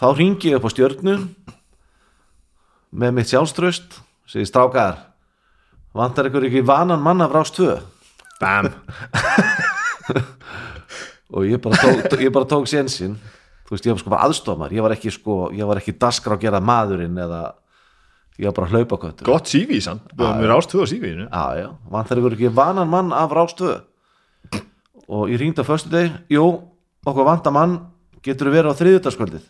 [0.00, 1.16] þá ringi ég upp á stjörnu
[2.90, 3.98] með mitt sjálfströst
[4.30, 5.00] segi strákar
[5.96, 7.74] vantar ykkur ekki vanan mann af rást 2
[8.40, 8.70] Bam.
[11.30, 13.18] Og ég bara tók, ég bara tók sénsinn.
[13.68, 16.34] Þú veist, ég var sko bara aðstofmar ég var ekki sko, ég var ekki daskra
[16.38, 17.42] að gera maðurinn eða
[18.40, 19.26] ég var bara að hlaupa köttur.
[19.28, 20.10] Gott CV samt.
[20.16, 23.78] Við rást tvö á CV-inu já, já, vantar ykkur ekki vanan mann af rástöðu
[25.10, 26.44] og ég ringdi á föstu deg jú,
[27.04, 27.78] okkur vantar mann.
[28.24, 29.44] Getur verið á þriðutaskvöldið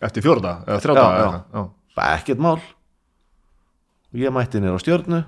[0.00, 1.20] Eftir fjóra eða þrjá Já, daga já.
[1.20, 1.58] eða eitthvað.
[1.60, 1.64] já.
[1.98, 2.60] bara ekkert mál.
[4.10, 5.18] Og ég mætti nýr á stjörnu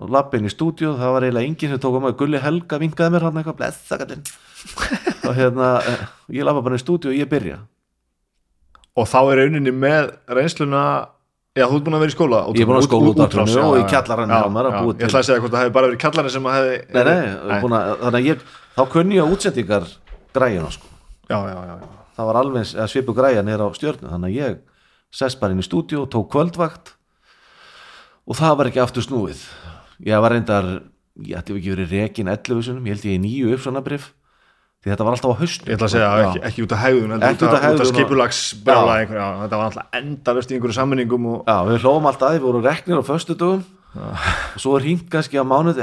[0.00, 2.78] og lappi inn í stúdíu, það var eiginlega enginn sem tók á mig Gulli Helga
[2.80, 3.56] vingaði mér hann eitthvað.
[3.58, 4.22] Blessa kallinn.
[5.28, 6.04] Og hérna, eh,
[6.38, 7.58] ég lappa bara í stúdíu og ég byrja.
[8.96, 10.84] Og þá er rauninni með reynsluna
[11.60, 13.52] Já, þú ert búin að vera í skóla Ég er búin að skóla út- útrás,
[13.52, 16.34] já, og í að búa Ég ætla að segja hvort það hefði bara verið kjallarinn
[16.34, 17.18] sem að hefði nei, nei,
[17.60, 18.44] að, þannig að ég
[18.76, 19.88] þá kunni ég á útsendingar
[20.34, 20.86] græjuna sko.
[21.30, 21.74] Já, já, já,
[22.16, 24.56] það var alveg eða svipu græja nýra á stjörnu þannig að ég
[25.20, 26.94] sest bara inn í stúdíu og tók kvöldvakt
[28.30, 29.42] og það var ekki aftur snúið.
[30.06, 30.70] Ég var reyndar
[31.20, 34.10] ég ætti ekki verið rekin 11 sinum, ég held ég í nýju uppsvanabrif
[34.80, 36.24] því þetta var alltaf á haustnum Ég ætla að segja Já.
[36.30, 39.00] ekki, ekki út af heldur Ekki út af hegðun og- skipulagsbrjála Já.
[39.02, 42.36] einhver, já, Þetta var alltaf endalust í einhverju sammeningum og Já, við hlófum alltaf að
[42.38, 43.64] við vorum reknir á föstudögum.
[44.00, 45.82] Og svo er hringt kannski á mánuði.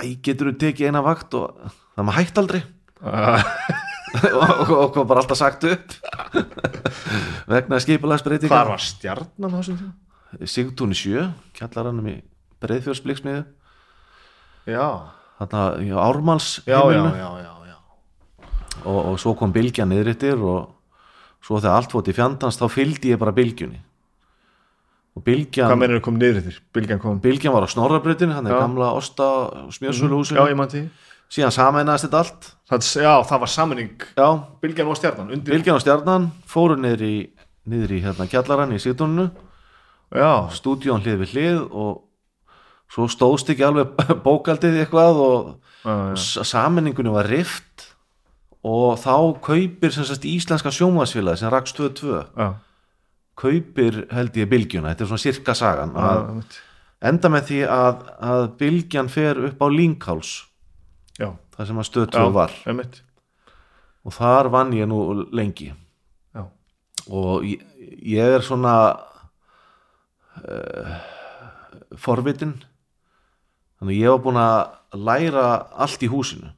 [0.00, 1.52] Æ, getur þú tekið eina vakt og
[1.94, 2.62] það maður hægt aldrei.
[4.08, 5.92] Og, kom bara alltaf sagt upp.
[7.52, 8.48] Vegna skipulagsbreytinga.
[8.48, 9.92] Hvar var stjarnan á þessum tíma?
[10.48, 11.26] Sigtúni sjö,
[11.56, 12.16] kjallarannum í
[12.64, 13.44] breiðfjörsbliksmiðu
[14.68, 14.88] Já,
[15.40, 17.52] þarna í Ármáls já, já, já, já.
[18.84, 20.68] Og, og svo kom bylgja niðrittir og
[21.44, 23.80] svo þegar allt fótt í fjandans þá fylgdi ég bara bylgjunni.
[25.18, 26.58] Og bylgjan Hvað mennir kom niður þér?
[26.76, 29.26] Bylgjan kom bylgjan var á snorrabreytinu, hann er gamla osta
[29.66, 30.82] og smjörsöluhúsinu, Já, ég mann því.
[31.28, 32.46] Síðan sameinaðist þetta allt.
[32.70, 34.28] Það, Já, það var sammenning já,
[34.62, 37.14] Bylgjan og stjarnan undir bylgjan og stjarnan fóru niður í,
[37.68, 39.26] niður í hérna kjallarann í Sigtúninu
[40.16, 42.04] Já, stúdíón hlið við hlið og
[42.88, 43.90] svo stóðst ekki alveg
[44.26, 45.50] bókaldið eitthvað og
[46.16, 47.87] s- sammenningunni var rift
[48.66, 49.14] og þá
[49.44, 52.48] kaupir sagt íslenska sjónvarsfélagi sem raks 2-2 já.
[53.38, 55.94] kaupir held ég bylgjuna, þetta er svona sirka sagan.
[55.94, 56.58] Að
[57.08, 60.32] enda með því að, að bylgjan fer upp á Línkáls
[61.58, 62.54] þar sem að stöð 2 var.
[62.70, 63.02] einmitt.
[64.06, 65.72] og þar vann ég nú lengi.
[66.34, 66.44] Já,
[67.10, 67.62] og ég,
[67.98, 68.74] ég er svona
[70.38, 70.92] uh,
[71.98, 72.54] forvitin.
[73.78, 75.48] Þannig að ég var búin að læra
[75.78, 76.54] allt í húsinu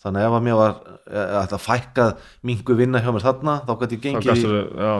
[0.00, 0.76] þannig ef að mér var
[1.10, 2.14] eh, að fækkað
[2.48, 4.46] mingu vinna hjá mér þarna þá gæti ég gengið í,
[4.80, 4.92] já,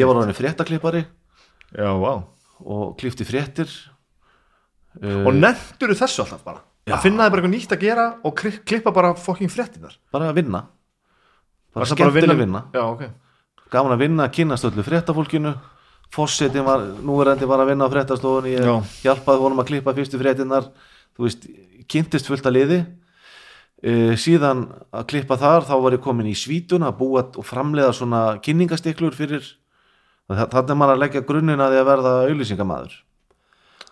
[0.00, 1.04] ég var orðin fréttaklippari.
[1.78, 2.12] Já, vá.
[2.64, 3.70] Og klifti fréttir.
[4.98, 6.62] Og nefndur þessu alltaf bara?
[6.88, 6.96] Já.
[6.96, 10.30] Að finna þið bara eitthvað nýtt að gera og kli- klippa bara fucking fréttinar bara
[10.32, 10.62] að vinna.
[11.74, 12.62] Bara bara að skemmtileg vinna.
[12.74, 13.02] Já, ok.
[13.70, 15.52] Gaman að vinna, kynast öllu fréttafólkinu.
[16.08, 18.78] Fórsetin var, núverandi var að vinna á fréttastofunni, ég Já.
[19.04, 20.70] hjálpaði honum að klippa fyrstu fréttinnar,
[21.12, 21.44] þú veist
[21.92, 22.78] kynntist fullt að liði
[23.82, 27.94] e, síðan að klippa þar þá var ég komin í svítun að búa og framleiða
[27.96, 29.44] svona kynningastiklur fyrir
[30.28, 32.96] þannig er maður að leggja grunninn að því að verða auðlýsingamaður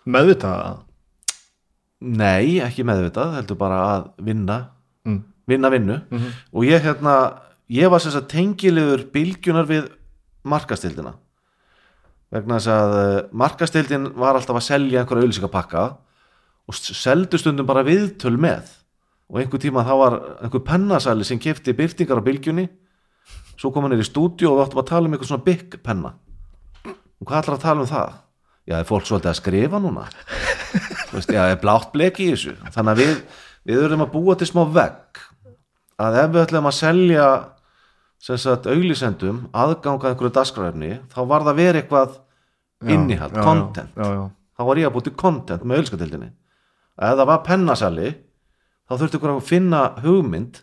[0.06, 0.84] Meðvitað?
[2.06, 4.58] Nei, ekki meðvitað, heldur bara að vinna.
[5.06, 5.22] Mm.
[5.46, 5.96] vinna vinnu.
[6.10, 6.30] Mhm.
[6.52, 7.40] og ég hérna
[7.70, 9.90] ég var sem sagt tengilegur bylgjunar við
[10.44, 11.14] markastildina
[12.30, 15.84] vegna þess að eh, markastildin var alltaf að selja einhverja auðlýsingapakka
[16.66, 18.72] og seldu stundum bara viðtöl með
[19.30, 22.68] og einhver tíma þá var einhver pennasæli sem kefti byrtingar á bylgjunni.
[23.56, 25.78] Svo kom hann er í stúdíu og við áttum að tala um eitthvað svona bygg
[25.82, 26.12] penna.
[26.86, 28.14] Og hvað ætlar að tala um það?
[28.66, 30.06] Já, er fólk svolítið að skrifa núna?
[31.14, 32.56] Veist, já, er blátt blek í þessu?
[32.74, 33.12] Þannig að við,
[33.70, 35.22] við erum að búa til smá vegg.
[36.02, 37.28] Að ef við ætlum að selja
[38.22, 42.16] sem sagt auglýsendum aðganga einhverju dagskræfni þá var það verið eitthvað
[42.86, 43.92] innihald, já, content.
[43.96, 44.22] Já, já,
[44.56, 46.30] þá var ég að búið til content með auglýskatildinni
[46.96, 48.12] ef það var pennasali
[48.86, 50.62] þá þurfti ykkur að finna hugmynd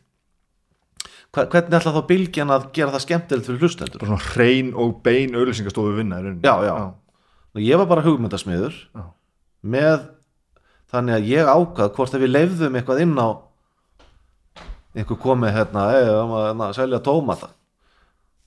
[1.34, 5.34] hvernig ætla þá bylgjan að gera það skemmtilegt fyrir hlustendur bara svona hrein og bein
[5.34, 6.20] auðlýsingastofu vinna.
[6.46, 6.76] Já, já.
[7.54, 9.04] og ég var bara hugmyndasmiður Já.
[9.62, 10.06] með
[10.94, 13.30] þannig að ég ákvað hvort að við leifðum eitthvað inn á
[14.94, 17.50] einhver komið hérna, hey, hérna að selja tómata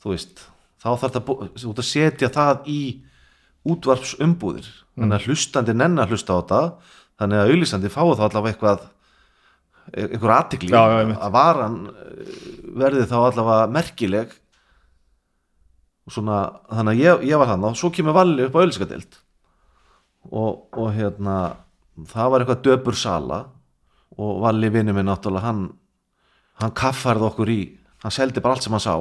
[0.03, 0.45] þú veist
[0.79, 2.81] þá þarf þú ert að setja það í
[3.67, 6.61] útvarpsumbúðir þannig að hlustandi nenn að hlusta á þetta
[7.19, 8.85] þannig að auðlýsandi fái þá allavega eitthvað
[9.93, 12.33] einhver aðtikli að varan eh,
[12.77, 14.35] verði þá allavega merkileg
[16.07, 16.41] og svona
[16.71, 19.19] þannig að ég, ég var hann og svo kemur Valli upp á auðlýsingadeild
[20.31, 21.37] og, og hérna
[22.11, 23.41] það var eitthvað döpur sala
[24.17, 25.67] og Valli vinnu minn náttúrulega hann,
[26.63, 27.61] hann kaffarði okkur í
[28.03, 28.95] hann seldi bara allt sem hann sá.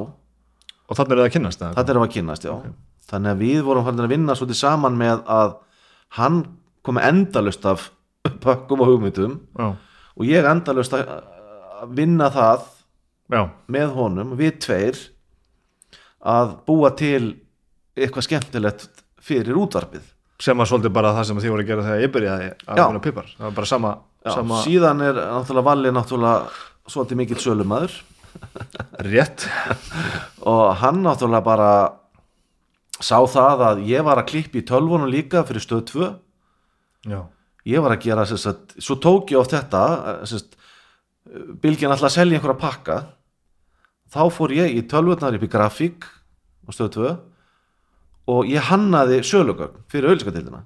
[0.85, 2.73] Og þannig er það að kynnast það þetta er að kynast, já.
[3.09, 5.55] Þannig að við vorum að vinna svolítið saman með að
[6.17, 6.39] hann
[6.85, 7.89] komi endalust af
[8.43, 9.67] pökkum og hugmyndum Já,
[10.15, 12.65] og ég endalust að vinna það
[13.35, 14.99] já, með honum, við tveir
[16.25, 17.35] að búa til
[17.95, 18.87] eitthvað skemmtilegt
[19.25, 20.03] fyrir útvarpið.
[20.41, 23.01] Sem var svolítið bara það sem þið voru að gera þegar ég byrjaði að vinna
[23.05, 23.91] pipar Það var bara sama,
[24.25, 27.93] Já, sama síðan er náttúrulega Valli náttúrulega svolítið mikill sölumæður
[29.07, 29.45] rétt.
[30.51, 31.69] Og hann náttúrulega bara
[32.99, 36.11] sá það að ég var að klippa í tölvunum líka fyrir stöð 2
[37.11, 37.21] Já,
[37.65, 39.83] ég var að gera að, svo tók ég oft þetta
[40.29, 40.57] sérst,
[41.61, 42.99] bylgjan alltaf að selja einhverja pakka.
[44.13, 46.05] Þá fór ég í tölvurnar upp í grafík
[46.65, 47.15] á stöð 2
[48.35, 50.63] og ég hannaði sölugögn fyrir auðlýskatildina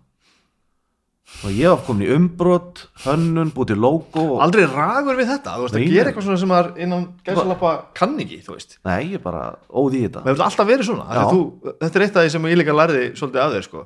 [1.45, 4.39] og ég var komin í umbrot hönnun, búið til logo og...
[4.43, 5.55] aldrei ragur við þetta?
[5.55, 8.75] Þú veist að gera eitthvað svona sem maður innan gæsalappa kann ekki, þú veist?
[8.87, 10.23] Nei, ég bara óði í þetta.
[10.25, 11.29] Mér hefur alltaf verið svona af því Já.
[11.35, 13.85] þú, Þetta er eitt af því sem ég líka lærði svolítið af þér sko.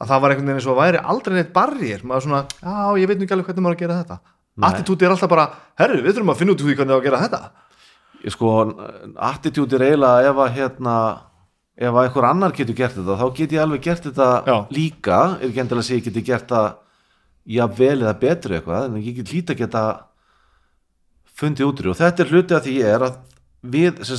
[0.00, 2.04] Að það var einhvern veginn svo að væri aldrei neitt barriér.
[2.08, 4.20] Maður svona, já ég veit nú ekki alveg hvernig maður að gera þetta.
[4.70, 5.46] Attitúti er alltaf bara,
[5.80, 7.40] herru við þurfum að finna út úr því hvernig á að gera þetta.
[8.20, 8.52] Ég sko,
[9.30, 10.94] attitúti er eiginlega ef að hérna
[11.80, 14.56] ef að einhver annar getur gert þetta þá get ég alveg gert þetta Já.
[14.76, 15.20] líka.
[15.40, 16.66] Er ekki endilega að segja ég geti gert það
[17.56, 19.84] jafnvel eða betri eitthvað en ég get lítið að geta
[21.40, 23.14] fundið útri og þetta er hluti af því er að
[23.60, 24.18] við, sem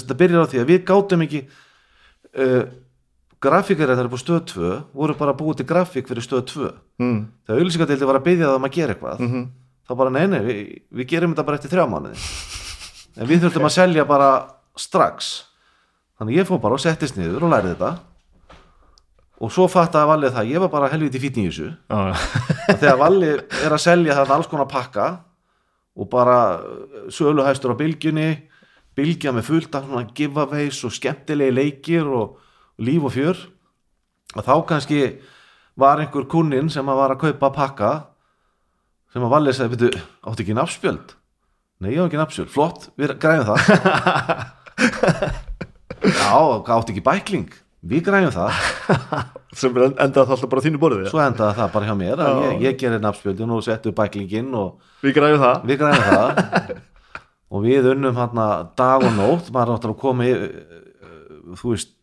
[3.41, 6.45] að uh, grafíkar þetta er på stöð 2 voru bara búið til grafík fyrir stöð
[6.53, 6.69] 2
[7.01, 7.19] mm.
[7.47, 9.49] þegar auðlýsingadeildi var að byggja það um að gera eitthvað Mm
[9.91, 10.59] þá bara nei, nei, við,
[11.01, 12.27] við gerum þetta bara eftir þrjá mánuði.
[13.19, 14.29] En við þurftum að selja bara
[14.79, 15.31] strax.
[16.19, 17.91] Þannig ég fór bara og settist niður og lærði þetta.
[19.41, 21.71] Og svo fattaði Valli það, ég var bara helviti fítn í þessu.
[21.91, 25.09] Að þegar Valli er að selja þarna alls konar pakka
[25.97, 28.29] og bara uh, söluhæstur á bylgjunni
[28.95, 32.37] bylgja með fullt af svona giveaways og skemmtilegi leikir og
[32.81, 33.37] líf og fjör
[34.35, 34.99] og þá kannski
[35.79, 37.91] var einhver kunnin sem að var að kaupa pakka
[39.11, 39.89] sem að Valli sagði, veitu,
[40.23, 41.07] áttu ekki nafnspjöld?
[41.83, 43.59] Nei, ég á ekki nafnspjöld, flott, við græfum það.
[46.21, 47.49] Já, áttu ekki bækling?
[47.91, 48.51] Við græfum það.
[49.59, 52.53] Sem er endað alltaf bara þínu borðið Svo endaði það bara hjá mér að ég,
[52.63, 55.57] ég gerir nafnspjöldin og settu bæklingin og við græðum það?
[55.67, 56.23] Við græðum það.
[57.51, 58.39] Og við unnum hann
[58.79, 60.39] dag og nótt maður áttur að koma í, uh,
[61.59, 62.00] þú veist,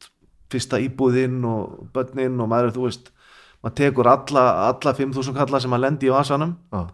[0.52, 3.10] fyrsta íbúðinn og börnin og maður, þú veist
[3.62, 6.54] maður tekur alla, alla 5.000 kalla sem maður lendi í vasanum.
[6.72, 6.86] Já.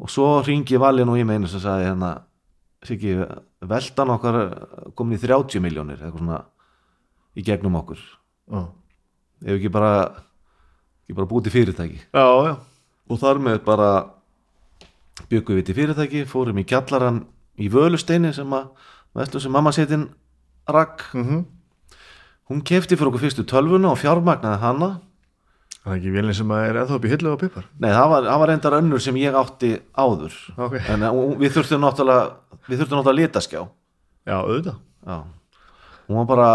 [0.00, 2.18] og svo ringi Valli nú í mig einu sem sagði hérna
[2.80, 3.12] Siggi,
[3.68, 4.36] veldan okkar
[4.96, 6.38] komin í 30 miljónir eitthvað svona
[7.36, 8.00] í gegnum okkur.
[8.48, 8.62] Já,
[9.44, 9.90] ef ekki bara
[11.04, 12.00] ekki bara búið til fyrirtæki.
[12.16, 12.54] Já, já.
[13.10, 13.90] og þar með bara
[15.28, 17.20] byggum við til fyrirtæki, fórum í kjallaran
[17.60, 18.70] í völusteini sem að
[19.18, 20.08] veistu sem mamma setin
[20.70, 21.44] rakk Mm
[22.50, 24.90] hún kefti fyrir okkur fyrstu tölvuna og fjármagnaði hana.
[25.80, 28.24] Það er ekki vélinn sem er eða upp í hillu og pipar nei, það var,
[28.26, 30.34] það var reyndar önnur sem ég átti áður.
[30.60, 33.62] Ok, en uh, við þurftum náttúrulega við þurftum náttúrulega litaskjá.
[34.28, 34.82] Já, auðvitað.
[35.06, 35.20] Já.
[36.10, 36.48] hún var bara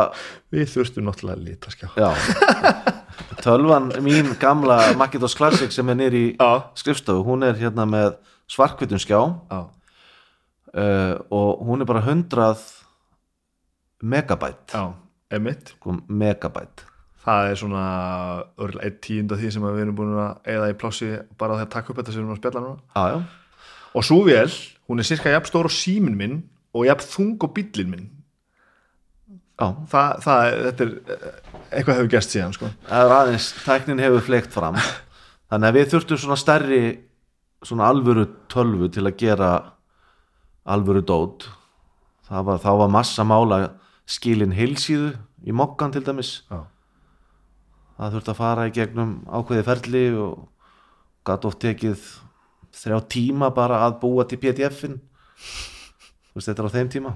[0.53, 2.09] við þurftum náttúrulega að lita skjá já.
[3.45, 6.25] Tölvan mín gamla Macintosh Classic sem er nýr í
[6.75, 8.17] skrifstofu, hún er hérna með
[8.51, 9.21] svarkvitum skjá.
[9.49, 9.61] Já,
[10.75, 12.51] uh, og hún er bara 100
[14.03, 14.91] megabæt já,
[15.75, 16.85] sko, megabæt
[17.25, 17.83] það er svona
[18.61, 21.71] örgulega eitt tíund af því sem við erum búin að eða í plássi bara þegar
[21.73, 22.83] taka upp þetta sem við erum að spjalla núna.
[22.93, 24.51] Já, já, og svo vel,
[24.89, 26.35] hún er sirka jafn stór á símin minn
[26.75, 28.05] og jafn þung á bíllinn minn.
[29.55, 29.67] Já.
[29.89, 30.93] Það, það þetta er
[31.71, 32.69] eitthvað hefur gerst síðan sko.
[32.89, 34.77] það er aðeins, tæknin hefur fleikt fram.
[35.49, 36.81] Þannig að við þurftum svona stærri
[37.65, 39.51] svona alvöru tölvu til að gera
[40.67, 41.47] alvöru dót.
[42.27, 43.59] Það var, þá var massa mála
[44.09, 45.15] skilin heilsíðu
[45.45, 46.43] í mokkan til dæmis.
[46.49, 46.65] Já,
[47.97, 50.45] það þurfti að fara í gegnum ákveði ferli og
[51.25, 52.07] gæti oft tekið
[52.75, 54.99] þrjá tíma bara að búa til pdf-in
[56.35, 57.15] þú veist þetta er á þeim tíma.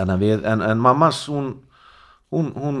[0.00, 1.52] En, við, en, en mammas hún
[2.30, 2.80] hún, hún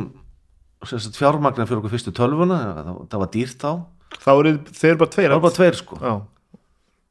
[1.14, 3.72] fjármagnar fyrir okkur fyrstu tölvuna það, það var dýrt þá.
[4.20, 5.98] Þá eru þeir bara tveir bara tveir sko.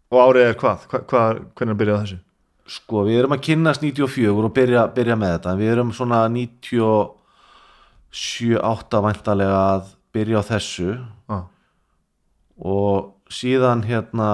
[0.09, 2.19] Og árið er hvað, hvað, hvað hvernig byrjaði þessu
[2.69, 5.51] sko við erum að kynnast 94 og byrja, byrja með þetta.
[5.59, 9.83] Við erum svona 97 8 væntalega að
[10.13, 10.89] byrja á þessu.
[11.29, 11.37] Já,
[12.59, 12.95] og
[13.31, 14.29] síðan hérna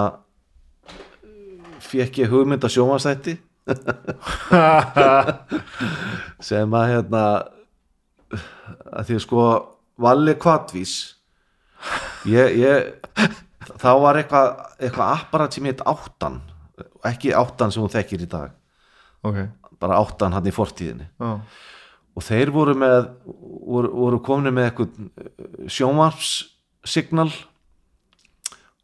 [1.86, 3.36] fekk ég hugmynd að sjónvarsætti
[6.48, 7.24] sem að hérna
[8.96, 9.44] að því að sko
[10.02, 10.94] Valli Kvatvís
[12.30, 12.76] ég, ég
[13.78, 14.48] þá var eitthvað
[14.80, 16.42] eitthvað apparat sem heit áttan
[17.08, 18.54] ekki áttan sem hún þekkir í dag.
[19.26, 19.40] Ok.
[19.82, 21.08] Bara áttan hann í fortíðinni.
[21.20, 21.40] Já,
[22.16, 27.28] og þeir voru með voru, voru komni með eitthvað sjónvarpssignal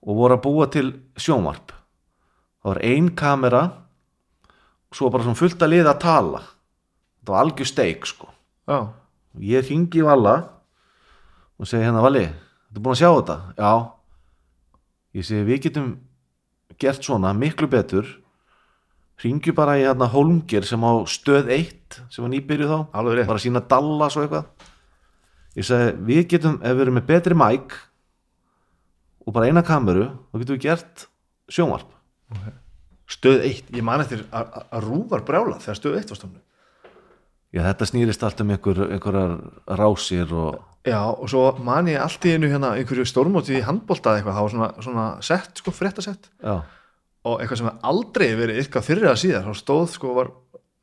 [0.02, 1.72] og voru að búa til sjónvarp.
[2.62, 3.62] Það var ein kamera
[4.92, 6.44] og svo bara svona fullt að liða að tala.
[7.22, 8.28] Það var algjör steik sko.
[8.68, 8.78] Já,
[9.40, 10.36] ég hringi Valla
[11.62, 12.26] og segi hérna Valli,
[12.70, 13.38] þetta búin að sjá þetta?
[13.58, 13.74] Já.
[15.16, 15.90] Ég segi við getum
[16.82, 18.10] gert svona miklu betur.
[19.22, 22.78] Hringju bara í hérna Holmgir sem á stöð 1 sem var nýbyrju þá.
[22.92, 24.68] Bara að sína Dallas og eitthvað.
[25.60, 27.76] Ég segi við getum, ef við erum með betri mæk
[29.28, 31.08] og bara eina kameru þá getum við gert
[31.52, 31.92] sjónvarp.
[33.12, 36.42] Stöð 1, ég man eftir að rúvar brjála þegar stöð 1 var stofnu
[37.52, 39.34] já þetta snýrist allt um einhver, einhverjar
[39.80, 44.16] rásir og já, og svo man ég allt í einu hérna einhverju stórmóti í handbolta
[44.18, 46.32] eitthvað, það var svona, svona sett, sko, fréttasett.
[46.42, 46.62] Já,
[47.22, 49.50] og eitthvað sem hef aldrei verið ykkar fyrir að síðar.
[49.50, 50.32] Þá stóð sko var,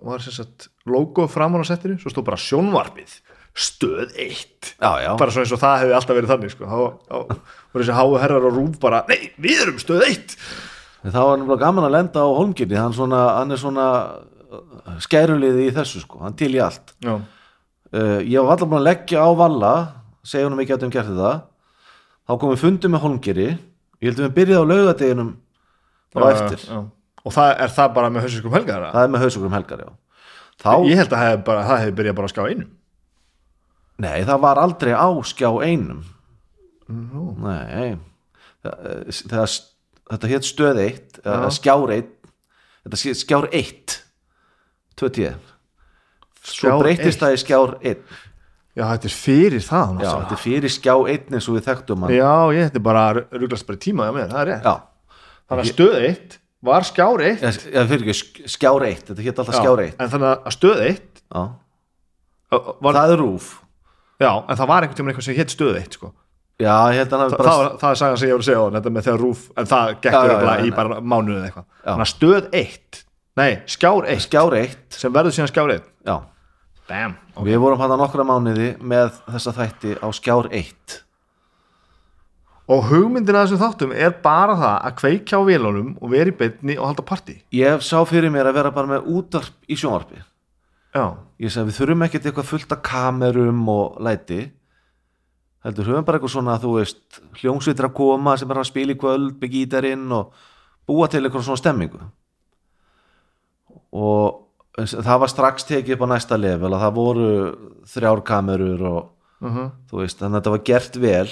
[0.06, 3.18] var sagt logo framan á settinu, svo stóð bara sjónvarpið
[3.58, 5.16] stöð 1 já, já.
[5.18, 6.66] bara svo eins og það hefði alltaf verið þannig sko.
[6.68, 7.16] þá, þá
[7.72, 10.36] voru þessi háu herrar og rúf bara nei, við erum stöð 1
[11.06, 13.88] En það var nefnilega gaman að lenda á Holmgirni hann, svona, hann er svona
[14.50, 16.94] uh, skæruliði í þessu sko, hann til í allt.
[17.04, 17.14] Já,
[17.94, 19.74] uh, ég var alltaf búin að leggja á Valla
[20.26, 21.32] segja honum ekki að um gert þetta.
[22.28, 23.48] Þá komum við fundum með Holmgiri
[23.98, 25.30] ég heldum við byrjaði á laugadeginum
[26.14, 26.78] á eftir, já.
[27.24, 29.88] og það er það bara með hausiskum helgar það er með hausugrum helgar já.
[30.62, 32.70] þá, ég held að hef bara, það hefði byrjað bara að ská einum.
[33.98, 36.04] Nei það var aldrei á skjá einum.
[36.88, 37.24] Nú.
[37.42, 37.98] nei.
[38.64, 39.56] Það, eh, þegar,
[40.12, 41.36] þetta hétt stöð eitt Já.
[41.58, 42.14] skjár eitt
[43.18, 44.02] skjár eitt.
[44.98, 45.57] 20
[46.44, 48.02] svo breytist það í skjár eitt
[48.78, 52.04] já, þetta er fyrir það já, þetta er fyrir skjá eitt eins og við þekktum
[52.06, 52.12] hann.
[52.14, 54.68] Já, ég þetta er bara rugglast bara tíma hjá mér, það er rétt.
[54.68, 54.76] Já,
[55.48, 56.38] þannig að stöð 1
[56.68, 59.98] var skjár 1 Já, ekki, sk- skjár eitt þetta hétt alltaf skjár eitt.
[59.98, 61.42] en þannig að stöð 1 já.
[62.50, 63.50] var, það er rúf.
[64.18, 66.12] Já, en það var einhvern tímann eitthvað sem hétt stöð 1 sko.
[66.58, 66.74] já,
[67.06, 69.20] Þa, bara það, það er sagan sem ég voru að segja á þetta með þegar
[69.22, 71.66] rúf, en það gekk Já, já, örugglega já, í bara mánuðu eða eitthvað.
[71.84, 73.02] Þannig að stöð 1,
[73.38, 74.82] nei, skjár 1 skjár eitt.
[74.94, 76.16] Sem verður síðan skjár 1 já.
[76.88, 81.02] Damn, við vorum hann nokkra mánuði með þessa þætti á skjár eitt.
[82.68, 86.36] Og hugmyndin að þessum þáttum er bara það að kveikja á vélunum og vera í
[86.36, 87.38] beinni og halda partí.
[87.56, 90.20] Ég sá fyrir mér að vera bara með útarp í sjónvarpi.
[90.96, 91.04] Já,
[91.40, 94.40] ég sagði við þurfum ekkert eitthvað fullt af kamerum og læti.
[95.64, 99.00] Heldur höfum bara eitthvað svona þú veist hljómsveitir að koma sem er að spila í
[99.00, 100.32] kvöld með gítarinn og
[100.88, 102.00] búa til eitthvað svona stemmingu
[103.98, 107.28] og það var strax tekið upp á næsta level að það voru
[107.90, 108.98] þrjár kamerur og
[109.42, 109.70] uh -huh.
[109.90, 111.30] þú veist, þannig að þetta var gert vel.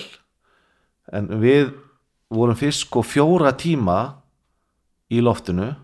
[1.13, 1.75] En við
[2.31, 4.17] vorum fyrst sko fjóra tíma
[5.11, 5.75] í loftinu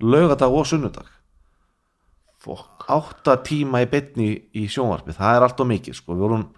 [0.00, 1.06] laugardag og sunnudag.
[2.42, 2.86] Fokk.
[2.88, 6.48] Átta tíma í betni í sjónvarpi það er allt og mikið sko, við vorum,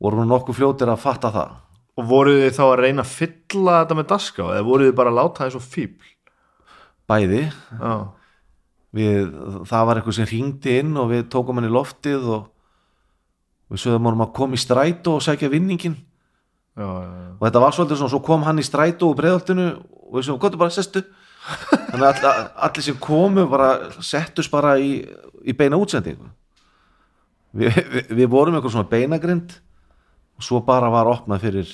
[0.00, 1.54] vorum nokkuð fljótir að fatta það.
[1.96, 5.10] Og voruð þið þá að reyna að fylla þetta með daska eða voruð þið bara
[5.10, 6.12] að láta það eins og fíbl
[7.06, 7.94] bæði, Já,
[8.96, 9.32] við,
[9.68, 12.46] það var eitthvað sem hringdi inn og við tókum hann í loftið og
[13.72, 17.76] við sögum honum að koma í strætó og sækja vinningin já, já, og þetta var
[17.76, 19.68] svolítið svona, svo kom hann í strætó og breiðaltinu
[20.06, 21.02] og við sögum, gott bara sestu.
[21.92, 23.70] Þannig að all, allir sem komu bara
[24.02, 24.98] settust bara í,
[25.46, 26.30] í beina útsendingu.
[27.56, 29.54] Við, við, við vorum eitthvað svona beinagrind
[30.36, 31.70] og svo bara var opnað fyrir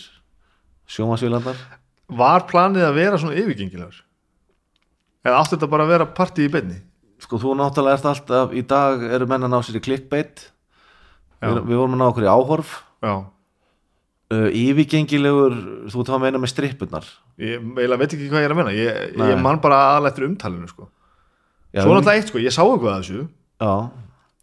[0.93, 1.59] sjómasvílandar
[2.13, 4.03] Var planið að vera svona yfirgengilegur?
[5.25, 6.77] Eða átti þetta bara að vera partí í beinni?
[7.23, 10.49] Sko þú náttúrulega ert alltaf í dag eru menn að ná sér í clickbait.
[11.43, 12.75] Við, við vorum að ná okkur í áhorf.
[13.03, 13.15] Já.
[14.33, 15.57] Uh, yfirgengilegur,
[15.93, 17.09] þú að meina með strippurnar.
[17.43, 20.71] Ég eiginlega veit ekki hvað ég er að menna Ég, ég man bara eftir umtalinu
[20.71, 20.89] sko.
[21.73, 23.27] Já, Svo náttúrulega eitt sko, ég sá eitthvað að þessu.
[23.63, 23.75] Já,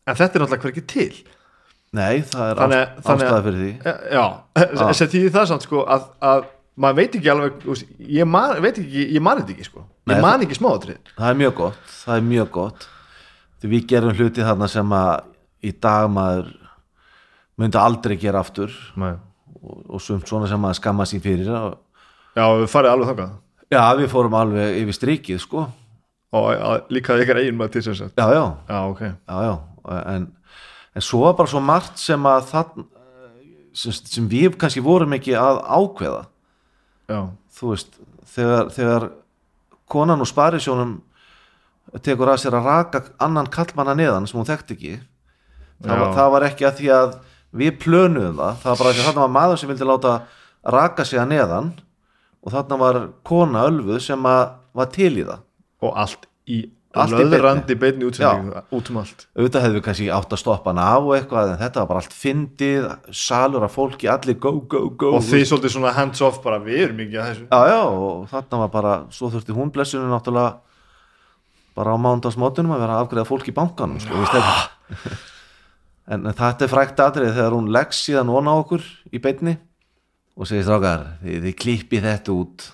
[0.10, 1.18] En þetta er náttúrulega hverki til.
[1.97, 2.61] Nei, það er
[3.01, 3.72] ástæða fyrir því.
[3.85, 4.93] Já, Já.
[4.97, 6.43] sem því það samt sko að, að
[6.80, 9.84] maður veit ekki alveg veist, ég man, veit ekki, ég man þetta ekki sko.
[10.07, 12.88] Ég Nei, man ekki smáatrið það er mjög gott, það er mjög gott.
[13.60, 15.11] Því við gerum hluti þarna sem að
[15.68, 16.53] í dag maður
[17.60, 18.72] myndi aldrei gera aftur.
[18.95, 19.18] Nei.
[19.60, 21.77] og, og sumt svona sem maður skamma sín fyrir og,
[22.38, 23.31] Já, við farið alveg þangað.
[23.73, 25.65] Já, við fórum alveg yfir strikið sko.
[26.39, 29.01] Og að, líka ykkar eigin maður til sem sagt já, já, Já, ok.
[29.01, 29.53] Já, já.
[30.14, 30.27] En,
[30.93, 32.84] en svo var bara svo margt sem að það
[33.73, 36.22] sem, sem við kannski vorum ekki að ákveða
[37.10, 37.19] Já,
[37.57, 37.99] þú veist,
[38.36, 39.07] þegar, þegar
[39.90, 40.98] konan úr sparisjónum
[42.06, 44.91] tekur að sér að raka annan kallmanna neðan sem hún þekkt ekki
[45.81, 47.15] það var, það var ekki að því að
[47.60, 50.14] við plönuðum það, það var bara að þarna var maður sem vildi láta
[50.76, 51.72] raka sig að neðan
[52.44, 54.44] og þarna var kona ölfuð sem að
[54.77, 55.41] var til í það.
[55.84, 56.60] Og allt í
[56.97, 60.71] Allt í löðrandi beinni útsendingu út um allt auðvitað hefðu við kannski átt að stoppa
[60.73, 64.79] af og eitthvað en þetta var bara allt fyndið salur af fólki, allir go, go,
[64.97, 67.43] go og því svolítið svona hands off bara við erum ekki að þessu.
[67.45, 70.55] Já, já, og þarna var bara, svo þurfti hún blessunum náttúrulega
[71.77, 74.23] bara á mándagsmótunum að vera að afgreða fólk í bankanum sko,
[76.09, 79.59] en, en þetta er frækt atrið þegar hún leggs síðan á okkur í beinni
[80.33, 82.65] og segir strákar, þið, þið klippið þetta út.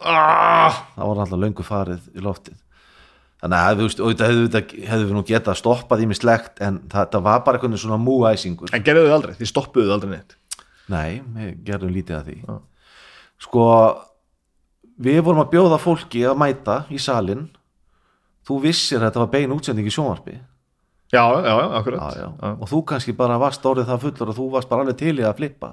[0.00, 0.82] Ah!
[0.96, 2.58] það var alltaf löngu farið í loftið
[3.40, 7.40] þannig að auðvitað hefðu, hefðu, við nú getað stoppað í mig slegt en þetta var
[7.46, 8.72] bara einhvern veginn svona múæsingur.
[8.76, 10.36] En gerðu þið aldrei, þið stoppuðu þið aldrei neitt?
[10.90, 12.38] Nei, við gerðum lítið að því.
[12.44, 12.60] Já.
[13.40, 13.66] Sko
[15.00, 17.46] Við vorum að bjóða fólki að mæta í salin
[18.44, 20.32] Þú vissir að þetta var bein útsending í sjónvarpi.
[21.10, 22.16] Já, já, já, akkurat.
[22.16, 22.50] Já, já.
[22.56, 25.26] Og þú kannski bara varst orðið það fullur og þú varst bara alveg til í
[25.26, 25.70] að flippa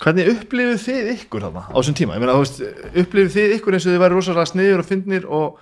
[0.00, 2.16] Hvernig upplifið þið ykkur þarna á þessum tíma?
[2.16, 2.62] Ég meina, þú veist,
[3.02, 5.60] upplifið þið ykkur eins og þið væri rosalega sniður og fyndnir og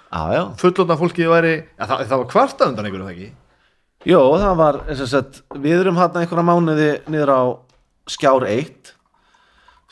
[0.63, 3.29] fullotna fólki væri, ja, það, það var kvartað undan er það ekki?
[4.09, 7.43] Jó, það var, eins og sett Við erum hann einhverja mánuði niður á
[8.09, 8.95] skjár 1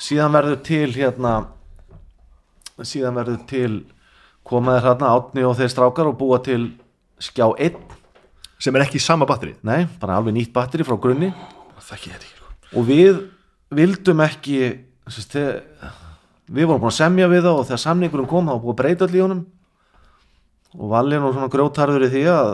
[0.01, 1.33] Síðan verður til hérna
[2.81, 3.73] Síðan verður til
[4.49, 6.71] komaðir hérna átni og þeir strákar og búa til
[7.21, 7.77] skjá 1
[8.57, 11.29] Sem er ekki sama batteri Nei, bara alveg nýtt batteri frá grunni
[11.77, 12.55] Það ekki þetta ekki, sko.
[12.81, 13.21] og við
[13.75, 14.59] vildum ekki
[15.09, 15.63] sérst, þegar,
[16.49, 19.05] við vorum búin að semja við þá og þegar samningurum kom þá búin að breyta
[19.07, 19.47] allir í honum.
[20.79, 22.51] Og valið nú svona grjótarður í því að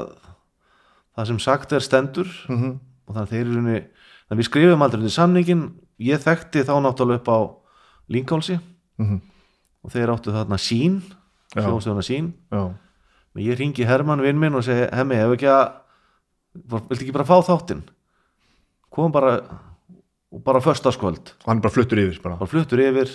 [1.15, 2.31] það sem sagt er stendur.
[2.49, 2.78] Mm -hmm.
[3.07, 3.81] og þannig þeir eru henni
[4.28, 5.65] þannig við skrifum aldrei undir samningin
[6.01, 7.39] ég þekkti þá náttúrulega upp á
[8.09, 8.59] Linkálsi
[8.99, 9.20] Mhm.
[9.85, 11.03] og þeir áttu þarna sín
[11.55, 12.32] hljóðstöðuna sín.
[12.51, 12.59] Já,
[13.35, 15.73] og ég ringi Hermann vinn minn og segi ef ekki að
[16.55, 17.82] viltu ekki bara fá þáttinn?
[18.91, 19.43] Kom bara
[20.35, 22.36] og bara föstaskvöld og hann bara fluttur yfir bara.
[22.40, 23.11] bara fluttur yfir.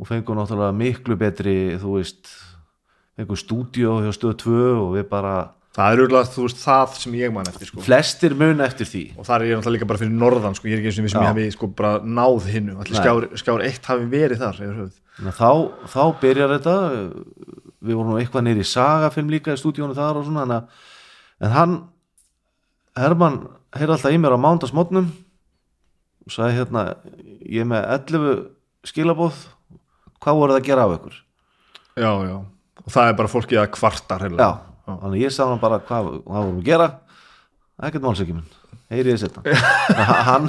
[0.00, 2.30] Og fengum náttúrulega miklu betri þú veist
[3.18, 5.34] fengum stúdíó hjá stöð 2 og við bara
[5.70, 7.82] Það er auðvitað, þú veist, það sem ég man eftir, sko.
[7.86, 9.02] Flestir mun eftir því.
[9.14, 11.04] Og það er ég náttúrulega líka bara fyrir norðan sko, ég er ekki eins og
[11.04, 11.22] við sem Já.
[11.22, 14.58] ég hafi sko bara náð hinnu skjár, skjár eitt hafi verið þar
[15.38, 15.52] þá,
[15.94, 16.74] þá byrjar þetta.
[17.86, 20.60] Við vorum eitthvað neyri í sagafilm líka í stúdíónu þar og svona
[21.40, 21.78] en hann
[22.98, 23.44] Hermann
[23.76, 25.06] heyrði alltaf í mér á mándagsmótnum
[26.30, 26.82] og sagði hérna
[27.42, 28.34] ég er með 11
[28.86, 29.40] skilabóð
[30.22, 31.16] hvað voruð að gera af ykkur?
[31.98, 32.36] Já, já,
[32.84, 34.38] og það er bara fólkið að kvartar heila.
[34.38, 34.50] já,
[34.86, 36.86] þannig að ég sagði hann bara hvað, hvað vorum að gera.
[37.80, 39.56] Ekkert máls ekki minn, heyri ég setna
[40.30, 40.48] hann,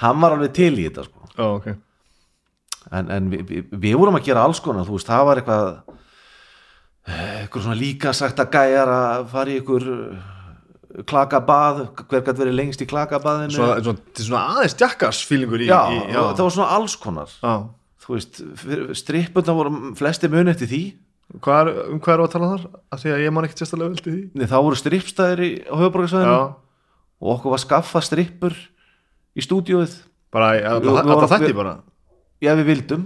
[0.00, 1.28] hann var alveg til í þetta sko.
[1.34, 1.68] Já, ok.
[2.88, 5.70] En, en við, við, við vorum að gera alls konar þú veist, það var eitthvað
[7.08, 9.84] eitthvað svona líka sagt að gæjar að fara í ykkur
[11.08, 13.52] klakabað, hver gætt verið lengst í klakabaðinu?
[13.56, 17.34] Svona, svona, þetta svona aðeins jakkars fílingur í, já, í það var svona alls konar.
[17.42, 17.54] Já.
[18.04, 18.40] þú veist,
[19.02, 20.82] strippurna voru flesti mun eftir því.
[21.44, 22.62] Hvað er, um hvað er að tala þar?
[22.96, 24.22] Af því að ég man ekkert sérstaklega veldi því.
[24.40, 26.40] Nei, þá voru strippstæðir í, höfuborgarsvæðinu Já,
[27.18, 28.56] og okkur var skaffað strippur
[29.36, 29.98] í stúdíóið.
[30.32, 31.74] Bara að það þætti við- bara.
[32.40, 33.04] Já við vildum.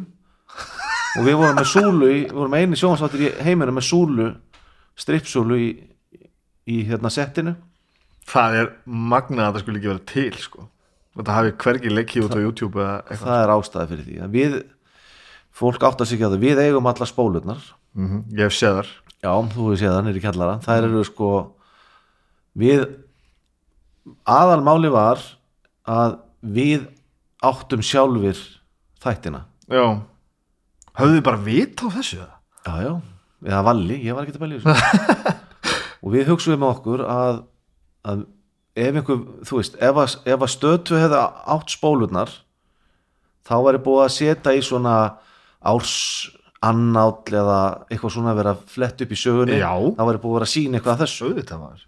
[1.19, 4.29] Og við vorum með súlu í, við vorum eini sjónvarsváttir í heiminu með súlu
[5.03, 5.69] strippsúlu í,
[6.71, 7.57] í hérna settinu
[8.29, 10.69] Það er magnað að það skulle ekki vera til sko.
[11.19, 13.25] Þetta hafi hvergi leikki út á YouTube eða eitthvað.
[13.27, 14.59] það er ástæði fyrir því að við,
[15.53, 17.65] fólk átt að sig á það við eigum alla spólurnar.
[17.93, 18.93] Mm Ég hef séð þar
[19.23, 20.55] já, þú hefur séð það nýri kjallara.
[20.65, 21.29] Það eru sko
[22.59, 22.85] við
[24.27, 25.21] aðalmáli var
[25.89, 26.89] að við
[27.43, 28.39] áttum sjálfir
[29.03, 29.45] þættina.
[29.71, 29.85] Já.
[30.99, 32.19] Höfðu þið bara vit á þessu?
[32.23, 32.35] eða?
[32.63, 32.93] Já, já,
[33.49, 35.39] eða valli, ég var ekki að bæli þessu.
[36.03, 37.43] Og við hugsuðum okkur að,
[38.09, 38.25] að
[38.73, 41.21] ef einhver, þú veist, ef að, ef að stötu hefði
[41.55, 42.33] átt spólurnar
[43.47, 44.97] þá væri búið að setja í svona
[45.63, 45.97] árs
[46.63, 47.59] annáll eða
[47.91, 49.59] eitthvað svona að vera flett upp í sögunni.
[49.59, 49.73] Já.
[49.99, 51.29] þá væri búið að vera að sína eitthvað að þessu.
[51.29, 51.83] Auðvitað var.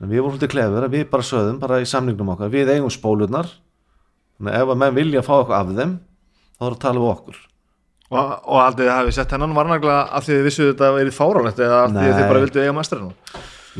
[0.00, 2.94] En við vorum svolítið klefur að við bara sögðum bara í samningnum okkar, við eigum
[2.94, 3.50] spólurnar.
[4.38, 5.96] Þannig að ef að menn vilja fá eitthvað af þeim
[6.56, 7.40] þá er að tala við okkur.
[8.10, 11.92] Og, og aldrei hafið sett hennan varnagla því þið vissu þetta verið fáránlegt eða af
[11.92, 12.16] því að Nei.
[12.16, 13.12] þið bara vildu eiga masterinn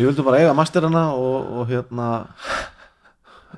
[0.01, 2.09] við vildum bara eiga masterana og, og hérna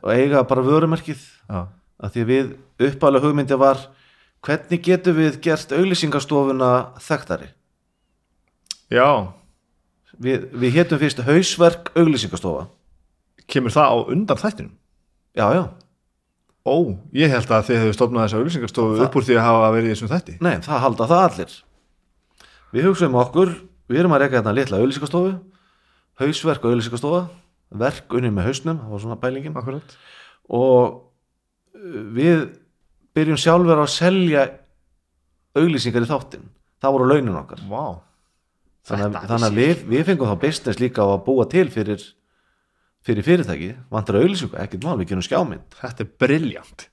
[0.02, 1.22] og eiga bara vörumerkið.
[1.48, 1.66] Já.
[2.02, 2.52] Að því að við
[2.88, 3.82] uppálega hugmyndi var
[4.42, 6.70] hvernig getum við gert auglýsingastofuna
[7.04, 7.50] þekktari?
[8.92, 9.06] Já,
[10.20, 12.66] við, við hétum fyrst hausverk auglýsingastofa.
[13.48, 14.74] Kemur það á undan þættinum?
[15.38, 15.62] Já já,
[16.62, 19.70] Ó, ég held að þið hefðu stofnað þessa auglýsingarstofu Það- upp úr því að hafa
[19.74, 20.34] verið þessum þætti.
[20.46, 21.54] Nei það halda það allir.
[22.72, 23.50] Við hugsaum okkur
[23.90, 25.32] við erum að reyka hérna litla auglýsingastofu
[26.20, 27.22] hausverk auglýsingastofa
[27.82, 29.56] verk unni með hausnum, það var svona pælingin.
[29.56, 29.94] Akkurat
[30.52, 30.98] og
[31.76, 32.48] uh, við
[33.16, 34.46] byrjum sjálfur að selja
[35.56, 36.48] auglýsingar í þáttin
[36.82, 37.62] það voru launin okkar.
[37.70, 37.84] Vá.
[38.88, 42.06] Þannig Þetta þannig að við, við fengum þá business líka á að búa til fyrir,
[43.06, 43.68] fyrir fyrirtæki.
[43.92, 45.76] Vantar auglýsingu, ekkert mál, við gerum skjámynd.
[45.78, 46.88] Þetta er briljant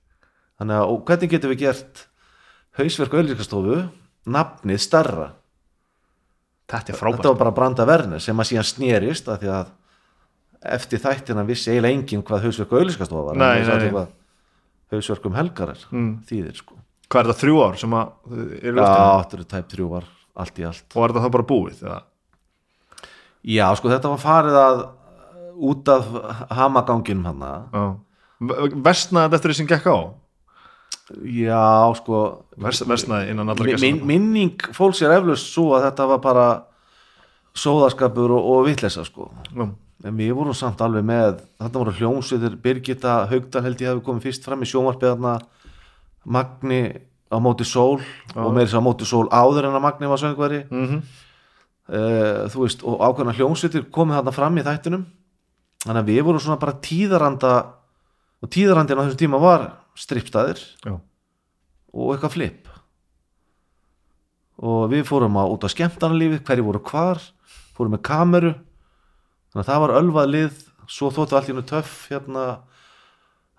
[0.59, 2.05] þannig að og hvernig getum við gert
[2.79, 3.77] hausverk auglýsingastofu
[4.29, 5.29] nafnið starra
[6.69, 9.71] Þetta er frábært þetta var bara branda verðnir sem að síðan snerist að því að
[10.75, 13.89] eftir þættina vissi eiginlega enginn hvað hausverk auglýsingastofa var Nei, nei, nei.
[13.95, 14.11] hvað
[14.93, 16.11] hausverk um helgarar Mm.
[16.29, 16.75] þýðir sko
[17.09, 19.17] Hvað er þetta þrjú ár sem að Já, loftinu?
[19.23, 20.03] þetta eru tæp þrjú var
[20.43, 21.79] allt í allt Og er þá bara búið?
[21.81, 21.99] Eða?
[23.49, 24.83] Já, sko þetta var farið að
[25.69, 26.11] út af
[26.59, 27.85] hamaganginum hann Já
[28.39, 29.97] Vestnaði þetta eftir því sem gekk á?
[31.09, 32.23] Já, sko
[32.61, 36.47] Vers, Vestnaði innan min, min, minning fólks er eflaust svo að þetta var bara
[37.57, 39.29] sóðaskapur og, og vitleysa sko.
[39.49, 39.65] Já,
[40.05, 44.27] en við vorum samt alveg með þetta voru hljómsveitir, Birgitta Haugdal held ég hefði komið
[44.29, 45.37] fyrst fram í sjónvarpið þarna
[46.29, 46.83] Magni
[47.29, 47.99] á móti sól
[48.35, 51.01] og meiri svo á móti sól áður en að Magni var söngveri mm
[51.89, 55.05] uh, þú veist, og ákveðna hljómsveitir komið þarna fram í þættunum
[55.85, 57.53] þannig að við vorum svona bara tíðaranda
[58.39, 59.65] og tíðarandinn á þessum tíma var
[59.97, 62.69] strippstæðir og eitthvað flip.
[64.59, 67.21] Og við fórum á, út á skemmtarnalífið hverju voru hvar,
[67.77, 68.55] fórum með kameru.
[69.49, 70.65] Þannig að það var ölvað lið.
[70.89, 72.45] Svo þóttu allt í hennu töff hérna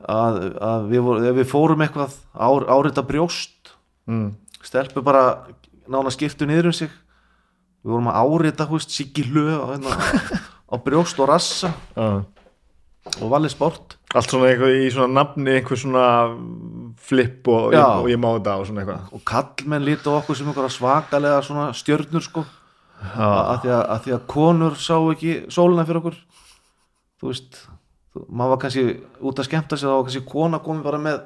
[0.03, 3.75] að, að við, voru, við fórum eitthvað ár, árita brjóst.
[4.11, 4.33] Mm.
[4.67, 5.47] stelpu bara
[5.91, 6.93] nána skiptu niður um sig.
[7.81, 9.97] Við vorum að árita hú veist, siggi hlöð á, hérna,
[10.73, 11.73] á brjóst og rassa.
[11.97, 12.21] Já.
[13.21, 13.97] Og valið sport.
[14.15, 16.05] Allt svona eitthvað í svona nafni einhver svona
[17.01, 19.05] flip og, og ég má þetta og svona eitthvað.
[19.17, 22.45] Og kallmenn lítu á okkur sem einhverja svakalega svona stjörnur sko.
[23.01, 26.19] Að því að, að því að konur sá ekki sólina fyrir okkur.
[27.21, 27.61] Þú veist
[28.13, 28.85] þú, maður var kannski
[29.31, 31.21] út að skemmta sig þá var kannski kona komið bara með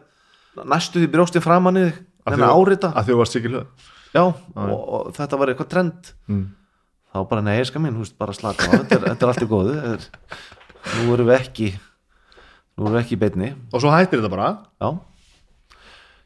[0.71, 2.93] næstu því brjósti framan í þig Af því en að- árita.
[2.95, 6.13] Að því þú varst ekki hlöð já, og, og þetta var eitthvað trend.
[6.31, 6.45] Mm.
[7.15, 9.49] þá bara nei, ég skal minn, þú veist, bara slaka þetta er, er allt í
[9.51, 10.07] góðu þetta er,
[10.93, 13.51] nú erum við ekki nú erum við ekki í beinni.
[13.73, 14.49] Og svo hættir þetta bara.
[14.83, 14.89] Já,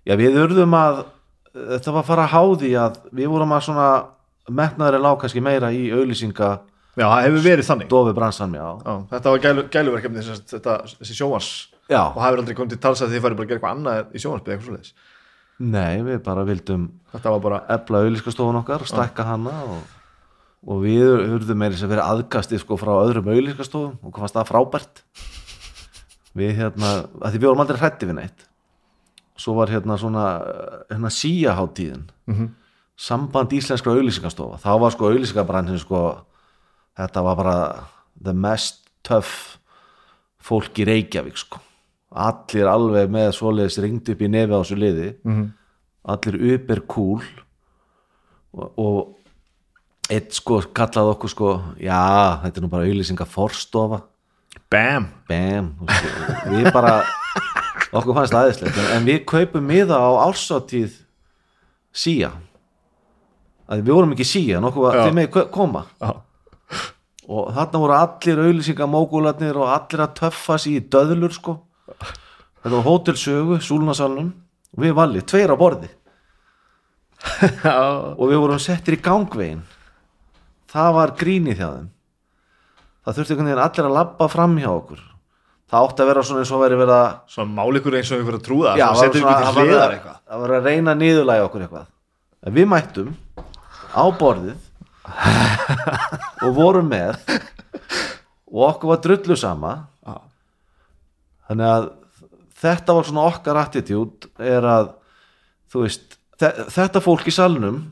[0.08, 1.02] já við urðum að
[1.58, 3.88] þetta var að fara að háði að við vorum að svona
[4.48, 6.50] metnaður er lág kannski meira í auðlýsinga
[6.98, 7.92] Já, það hefur verið þannig.
[8.16, 11.50] Bransan já, Já, Þetta var gælu, gæluverkefni þessi, þetta, þessi sjónvars
[11.86, 12.00] já.
[12.08, 14.22] og hafur aldrei komið til tals að þið farið bara að gera eitthvað annað í
[14.24, 14.90] svoleiðis.
[15.58, 19.78] Nei, við bara vildum Þetta var bara efla auðlýskastofun okkar, stækka hana og,
[20.66, 21.04] og við
[21.36, 25.02] urðum meira sem verið aðkastið sko frá öðrum auðlýskastofum og hvað fannst það frábært?
[26.38, 26.90] Við hérna,
[27.22, 28.44] að því við vorum aldrei hrætti við neitt.
[29.38, 30.24] Svo var hérna svona
[30.90, 32.48] hérna síaháttíðin Mhm.
[32.98, 36.00] samband íslenskra auðlýsingastofa þá var sko auðlýsingabransin sko
[36.98, 37.84] þetta var bara
[38.20, 39.56] the mest tough
[40.42, 41.60] fólk í Reykjavík sko.
[42.10, 45.14] Allir alveg með svoleiðis ringd upp í nefi á þessu liði.
[45.24, 45.52] -hmm.
[46.04, 47.22] allir uber cool.
[48.54, 49.17] Og, og
[50.12, 51.50] eitt sko kallaði okkur sko
[51.82, 52.00] já,
[52.44, 54.02] þetta er nú bara auðlýsinga forstofa.
[54.72, 55.08] Bam.
[55.28, 55.72] Bam,
[56.48, 56.98] við bara
[57.92, 60.96] okkur fannst aðeinslegt en, en við kaupum miða á ársátíð
[61.94, 62.32] síja
[63.68, 65.02] að við vorum ekki síja, nokkuð var Já.
[65.06, 65.84] þeim með koma.
[66.00, 66.10] Já,
[67.28, 71.58] og þarna voru allir auðlýsingamógularnir og allir að töffa sig í döðlur sko.
[71.88, 74.30] Þetta var hótelsögu, súlunasalunum
[74.72, 75.90] og við valið, tveir á borði.
[78.18, 79.64] Og við vorum settir í gangvegin
[80.72, 81.88] það var grínið hjá þeim.
[83.04, 85.04] Það þurfti einhvern veginn allir að labba fram hjá okkur.
[85.68, 88.28] Það átti að vera svona eins og væri verið að Svona máli ykkur eins og
[88.32, 90.18] að trúða Já, Svona setjum það til hliðar að- eitthvað.
[90.28, 91.86] það var að reyna að niðurlæga okkur eitthvað.
[92.48, 93.10] En við mættum
[93.92, 94.56] á borðið
[96.44, 97.18] og vorum með
[98.48, 99.72] og okkur var drullu sama.
[101.48, 101.86] Þannig að
[102.60, 104.90] þetta var svona okkar attitút er að
[105.72, 107.82] þú veist, þe- þetta fólk í salnum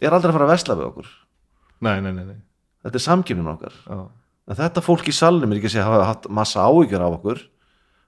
[0.00, 1.08] er aldrei að fara að vesla við okkur
[1.84, 2.38] Nei, nei, nei, nei.
[2.84, 3.74] þetta er samkipnin okkar.
[3.86, 4.00] Já.
[4.48, 7.42] en þetta fólk í salnum er ekki að segja hafa haft massa áhyggjur af okkur.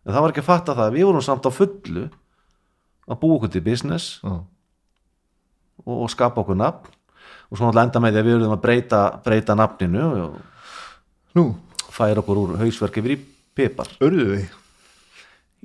[0.06, 2.06] En það var ekki að fatta það að við vorum samt á fullu
[3.10, 4.40] að búa okkur til business og,
[5.84, 6.97] og skapa okkur nafn.
[7.51, 10.38] Og svo náttúrulega enda með því að við verðum að breyta, breyta nafninu og
[11.38, 11.44] Nú,
[11.94, 13.16] færa okkur úr hausverk yfir í
[13.55, 13.86] pipar.
[14.02, 14.55] Örðu þið?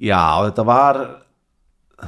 [0.05, 0.99] Já, þetta var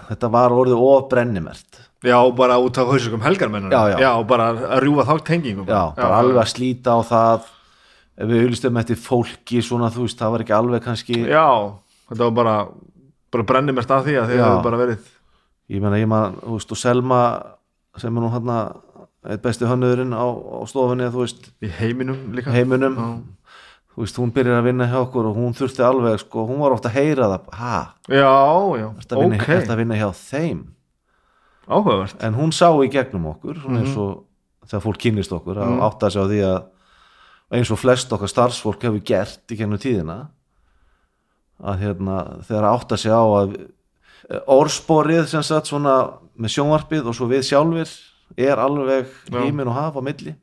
[0.10, 4.12] þetta var orðið of brennimert Já, bara út af hausökum helgarmennur Já, já.
[4.28, 7.48] bara að rjúfa þá tengingum já, bara alveg að slíta á það.
[8.18, 11.48] Ef við auðlistum eftir fólki svona þú veist, það var ekki alveg kannski Já,
[12.10, 12.56] þetta var bara
[13.34, 14.44] bara brennir mest af því að þið Já.
[14.46, 15.08] hefur bara verið.
[15.68, 17.22] Ég meina, ég maður, þú veist, og Selma
[17.98, 18.54] sem er nú hann
[19.28, 21.50] eitt besti hönnuðurinn á, á stofunni, þú veist.
[21.66, 22.54] Í heiminum líka.
[22.54, 22.96] Heiminum.
[22.96, 23.10] Já.
[23.98, 26.76] þú veist, hún byrjar að vinna hjá okkur og hún þurfti alveg, sko, hún var
[26.78, 27.48] ofta að heyra það.
[27.58, 28.30] Ha, Já,
[28.78, 29.48] já, að ok.
[29.74, 30.60] að vinna hjá þeim
[31.68, 32.16] Áhugavert.
[32.24, 34.24] En hún sá í gegnum okkur svona eins og
[34.68, 38.84] þegar fólk kynnist okkur að átta sig á því að eins og flest okkar starfsfólk
[38.88, 40.18] hefur gert í gegnum tíðina
[41.58, 42.18] að hérna
[42.48, 43.56] þegar átta sig á að
[44.52, 45.96] orðsporið sem sagt svona
[46.38, 47.94] með sjónvarpið og svo við sjálfir
[48.38, 50.36] er alveg hímin og haf á milli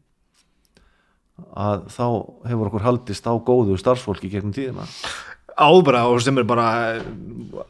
[1.54, 2.06] að þá
[2.48, 4.86] hefur okkur haldist á góðu starfsfólki gegnum tíðina
[5.54, 6.66] Ábra og sem er bara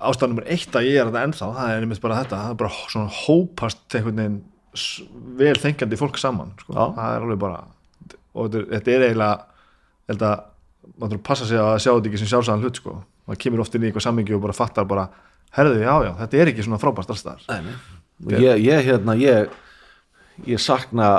[0.00, 2.60] ástæðan nummer eitt að ég er þetta ennþá það er einmitt bara þetta, það er
[2.62, 4.38] bara svona hópast einhvern veginn
[5.38, 6.72] vel þengjandi fólk saman sko.
[6.72, 6.84] Já.
[6.96, 7.60] það er alveg bara
[8.34, 10.46] og þetta er, þetta er eiginlega ég held að
[10.94, 12.96] maður þarf að passa sig að sjá þetta ekki sem sjálfsæðan hlut sko.
[13.28, 15.06] maður kemur oft inn í eitthvað sammingi og bara fattar bara
[15.54, 19.54] herðu, já, já, þetta er ekki svona frábært alls þar og ég, ég hérna ég,
[20.48, 21.10] ég sakna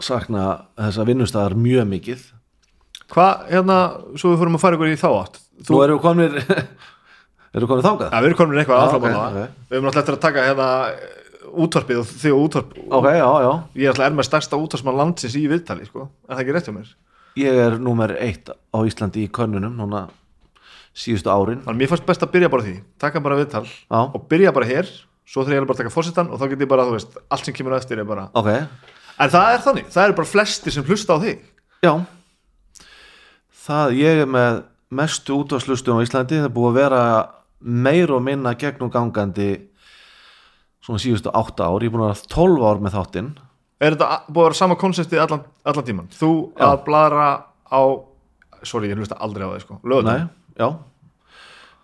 [0.00, 0.44] sakna
[0.78, 2.28] þessa vinnustæðar mjög mikið
[3.10, 3.76] Hvað, hérna,
[4.14, 4.98] svo við fórum að fara ykkur í
[5.60, 6.36] þá átt þú eru komnir
[7.60, 8.10] eru komnir þangað?
[8.10, 9.38] Já, við erum komin eitthvað ok, á það.
[9.70, 10.70] Við erum náttúrulega eftir að taka hérna
[11.50, 14.98] útvarpið og þig og útvarp ok, já, já, Ég er alltaf er með stærsta útvarpsmann
[15.00, 16.08] landsins í viðtali sko.
[16.28, 16.90] Er það ekki rétt hjá mér?
[17.38, 20.06] ég er númer eitt á Íslandi í könnunum núna
[20.96, 21.60] síðustu árin.
[21.64, 22.74] Þannig mér fannst best að byrja bara því.
[23.00, 24.00] Taka bara viðtal Já.
[24.02, 24.90] og byrja bara hér.
[25.30, 27.46] Svo þegar ég bara að taka fórsetan og þá get ég bara, þú veist, allt
[27.46, 28.48] sem kemur á eftir er bara ok,
[29.20, 31.42] En það er þannig, það eru bara flestir sem hlusta á þig.
[31.84, 31.92] Já.
[33.66, 37.02] Það, ég er með mestu útvarslustun á Íslandi það er búið að vera
[37.60, 39.50] meir og minna gegnum gangandi
[40.82, 43.30] svona síðustu átta ár ég er búin að vera 12 ár með þáttinn
[43.80, 46.08] Er þetta búið að vera sama konseptið allan, allan tíman?
[46.12, 46.64] Þú Já.
[46.66, 47.28] að bladra
[47.72, 47.80] á
[48.62, 50.26] Sorry, ég hlusta aldrei á þig sko Lögum Nei,
[50.60, 50.68] já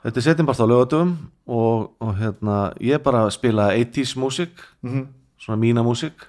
[0.07, 1.13] Þetta er setjum bara á lögatum
[1.49, 4.53] og, og hérna, ég bara spila 80s músík
[4.85, 5.07] Mhm.
[5.41, 6.27] svona mína músík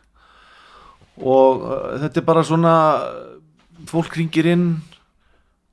[1.17, 2.73] og uh, þetta er bara svona
[3.89, 4.65] fólk ringir inn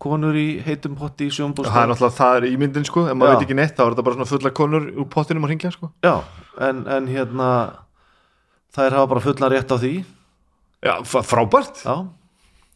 [0.05, 3.37] konur í heitum potti í Það er náttúrulega, það er ímyndin sko Ef maður Já.
[3.39, 5.91] veit ekki neitt, þá er þetta bara svona fulla konur úr pottinum að ringja sko
[6.05, 6.15] Já,
[6.69, 7.49] en, en hérna
[8.75, 9.95] þær hafa bara fullan rétt á því
[10.85, 11.97] Já, frábært Já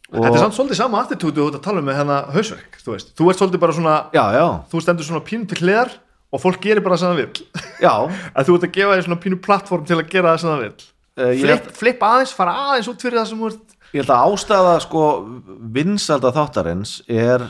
[0.09, 2.95] og, Þetta er samt svolítið sama attitúti ert að tala um með hérna hausverk, þú
[2.95, 3.11] veist.
[3.19, 5.91] Þú ert svolítið bara svona, Já, já, þú stendur svona pínu til hliðar
[6.33, 7.65] og fólk gerir bara það sem það vil.
[7.85, 7.93] já
[8.39, 10.63] En þú ert að gefa þér svona pínu plattform til að gera það sem það
[10.65, 10.73] vil.
[11.21, 13.77] uh, ég, Flip, flip aðeins, fara aðeins út fyrir það sem þú ert.
[13.95, 15.05] Ég held að ástæða sko
[15.79, 17.47] vinsalda þáttarins er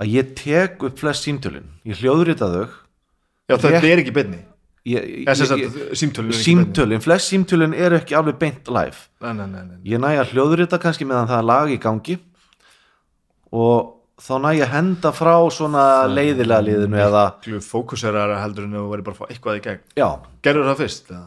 [0.00, 2.64] að ég tek upp flest símtölin ég hljóðrita þau
[3.50, 4.38] Já, þetta Rétt- er ekki beinni.
[4.88, 6.32] ég, ég, símtölun.
[6.32, 9.76] símtölin, flest símtölin eru ekki alveg beint live Nei, nei, nei, nei.
[9.92, 12.16] ég næ að hljóðrita kannski meðan það er lag í gangi
[13.52, 17.22] og þá næ ég að henda frá svona leiðilega liðinu eða,
[17.66, 20.08] fókuserar heldur en þú væri bara að fá eitthvað í gegn já,
[20.46, 21.08] Gerður það fyrst?
[21.10, 21.24] það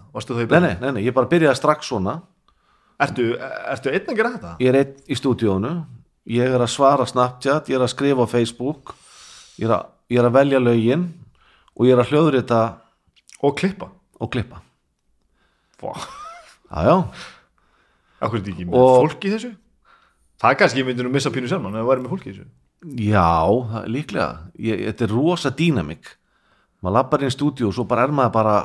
[0.82, 2.18] nei, nei, ég bara byrjaði strax svona
[3.00, 3.24] Ertu,
[3.74, 4.52] ertu einn að gera þetta?
[4.64, 5.72] ég er einn í stúdíónu
[6.32, 8.96] ég er að svara Snapchat, ég er að skrifa á Facebook
[9.60, 11.04] ég er að, ég er að velja lögin
[11.76, 12.62] og ég er að hljóðrita
[13.44, 13.90] Og klippa.
[14.20, 14.62] og klippa.
[15.82, 15.92] Vá,
[16.72, 16.96] já, já,
[18.24, 19.52] akkur er þetta ekki með Og- fólk í þessu?
[20.40, 22.48] Það er kannski, ég myndi nú missa pínu ef það væri með fólk í þessu.
[23.02, 24.30] Já líklega.
[24.60, 26.16] Ég, þetta er rosa dýnamik
[26.82, 28.56] maður lappar inn í stúdíó og svo bara er maður bara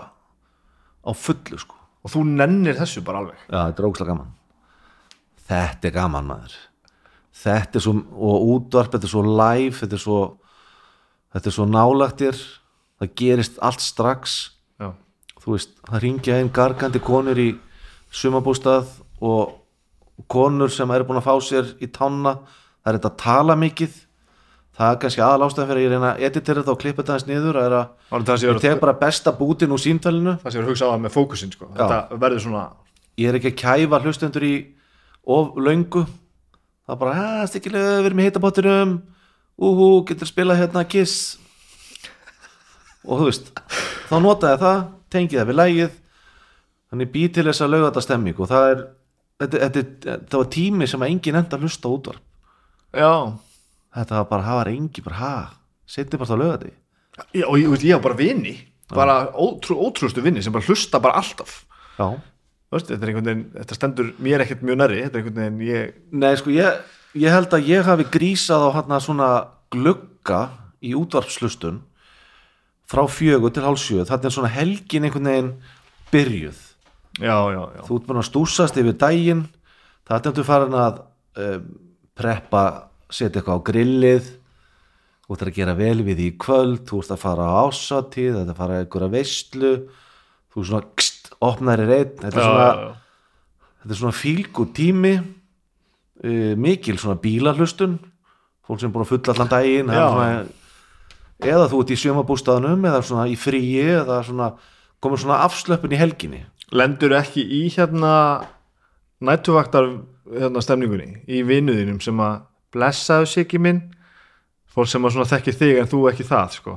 [1.03, 3.41] á fullu sko Og þú nennir þessu bara alveg.
[3.47, 4.31] Já, þetta er ógslag gaman.
[5.51, 6.57] Þetta er gaman maður.
[7.41, 10.21] Þetta er svo, og útvarp þetta er svo live, þetta er svo
[11.31, 12.41] þetta er svo nálagtir
[13.01, 14.37] það gerist allt strax.
[14.81, 14.93] Já,
[15.41, 17.51] þú veist, það ringja einn gargandi konur í
[18.13, 18.91] sumabústað
[19.25, 19.57] og
[20.31, 22.37] konur sem eru búin að fá sér í tána,
[22.83, 23.99] það er þetta að tala mikið
[24.81, 27.17] það er kannski aðal ástæðan fyrir að ég reyna að editera þetta og klippa þetta
[27.17, 30.71] aðeins niður er að það ég tek bara besta bútin úr símtælinu það sé að
[30.71, 31.69] hugsa á það með fókusin sko.
[31.77, 32.63] Þetta verður svona
[33.21, 34.55] ég er ekki að kæfa hlustendur í
[35.29, 36.05] of löngu.
[36.87, 38.95] Það er bara, hæ, stikkilega, við erum í heitabottinum
[39.61, 41.37] úhú, getur spilað hérna kiss.
[43.05, 43.53] Og þú veist
[44.09, 44.81] þá notaði ég það,
[45.13, 45.93] tengið það við lægið
[46.91, 48.83] þannig bý til þess að löga þetta stemming og það er
[49.41, 52.25] þetta, þetta, það var tími sem engin enda hlusta útvarp.
[52.91, 53.13] Já,
[53.97, 55.35] þetta var bara, það var engi bara, ha,
[55.91, 56.77] setið bara á löga þetta
[57.37, 58.55] Já, og ég, ég, á bara vini
[58.91, 61.65] bara ótrú, ótrústu vini sem bara hlusta bara alltaf.
[61.99, 62.17] Já,
[62.73, 65.61] veist, þetta er einhvern veginn, þetta stendur mér ekkert mjög næri þetta er einhvern veginn,
[65.69, 66.81] ég Nei, sko, ég,
[67.19, 69.31] ég held að ég hafi grísað á hérna svona
[69.71, 70.41] glugga
[70.81, 71.83] í útvarpslustun
[72.91, 74.03] frá fjögur til hálf sjö.
[74.09, 75.51] Þetta er svona helgin einhvern veginn
[76.11, 76.61] byrjuð.
[77.21, 79.45] Já, já, já, þú ert búin að stúsast yfir daginn.
[80.09, 81.03] Það er þú farin að
[81.45, 81.69] um,
[82.19, 82.65] preppa,
[83.15, 84.31] setja eitthvað á grillið.
[85.25, 88.55] Þú ert að gera vel við í kvöld þú ert að fara á ásatíð þetta
[88.55, 89.73] að fara að einhverja veistlu
[90.51, 92.17] þú svona kst, opnar er einn.
[92.19, 92.95] Þetta er svona,
[93.83, 95.15] þetta er svona fílgu tími.
[96.21, 98.01] Uh, mikil svona bílahlustun.
[98.67, 99.95] Fólk sem er búin að fulla allan daginn
[101.41, 104.51] eða þú ert í sjömabústaðanum eða svona í fríi eða svona
[105.01, 106.43] komur svona afslöpun í helginni.
[106.77, 108.13] Lendur ekki í hérna
[109.25, 109.89] nætuvaktar
[110.31, 112.43] hérna stemningunni í vinuðinum sem að
[112.75, 113.83] blessaðu sig ekki minn.
[114.71, 116.77] Fólk sem þekkir þig en þú ekki það sko.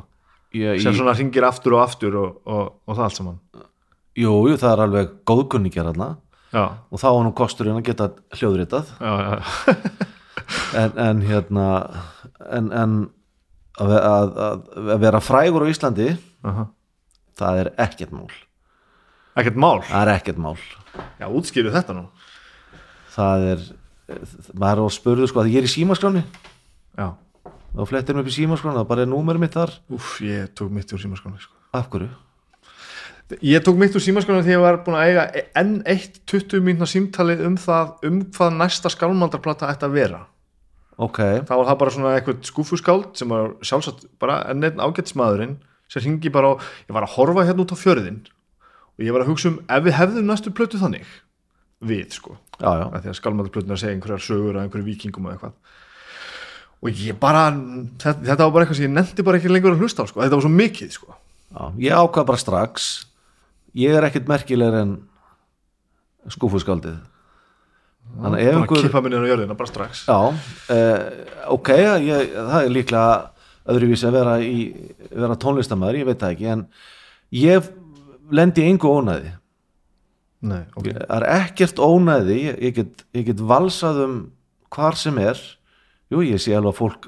[0.53, 3.39] ég, sem svona ringir aftur og aftur og, og, og það allt saman.
[4.13, 5.13] Jú, jú, það er alveg
[6.53, 8.91] já, og þá var nú kosturinn að geta hljóðritað.
[9.01, 9.33] Já, já,
[10.81, 11.67] en, en hérna
[12.49, 12.95] en, en
[13.81, 16.09] að, að, að, vera frægur á Íslandi
[16.45, 16.67] Aha.
[17.39, 18.27] það er ekkert mál.
[19.39, 19.79] Ekkert mál?
[19.87, 20.57] Það er ekkert mál.
[21.17, 22.05] Já, útskýru þetta nú.
[23.13, 23.63] Það er
[24.53, 27.07] maður að spurðu sko að ég er í símaskráni já,
[27.73, 29.73] og flettir mig upp í símaskráni það bara er númerið mitt þar.
[29.93, 31.57] Úf, ég tók mitt úr símaskráni sko.
[31.73, 32.11] af hverju?
[33.41, 35.25] ég tók mitt úr símaskráni þegar ég var búin að eiga
[35.57, 40.21] enn eitt 20 mínúna símtalið um það um hvað næsta skálmaldarplata ætti að vera.
[41.01, 45.57] Ok, þá var það bara svona eitthvað skúfuskáld sem var sjálfsagt bara enn einn ágætsmaðurinn
[45.89, 48.21] sem ringi bara á, ég var að horfa hérna út á fjörðin
[48.93, 51.07] og ég var að hugsa um ef við hefðum næstu plötu þannig
[51.87, 52.85] við sko, já já.
[52.93, 55.55] Því að skálmaldarplötun að segja einhverjar sögur að einhverju vikingum og eitthvað.
[56.83, 59.83] Og ég bara þetta, þetta var bara eitthvað sem ég nefndi bara ekki lengur að
[59.85, 61.17] hlusta á sko, þetta var svo mikið sko.
[61.53, 62.89] Já, ég ákvað bara strax.
[63.77, 64.95] Ég er ekkert merkilegur en
[68.37, 70.03] ef bara einhver kippa minni á jörðina bara strax.
[70.07, 70.19] Já,
[70.75, 70.97] uh,
[71.55, 71.69] ok
[72.03, 73.13] ég, það er líklega
[73.73, 74.67] öðruvísi að vera, í,
[75.11, 76.65] vera tónlistamæður, ég veit það ekki en
[77.39, 77.69] ég
[78.33, 79.31] lendi engu ónæði
[80.43, 84.15] Nei, ok, það er ekkert ónæði ég, get, ég get valsað um
[84.73, 85.39] hvar sem er.
[86.11, 87.07] Jú, ég sé alveg að fólk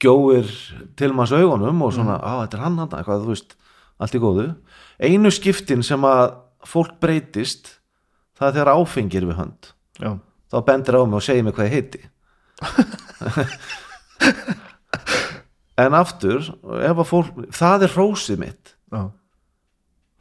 [0.00, 0.50] gjóir
[0.98, 3.54] til manns augunum og svona, á, þetta er hann hann eitthvað, þú veist,
[4.00, 4.48] allt í góðu.
[4.98, 6.24] Einu skiptin sem að
[6.66, 7.76] fólk breytist
[8.34, 9.70] það er þegar áfengir við hönd.
[10.00, 10.10] Já,
[10.50, 12.02] þá bendir á mig og segir mig hvað ég heiti.
[15.80, 18.72] En aftur ef að fólk, það er hrósið mitt.
[18.92, 19.06] Já,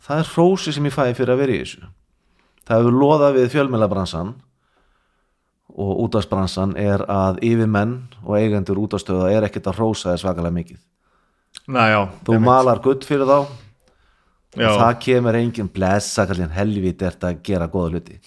[0.08, 1.90] það er hrósið sem ég fæði fyrir að vera í þessu
[2.68, 4.36] það hefur loðað við fjölmjölabransan
[5.80, 7.96] og útastbransan er að yfirmenn
[8.26, 10.80] og eigendur útastöða er ekkert að hrósa þess svakalega mikið.
[11.70, 13.38] Næ, já þú malar gutt fyrir þá
[14.58, 18.20] já, og það kemur engin blessa kallinn helvít ert að gera góða hluti.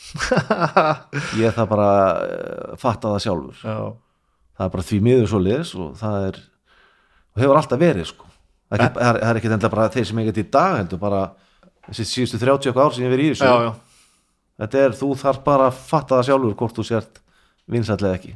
[1.42, 1.90] Ég það bara
[2.22, 3.62] uh, fatta það sjálfur.
[3.66, 3.78] Já,
[4.56, 6.42] það er bara því miður svo liðis og það er
[7.32, 8.28] og hefur alltaf verið sko.
[8.72, 11.24] Það er, er, er ekki enda bara þeir sem ekkert í dag heldur bara
[11.88, 13.48] þessi síðustu 30 okkar ár sem ég verið í þessu.
[13.48, 13.91] Já, já
[14.62, 17.20] þetta er, þú þarf bara að fatta það sjálfur hvort þú sért
[17.72, 18.32] vinsætlega ekki.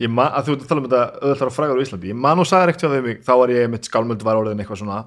[0.00, 2.20] Ég man, að þú ert að tala um þetta öðvöldar og frægar á Íslandi, ég
[2.26, 5.00] man og sagði ekkert hjá þau þá var ég mitt skálmöld var orðin eitthvað svona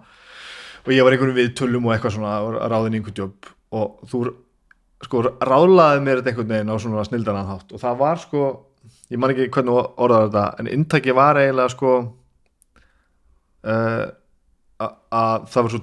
[0.83, 4.25] og ég var einhvern við tullum og eitthvað svona og ráðin einhvern jobb og þú
[5.03, 8.43] sko ráðlaði mér þetta einhvern veginn á svona snildanan hátt og það var sko
[9.09, 11.95] ég man ekki hvernig orðaði þetta en inntæki var eiginlega sko
[13.65, 14.05] uh,
[14.83, 15.81] að að það var svo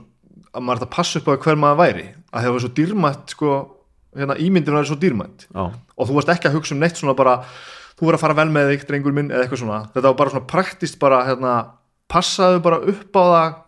[0.51, 2.07] að maður ætti að passa upp á hver maður væri.
[2.31, 3.51] Að það var svo dýrmætt sko
[4.16, 7.16] hérna, ímyndin var svo dýrmætt já, og þú varst ekki að hugsa um neitt svona
[7.19, 7.41] bara
[8.01, 10.32] þú verður að fara vel með þig, drengur minn eða eitthvað svona, þetta var bara
[10.32, 11.57] svona praktist bara hérna,
[12.11, 13.59] passaðu bara upp á það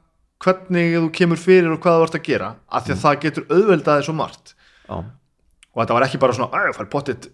[0.43, 3.47] hvernig þú kemur fyrir og hvað þú vart að gera, af því að það getur
[3.53, 4.55] auðveldaði svo margt.
[4.89, 7.29] Já, og þetta var ekki bara svona, að fær pottitt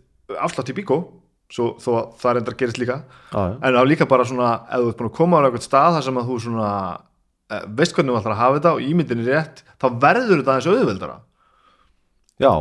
[0.44, 0.98] afslátt í bíkó,
[1.48, 2.98] svo þó að það reyndar gerist líka,
[3.32, 3.54] já, já.
[3.54, 5.94] en það var líka bara svona ef þú ert búin að koma á einhvern stað
[5.96, 6.72] þar sem að þú svona
[7.48, 10.56] eh, veist hvernig þú ætlar að hafa þetta og ímyndin er rétt, þá verður þetta
[10.56, 11.16] aðeins auðveldara.
[12.44, 12.52] Já.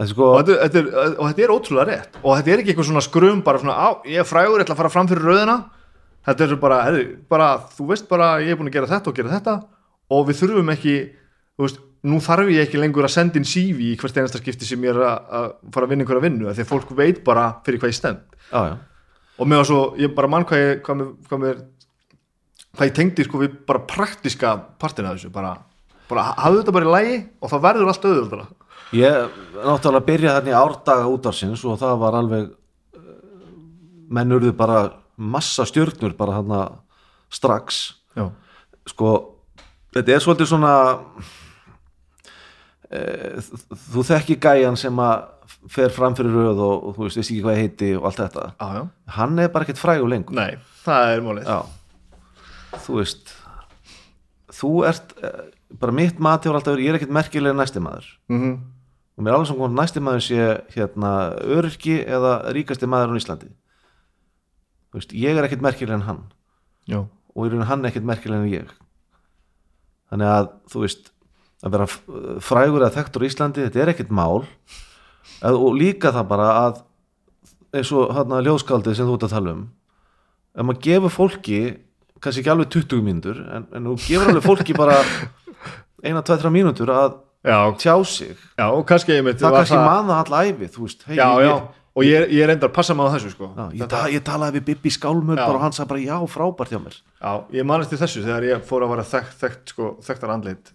[0.00, 2.18] Sko og þetta, þetta er, og þetta er ótrúlega rétt.
[2.22, 4.76] Og þetta er ekki eitthvað svona skrum bara svona, á, ég er frægur, ég ætla
[4.76, 5.56] að fara fram fyrir rauðina
[6.26, 9.18] þetta er bara, hefði, bara þú veist bara, ég er búin að gera þetta og
[9.18, 9.56] gera þetta.
[10.12, 10.94] Og við þurfum ekki
[11.60, 14.86] veist, nú þarf ég ekki lengur að senda inn CV í hvert einasta skipti sem
[14.86, 17.92] ég er að, að fara að vinna einhverja vinnu, að fólk veit bara fyrir hvað
[17.92, 18.24] ég stend.
[18.48, 18.74] Já, já.
[19.38, 21.60] og mér var svo, ég bara mann hvað ég hvað mér, hvað mér
[22.72, 25.54] hvað ég tengdi sko við bara praktiska partina af þessu, bara,
[26.08, 28.46] bara hafðu þetta bara í lægi og það verður allt auðvöldara
[28.92, 33.06] Ég náttúrulega byrjaði þarna í árdaga útarsins og það var alveg eh,
[34.12, 34.82] menn urðu bara
[35.16, 36.62] massa stjörnur bara þarna
[37.32, 37.82] strax.
[38.16, 38.26] Já,
[38.90, 39.12] sko,
[39.96, 40.72] þetta er svolítið svona
[42.90, 43.00] e,
[43.92, 45.28] þú þekki gæjan sem að
[45.72, 48.48] fer fram fyrir röð og, og þú veist, ekki hvað heiti og allt þetta.
[48.58, 48.82] Já, já,
[49.16, 50.36] hann er bara ekkert frægur lengur.
[50.36, 51.48] Nei, það er málið.
[51.48, 53.38] Já, þú veist
[54.52, 55.42] þú ert eh,
[55.80, 58.12] bara mitt mati var alltaf verið, ég er ekkert merkilega næsti maður.
[58.32, 58.60] Mm
[59.16, 61.10] og mér er alveg sem hvort næsti maður sé hérna
[61.56, 63.50] öryrki eða ríkasti maður á Íslandi.
[64.92, 66.22] Veist, ég er ekkert merkilega en hann.
[66.88, 67.00] Já,
[67.34, 68.72] og í raun hann ekkert merkilega en ég.
[70.12, 71.12] Þannig að þú veist
[71.62, 71.86] að vera
[72.42, 74.42] frægur eða þekktur á Íslandi þetta er ekkert mál.
[75.42, 76.82] Að- og líka það bara að
[77.72, 79.62] eins og hérna ljóðskaldið sem þú ert að tala um
[80.52, 81.60] ef maður gefur fólki
[82.22, 84.98] kannski ekki alveg 20 mínútur en, en þú gefur alveg fólki bara
[86.04, 87.14] eina, tveið, þrjá mínútur að
[87.82, 88.36] tjá sig.
[88.58, 91.54] Já og kannski ég það kannski það alla æfi þú veist, hey, Já, ég, já,
[91.92, 93.48] og ég, ég reyndar að passa maður þessu sko.
[93.56, 96.78] Já, ég, ta ég talaði við Bibi Skálmöld og hann sagði bara já, frábært hjá
[96.84, 97.00] mér.
[97.18, 100.72] Já, ég man eftir þessu þegar ég fór að vera þekkt, þekkt, sko, þekktar andlit.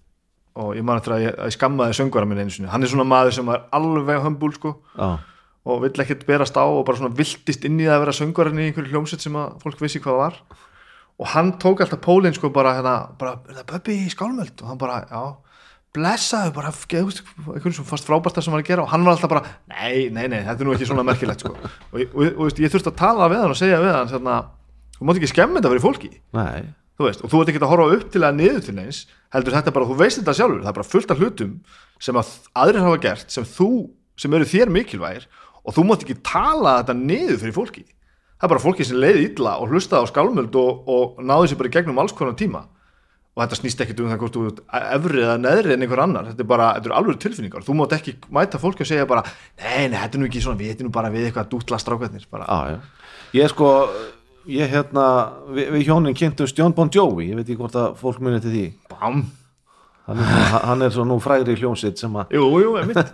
[0.58, 2.70] Og ég man eftir að ég, að ég skammaði söngvara minn einu sinni.
[2.74, 4.76] Hann er svona maður sem er alveg hömbúl sko.
[5.68, 8.70] Og vill ekkert berast á og bara svona viltist inn í að vera söngvarinn í
[8.70, 10.40] einhverju hljómsveit sem að fólk vissi hvað var.
[11.18, 14.56] Og hann tók alltaf pólinn sko bara hérna, bara, í skálmöld?
[14.62, 15.47] Og hann bara, já,
[15.98, 19.32] blessaðu bara, einhvern sem fast frábært það sem var að gera og hann var alltaf
[19.32, 21.54] bara, nei, nei, nei þetta er nú ekki svona merkilegt sko.
[21.58, 24.38] Og, og, og, ég þurfti að tala við hann og segja við hann hérna,
[24.98, 26.12] þú mátt ekki skemmi þetta fyrir fólki.
[26.38, 29.02] Nei, þú veist, og þú ert ekki að horfa upp til að niður til neins
[29.36, 31.52] heldur þetta bara, þú veist þetta sjálfur það er bara fullt af hlutum
[32.08, 32.32] sem að
[32.64, 33.72] aðrir hafa gert sem þú,
[34.18, 35.28] sem eru þér mikilvægir
[35.68, 37.86] og þú mátt ekki tala þetta niður fyrir fólki.
[38.38, 41.60] Það er bara fólki sem leiði illa og hlustaði á skálmöld og, og náði sér
[41.60, 42.68] bara í gegnum alls konar tíma
[43.38, 44.62] og þetta snýst ekkit um það hvort þú ert
[44.98, 47.66] efri eða neðri en einhver annar, þetta er bara, þetta eru alveg tilfinningar.
[47.68, 49.22] Þú mátt ekki mæta fólki og segja bara
[49.62, 51.78] nei, nei, þetta er nú ekki svona, við erum bara við eitthvað að dútla
[52.50, 52.80] já, já.
[53.38, 53.70] Ég sko,
[54.50, 55.06] ég hérna
[55.54, 57.30] við, við hjónin kynntumst John Bon Jovi.
[57.30, 58.66] Ég veit ekki hvort að fólk muni til því.
[58.90, 59.22] Bam.
[60.08, 63.14] Hann er, hann er svo nú frægri hljónsitt sem að jú, jú, einmitt.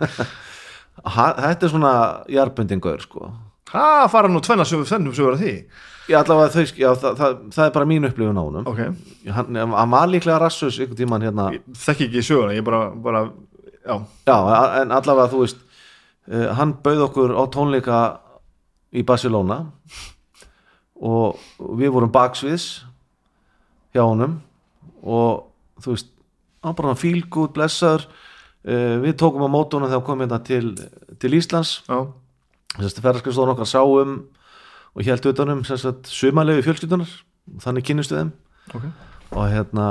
[0.94, 1.92] Ha- þetta er svona
[2.30, 3.32] jarbundingaur sko
[3.74, 5.54] hvað fara nú tvenna sögur þennum sögur að því.
[6.04, 8.66] Ég allavega þau, já, það, það, það er bara mín upplifun á honum.
[8.68, 8.80] Ok,
[9.32, 13.22] hann, hann var líklega rassus einhvern tímann hérna ég þekki ekki söguna ég bara, bara,
[13.80, 13.94] já.
[14.28, 14.36] Já,
[14.82, 18.00] en allavega þú veist uh, hann bauð okkur á tónleika
[18.92, 19.62] í Barcelona
[21.00, 21.40] og
[21.80, 22.68] við vorum baksviðs
[23.96, 24.42] hjá honum
[25.00, 25.48] og
[25.80, 26.12] þú veist
[26.64, 28.06] hann bara fílgúð, blessaður.
[28.64, 30.76] Uh, við tókum á mótunum þegar hann kom hérna til,
[31.20, 31.78] til Íslands.
[31.88, 31.98] Já,
[32.78, 34.14] ferðarskristóðan okkar sáum
[34.94, 37.10] og held utanum sumalegu fjölskyldunar
[37.62, 38.30] þannig kynnustu þeim.
[38.74, 38.86] Ok.
[39.34, 39.88] Og hérna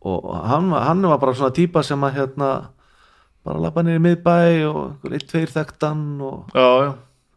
[0.00, 2.50] og hann, hann var bara svona típa sem að hérna
[3.44, 4.36] bara lappa í miðbæ
[4.68, 6.90] og eitt, tveir þekktan og já, já.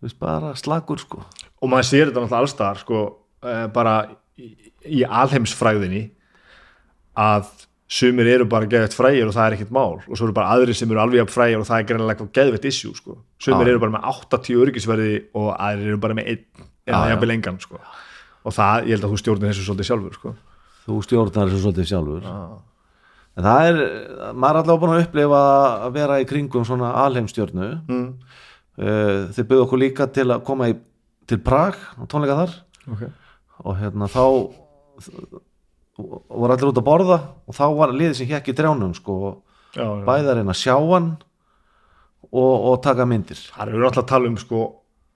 [0.04, 1.24] veist bara slagur sko.
[1.64, 3.04] Og maður sér þetta náttúrulega allstar sko,
[3.44, 3.96] eh, bara
[4.40, 4.50] í,
[5.00, 6.04] í alheimsfræðinni
[7.20, 7.52] að
[7.94, 10.78] sumir eru bara geðvett frægir og það er ekkert mál og svo eru bara aðrir
[10.78, 13.18] sem eru alveg jafn frægir og það er greinlega eitthvað geðvett issue sko.
[13.38, 13.74] sumir Já.
[13.74, 17.82] eru bara með 80 öryggisverði og aðrir eru bara með einn eða jafnvel engan sko.
[18.44, 20.36] og það, ég held að þú stjórnir þessu svolítið sjálfur sko.
[20.88, 22.30] þú stjórnar þessu svolítið sjálfur
[23.34, 23.82] en það er,
[24.34, 25.44] maður er allavega búin að upplifa
[25.88, 28.08] að vera í kringum svona alheimstjörnu mm.
[28.82, 30.78] uh, þeir byrðu okkur líka til að koma í
[31.30, 32.58] til Prag og tónleika þar
[32.94, 33.04] ok
[33.64, 34.24] og hérna þá
[36.02, 39.18] og voru allir út að borða og þá var liðið sem hjekk í drjánum sko,
[39.76, 40.06] já, já.
[40.08, 41.10] bæði að reyna að sjá hann
[42.32, 43.42] og, og taka myndir.
[43.54, 44.64] Það eru alltaf að tala um sko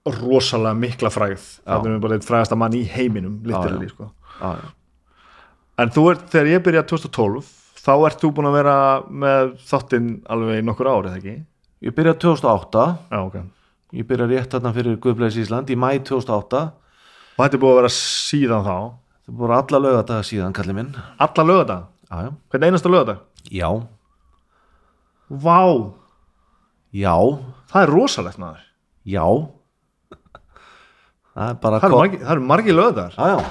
[0.08, 1.46] rosalega mikla frægð.
[1.66, 3.60] Það er bara eitt frægasta mann í heiminum Já,
[3.92, 4.12] sko.
[5.78, 7.52] en þú ert, þegar ég byrjaði 2012
[7.88, 8.78] þá ert þú búin að vera
[9.08, 11.36] með þáttinn alveg nokkur ár, eða ekki?
[11.86, 13.38] ég byrjaði 2008 Já, ok.
[13.98, 17.80] Ég byrjaði rétt þarna fyrir Guðblæðis Ísland í mæ 2008 og þetta er búið að
[17.82, 18.78] vera síðan þá
[19.28, 20.92] það voru alla lögadaga síðan kallið minn.
[21.20, 23.20] Alla lögadag, já, já, hvern einasta lögadag
[23.52, 23.70] já,
[25.28, 25.60] Vá,
[26.96, 27.16] já,
[27.68, 28.62] það er rosalegt maður.
[29.08, 29.24] Já.
[31.36, 33.50] það er bara það eru margi, eru margi lögadagar já, já.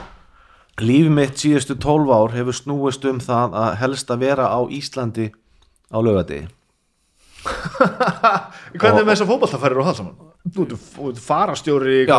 [0.83, 5.29] lífi mitt síðustu 12 ár hefur snúist um það að helst að vera á Íslandi
[5.93, 6.49] á lögadegi
[8.81, 10.17] hvernig er með þess að fótballtafærir og það saman?
[10.57, 12.19] Þú ert- farastjóri í Já,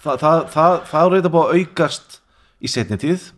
[0.00, 2.16] það, það, það, það er eitthvað búið að aukast
[2.62, 3.30] í setni tíð.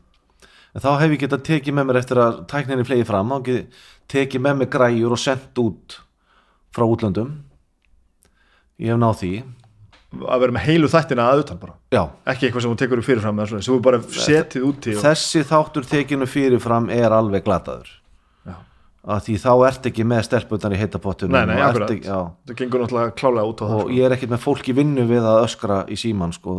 [0.74, 3.82] En þá hef ég getað tekið með mér eftir að tækninni flegi fram, þá getið
[4.10, 5.98] tekið með mér græjur og sendt út
[6.74, 7.34] frá útlöndum.
[8.82, 9.34] Ég hef náð því.
[10.14, 11.76] Að vera með heilu þættina að utan bara.
[11.94, 15.00] Já, ekki eitthvað sem þú tekur upp fyrirfram sem þú bara setið úti og...
[15.02, 17.88] þessi þáttur tekinu fyrirfram er alveg glataður.
[18.46, 18.54] Já.
[19.16, 23.16] að því þá ert ekki með stelpunar í heitapottunum Nei, nei, ekki, það gengur náttúrulega
[23.18, 23.96] klálega út á það og sko.
[23.96, 26.56] ég er ekkert með fólk í vinnu við að öskra í síman sko.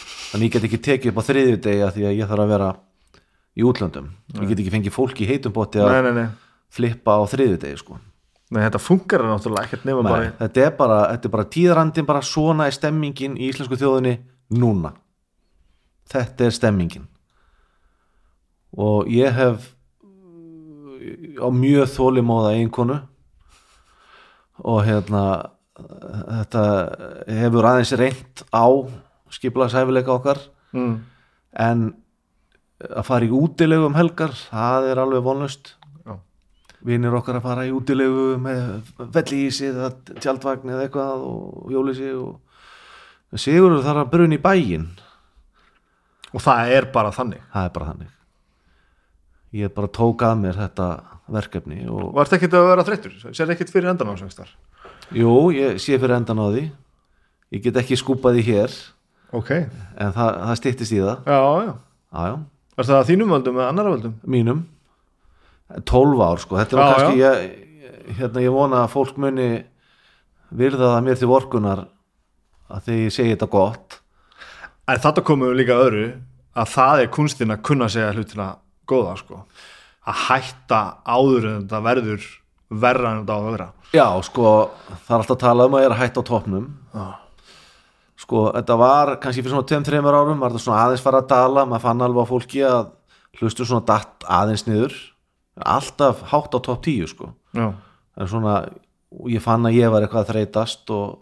[0.00, 2.68] Þannig ég get ekki tekið upp á þriðjudegi að því að ég þarf að vera
[3.56, 4.10] í útlöndum.
[4.36, 6.28] Ég get ekki fengið fólk í heitum bótti að nei, nei, nei.
[6.72, 7.98] flippa á þriðjudegi sko.
[8.50, 12.22] nei, þetta funkar náttúrulega ekkert Nei, bara þetta er bara, þetta er bara tíðrandin bara
[12.22, 14.18] svona er stemmingin í íslensku þjóðinni
[14.54, 14.92] núna.
[16.06, 17.08] Þetta er stemmingin.
[18.76, 19.72] Og ég hef
[20.04, 23.00] uh, á mjög þólimóða einkonu
[24.64, 25.22] og hérna
[25.76, 26.62] þetta
[27.40, 28.66] hefur aðeins reynt á
[29.34, 30.40] skipulagsæfileika okkar.
[30.76, 30.96] Mm.
[31.56, 31.82] en
[32.82, 35.70] að fara í útilegu um helgar það er alveg vonlust
[36.04, 36.18] Já.
[36.84, 42.34] vinir okkar að fara í útilegu með vellísi eða tjaldvagn eða eitthvað og jólísi og
[43.36, 44.84] Sigurður þarf að bruna í bæinn.
[46.30, 47.42] Og það er bara þannig.
[47.52, 48.12] Það er bara þannig.
[49.56, 50.86] Ég bara tók að mér þetta
[51.34, 54.52] verkefni og og ert ekkert að vera þreyttur, sér ekkert fyrir endan á sengstar
[55.14, 56.64] jú, ég sé fyrir endan á því.
[57.54, 58.76] Ég get ekki skúpað því hér
[59.32, 59.50] ok,
[59.96, 61.26] en það, það styttist í það.
[61.26, 61.74] Já, já.
[62.16, 62.38] Já,
[62.76, 64.16] er það að þínum völdum eða annara völdum?
[64.36, 64.64] mínum.
[65.90, 67.46] 12 ár sko, þetta já, kannski ég,
[68.20, 69.48] hérna ég vona að fólk muni
[70.54, 71.80] virða það mér til vorkunar
[72.70, 73.98] að því ég segi þetta gott.
[74.86, 76.06] En þetta komum við líka öðru
[76.56, 78.48] að það er kunstin að kunna segja hlutina
[78.86, 79.42] góða sko.
[80.06, 82.28] Að hætta áður en þetta verður
[82.70, 83.68] verra en þetta á að vera.
[83.94, 84.52] Já, sko,
[84.86, 87.06] það er alltaf að tala um að ég er að hætta á topnum Já.
[88.26, 91.66] Sko, þetta var kannski fyrir svona 2-3 árum, var þetta svona aðeins fara að tala
[91.66, 92.88] maður fann alveg á fólki að
[93.38, 94.96] hlustu svona datt aðeins niður.
[95.56, 97.30] Alltaf hátt á topp 10 sko.
[97.56, 97.70] Já,
[98.16, 98.56] en svona,
[99.30, 101.20] ég fann að ég var eitthvað að þreytast og,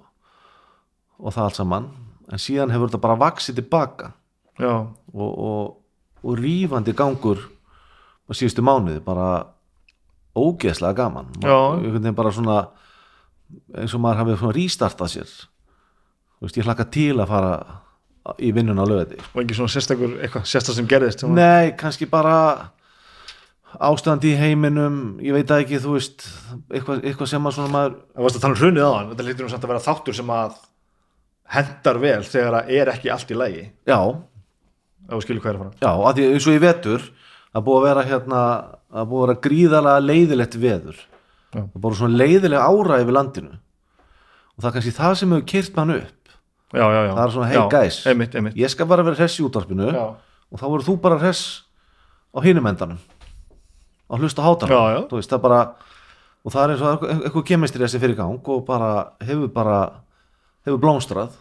[1.20, 1.88] og það allt saman.
[2.32, 4.14] En síðan hefur þetta bara vaksið tilbaka.
[5.12, 5.74] Og, og,
[6.24, 7.42] og rífandi gangur
[8.24, 9.50] á síðustu mánuði bara
[10.34, 11.28] ógeðslega gaman.
[11.44, 12.14] Já.
[12.16, 12.62] bara svona
[13.76, 15.34] eins og maður hafið svona rístartað sér
[16.46, 17.54] veist, ég hlakka til að fara
[18.40, 22.08] í vinnuna á lögði og ekki svona sérstakur eitthvað sérstak sem gerðist sem nei, kannski
[22.10, 22.36] bara
[23.84, 26.28] ástandi í heiminum ég veit það ekki, þú veist
[26.70, 29.26] eitthvað, eitthvað sem að svona maður það varst að tala um hrunið á hann þetta
[29.28, 30.62] lítur um samt að vera þáttur sem að
[31.54, 33.98] hendar vel þegar það er ekki allt í lægi já,
[35.10, 35.74] þú skilur hvað er að fara.
[35.82, 37.04] Já, að því eins og í vetur
[37.54, 38.40] það búið að vera hérna
[38.94, 41.00] það búið að vera gríðalega leiðilegt veður.
[41.54, 41.60] Já.
[41.60, 43.56] það búið svona leiðileg ára yfir landinu.
[44.54, 46.23] Og það er kannski það sem hefur kyrt mann upp
[46.74, 47.12] já, já, já.
[47.14, 47.98] Það er svona, hey, guys.
[48.10, 48.56] einmitt, einmitt.
[48.58, 50.04] ég skal bara vera hress í útvarpinu Já.
[50.50, 51.64] og þá voru þú bara hress
[52.34, 52.98] á hinum endanum
[54.10, 55.60] á hlusta hátanum veist, það er bara
[56.44, 58.90] og það er eins og eitthvað- kemistri þessi fyrir gang og bara
[59.24, 59.78] hefur bara
[60.66, 61.40] hefur blómstrað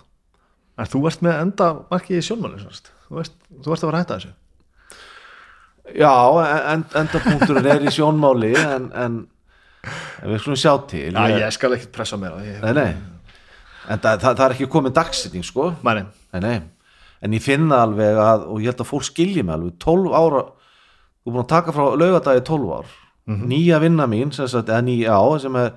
[0.74, 4.32] En þú ert með enda markið í sjónmáli þú, ert að vera hætta þessu
[6.00, 6.14] Já,
[6.74, 9.18] en, endapunkturinn er í sjónmáli en, en,
[10.24, 12.58] en við skulum sjá til Já, ég skal ekkert pressa meira ég...
[12.64, 13.13] Nei, nei,
[13.90, 15.72] en það, það, það er ekki komið dagsetning sko,
[16.34, 16.62] nei, nei.
[17.24, 20.42] En ég finna alveg að, og ég held að fólk skilji mig alveg, 12 ára
[20.44, 22.90] þú er búin að taka frá laugadagi 12 ár.
[23.48, 25.70] Nýja vinna mín, sem sagt, nýja á sem er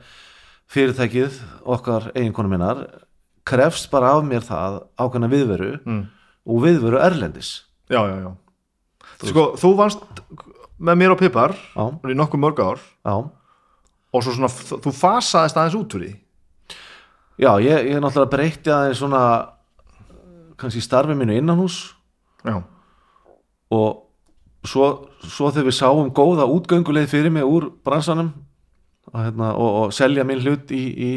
[0.75, 1.37] fyrirtækið
[1.77, 2.81] okkar eiginkonu minnar
[3.47, 6.01] krefst bara af mér það ákveðna viðveru Mm.
[6.47, 7.63] og viðveru erlendis.
[7.89, 8.33] Já, já, já.
[9.31, 10.03] Sko, þú varst
[10.83, 13.15] með mér Pipar já, í nokkuð mörg ár já.
[14.13, 16.11] og svo svona, þú fasaðist aðeins út úr því
[17.37, 19.23] Já, ég, ég náttúrulega breytti aðeins svona
[20.57, 21.79] kannski starfið mínu innanhús
[22.47, 22.63] já,
[23.77, 24.07] og
[24.65, 24.87] svo,
[25.21, 28.31] svo þegar við sáum góða útgönguleið fyrir mig úr bransanum
[29.13, 31.11] og, hérna, og, og selja minn hlut í, í,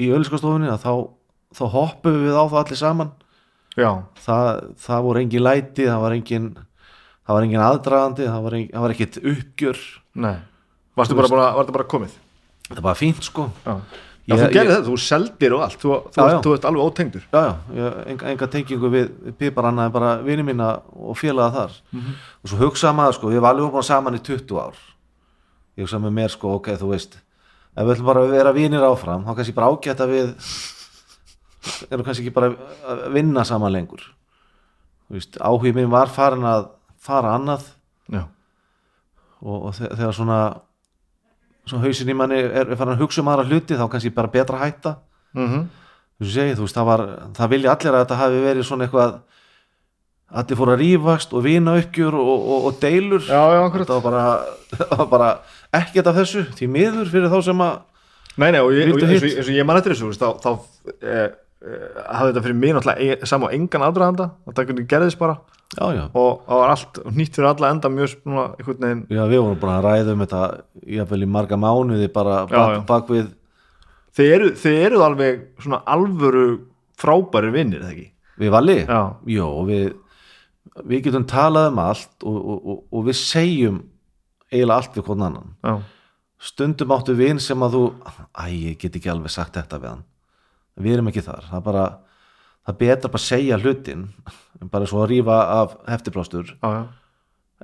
[0.00, 0.94] í öliskastofunni að þá,
[1.60, 3.12] þá hoppum við á það allir saman.
[3.76, 3.90] Já,
[4.24, 4.48] það,
[4.80, 6.48] það voru engin læti það var engin,
[7.24, 9.86] það var engin aðdragandi það var, engin, það var ekkit uppgjör.
[10.24, 10.36] Nei.
[10.96, 12.16] Varstu bara, bara, var bara komið?
[12.72, 13.46] það var fínt sko.
[13.64, 13.76] Já,
[14.28, 16.40] já Ég- þú gerði þetta, þú seldir og allt þú, þú, Já, já.
[16.44, 17.24] þú ert alveg ótengdur.
[17.32, 21.16] Já, já, ég, enga, enga tengingu við, við pipar annað en bara vini mína og
[21.18, 21.76] félaga þar.
[22.42, 24.78] Og svo hugsaði maður sko, við varum alveg saman í 20 ár.
[25.76, 27.18] Ég hugsaði með mér sko, ok, þú veist
[27.72, 30.32] ef við ætlum bara að vera vinir áfram þá kannski bara ágætt að við
[31.90, 34.02] erum kannski ekki bara að vinna saman lengur.
[35.12, 36.68] Áhugið minn var farin að
[37.02, 37.64] fara annað.
[38.12, 38.22] Já,
[39.42, 40.38] og, og þe- þegar svona
[41.68, 44.32] svona hausin í manni er, er farin að hugsa um aðra hluti þá kannski bara
[44.32, 44.96] betra hætta.
[45.36, 45.68] Mm
[46.22, 47.02] þú segi, þú veist, það var
[47.36, 49.14] það vilja allir að þetta hafi verið svona eitthvað
[50.42, 53.24] allir fóru að rífast og vina uppgjur og, og, og deilur.
[53.26, 54.26] Já, já, þetta var bara,
[55.00, 55.30] var bara
[55.82, 57.80] ekkert af þessu, því miður fyrir þá sem að
[58.40, 60.28] Nei, nei, og, ég, og Viltu eins, og, eins og ég man eftir þessu þá,
[60.40, 60.50] þá
[60.88, 61.24] e, e,
[61.62, 65.38] hafði þetta fyrir mig náttúrulega e, sama og engan aðdraðanda þetta gerðist bara.
[65.72, 69.22] Já, já, og það var allt nýtt fyrir alla enda mjög svona einhvern veginn já,
[69.30, 70.40] við vorum bara að ræða um þetta
[70.98, 72.82] jáfnvel í marga mánuði bara bak, já.
[72.90, 73.30] bak við
[74.18, 76.44] þið eru, þið eru alveg svona alvöru
[77.00, 78.06] frábæri vinnir, eða ekki?
[78.42, 79.00] við valli, Já,
[79.32, 79.88] jó, við
[80.88, 83.82] við getum talað um allt og, og, og, og við segjum
[84.52, 85.50] eiginlega allt við hvern annan.
[85.64, 85.74] Já,
[86.52, 87.82] stundum áttu vin sem að þú
[88.34, 90.08] æ, ég get ekki alveg sagt þetta við hann
[90.80, 91.48] við erum ekki þar.
[91.50, 91.84] Það er bara,
[92.62, 94.06] það er betra bara að segja hlutin
[94.72, 96.82] bara svo að rífa af heftiblástur já, já,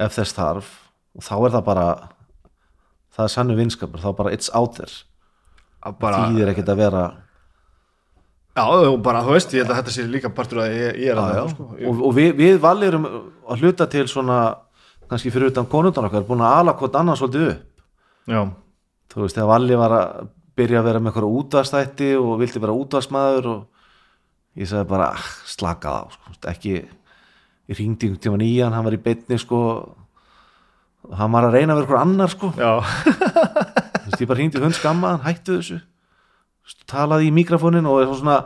[0.06, 0.72] ef þess þarf.
[1.18, 1.86] Og þá er það bara
[3.14, 4.92] það er sannu vinskapur, þá bara it's out there.
[5.98, 7.02] Bara, þýðir ekkert að vera
[8.58, 11.12] já, og bara, þú veist, ég held að þetta sé líka partur að ég, ég
[11.12, 14.38] er að það, sko og, og við, við valið erum að hluta til svona
[15.08, 17.84] kannski fyrir utan konundan okkar búin að ala hvort annan svolítið upp.
[18.28, 18.40] Já,
[19.12, 20.26] þú veist, þegar Valli var að
[20.58, 25.30] byrja að vera með eitthvað útvarstætti og vildi vera útvarsmaður og ég sagði bara ah,
[25.46, 29.62] slaka á, sko, ekki ég ringdi einhvern tímann í hann, hann var í beinni sko
[31.16, 32.50] hann var að reyna að vera eitthvað annar sko.
[34.08, 35.78] Veist, ég bara ringdi hund skamma, hann hættu þessu.
[35.78, 38.38] Þú veist, talaði í mikrofónin og svona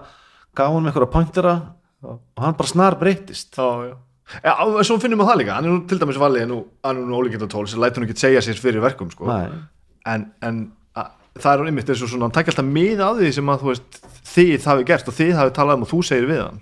[0.56, 1.54] gaf hann með eitthvað pointera
[2.02, 2.12] Já.
[2.12, 3.56] og hann bara snar breyttist.
[3.56, 3.96] Já, já.
[4.42, 4.52] Já,
[4.86, 7.18] svo finnum við það líka, hann er nú til dæmis valið nú, hann er nú
[7.18, 9.28] ólíkind tól sem lætur hann ekki segja sér fyrir verkum, sko.
[9.28, 10.62] En, en að,
[11.38, 13.98] það er einmitt eins og svona hann takk alltaf mið á því sem að veist
[14.32, 16.60] þið hafi gert og þið hafi talað um og þú segir við hann.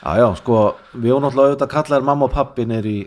[0.00, 0.60] Já, já, sko
[0.94, 3.00] við vorum náttúrulega auðvitað kallaðir mamma og pappi nýr í,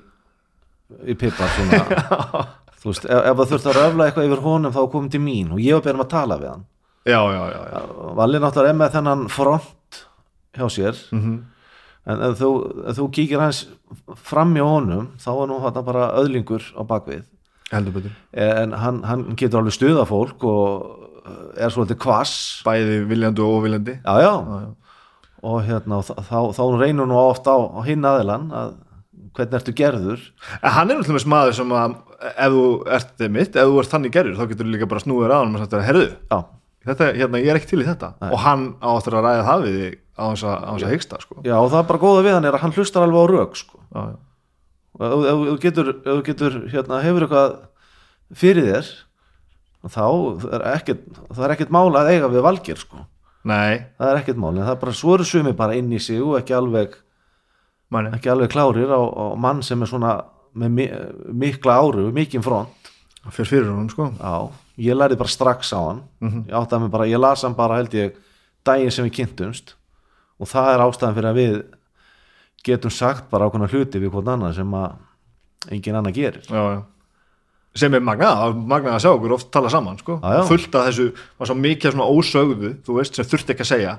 [1.10, 1.86] í svona.
[2.84, 5.54] Þú veist, ef, ef það þurfti að röfla eitthvað yfir honum þá komum til mín
[5.56, 6.66] og ég var byrjum að tala við hann.
[7.08, 7.80] Já, já, já, já.
[8.20, 10.00] Valli náttúrulega er með þennan front
[10.58, 11.00] hjá sér.
[11.16, 11.38] Mm
[12.10, 12.50] en ef þú,
[12.90, 13.64] ef þú kíkir hans
[14.28, 17.24] fram í honum þá er nú þetta bara öðlingur á bakvið.
[17.74, 21.03] En hann, hann getur alveg stuða fólk og
[21.58, 24.72] er svolítið kvass Bæði viljandi og óviljandi já, já, Já, já.
[25.44, 28.74] og hérna þá, þá, þá reynur nú oft á, á hinn aðilan að
[29.34, 30.26] hvernig ertu gerður
[30.62, 31.96] En hann er náttúrulega maður sem að
[32.34, 32.66] ef þú
[32.98, 35.38] ert þið mitt, ef þú ert þannig gerður þá getur þú líka bara snúið á
[35.40, 36.06] hann og sagt herðu,
[36.88, 38.30] þetta, hérna, ég er ekki til í þetta Nei.
[38.30, 41.40] og hann áttur að ræða það við þig á hans að, hyggsta sko.
[41.44, 43.58] já, og það er bara góða við hann er að hann hlustar alveg á rauk
[43.60, 43.82] sko.
[43.94, 47.56] og ef, þú getur, ef getur hérna, hefur eitthvað
[48.44, 48.92] fyrir þér
[49.92, 50.06] þá
[50.54, 53.06] er ekkert, það er ekkert mála að eiga við valgir sko.
[53.44, 56.22] Nei, það er ekkert máli, það er bara svo eru sumi bara inn í sig
[56.24, 56.96] og ekki alveg
[57.92, 60.14] manni ekki alveg klárir á, á mann sem er svona
[60.56, 60.86] með mi
[61.44, 62.92] mikla áru, mikinn front.
[63.32, 64.10] Fyrir fyrir hún sko.
[64.20, 64.52] Já,
[64.84, 66.04] ég lærði bara strax á hann.
[66.22, 66.46] Mhm.
[66.48, 68.16] ég átti að mig bara, ég las hann bara held ég
[68.64, 69.76] daginn sem við kynntumst.
[70.40, 71.64] Og það er ástæðan fyrir að við
[72.64, 74.96] getum sagt bara ákveðna hluti við hvern annan sem að
[75.72, 76.44] engin annar gerir.
[76.48, 76.82] Já, já.
[77.76, 80.20] Sem er magnað, magnað að sjá okkur oft tala saman sko.
[80.22, 80.44] Já.
[80.50, 81.08] fullt af þessu
[81.40, 83.94] var svo mikið svona ósögðu þú veist, sem þurfti ekki að segja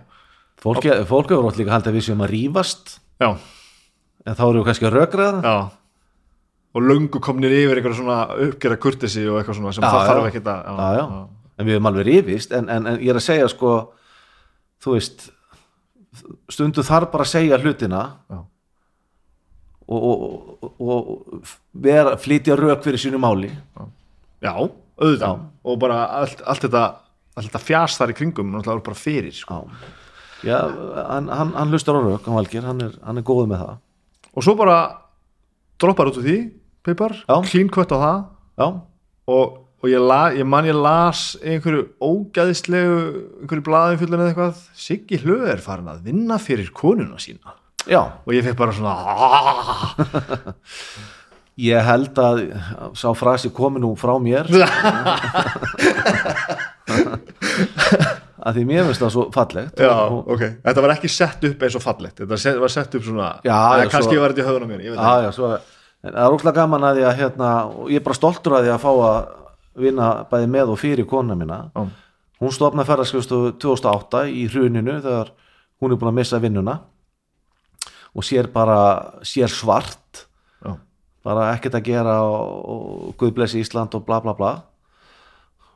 [0.62, 3.30] fólk, hefur ótt líka haldið að við séum að rífast já,
[4.24, 5.56] en þá eru við kannski að rökraða já
[6.74, 8.18] og löngu komnir yfir eitthvað svona
[8.48, 10.08] uppgerða kurtesi og eitthvað svona sem Já, það já.
[10.10, 11.04] þarf ekki að já,
[11.54, 13.74] en við hefum alveg rífist en, en, en ég er að segja sko
[14.82, 15.28] þú veist
[16.50, 18.40] stundu þarf bara að segja hlutina Já.
[19.88, 20.04] Og,
[20.62, 23.50] og, og, vera, flytja rök fyrir sínu máli.
[24.44, 25.24] Já, auðvitað.
[25.24, 25.50] Já.
[25.64, 26.84] og bara allt, allt þetta
[27.34, 29.64] þetta fjast þar í kringum náttúrulega bara fyrir sko.
[30.44, 33.48] já, já hann, hann, hann hlustar á rök hann, Valgir, hann, er, hann er góð
[33.50, 33.82] með það.
[34.34, 34.78] Og svo bara
[35.80, 36.38] droppar út úr því
[36.84, 37.36] Pipar, Já.
[37.48, 38.24] klín kvött á það.
[38.60, 38.66] Já,
[39.32, 42.98] og, og ég, la, ég man ég las einhverju ógæðislegu
[43.40, 44.64] einhverju blaðinfjöldin eða eitthvað.
[44.76, 47.56] Siggi Hlöð er farin að vinna fyrir konuna sína
[47.90, 49.94] já, og ég fekk bara svona "Ah."
[51.58, 52.40] ég held að
[52.98, 54.48] sá frasi komi nú frá mér.
[58.44, 59.78] Að því mér finnst það svo fallegt.
[59.80, 62.18] Já, og, ok, þetta var ekki sett upp eins og fallegt.
[62.20, 65.00] Þetta var sett upp svona Já, já, kannski var þetta í höfðunum mér, ég veit
[65.00, 65.52] Já, já, svo,
[66.04, 67.52] en það er óslega gaman að því að hérna,
[67.94, 69.16] ég er bara stoltur að því að fá að
[69.86, 71.58] vinna bæði með og fyrir kona mína.
[72.42, 75.32] Hún stofnaði ferðarskristu 2008 í hruninu þegar
[75.80, 76.76] hún er búin að missa vinnuna
[78.14, 80.26] og sér bara sér svart.
[80.62, 80.76] Já.
[81.24, 84.52] bara ekkert að gera og, og Guð blessi Ísland og bla bla bla.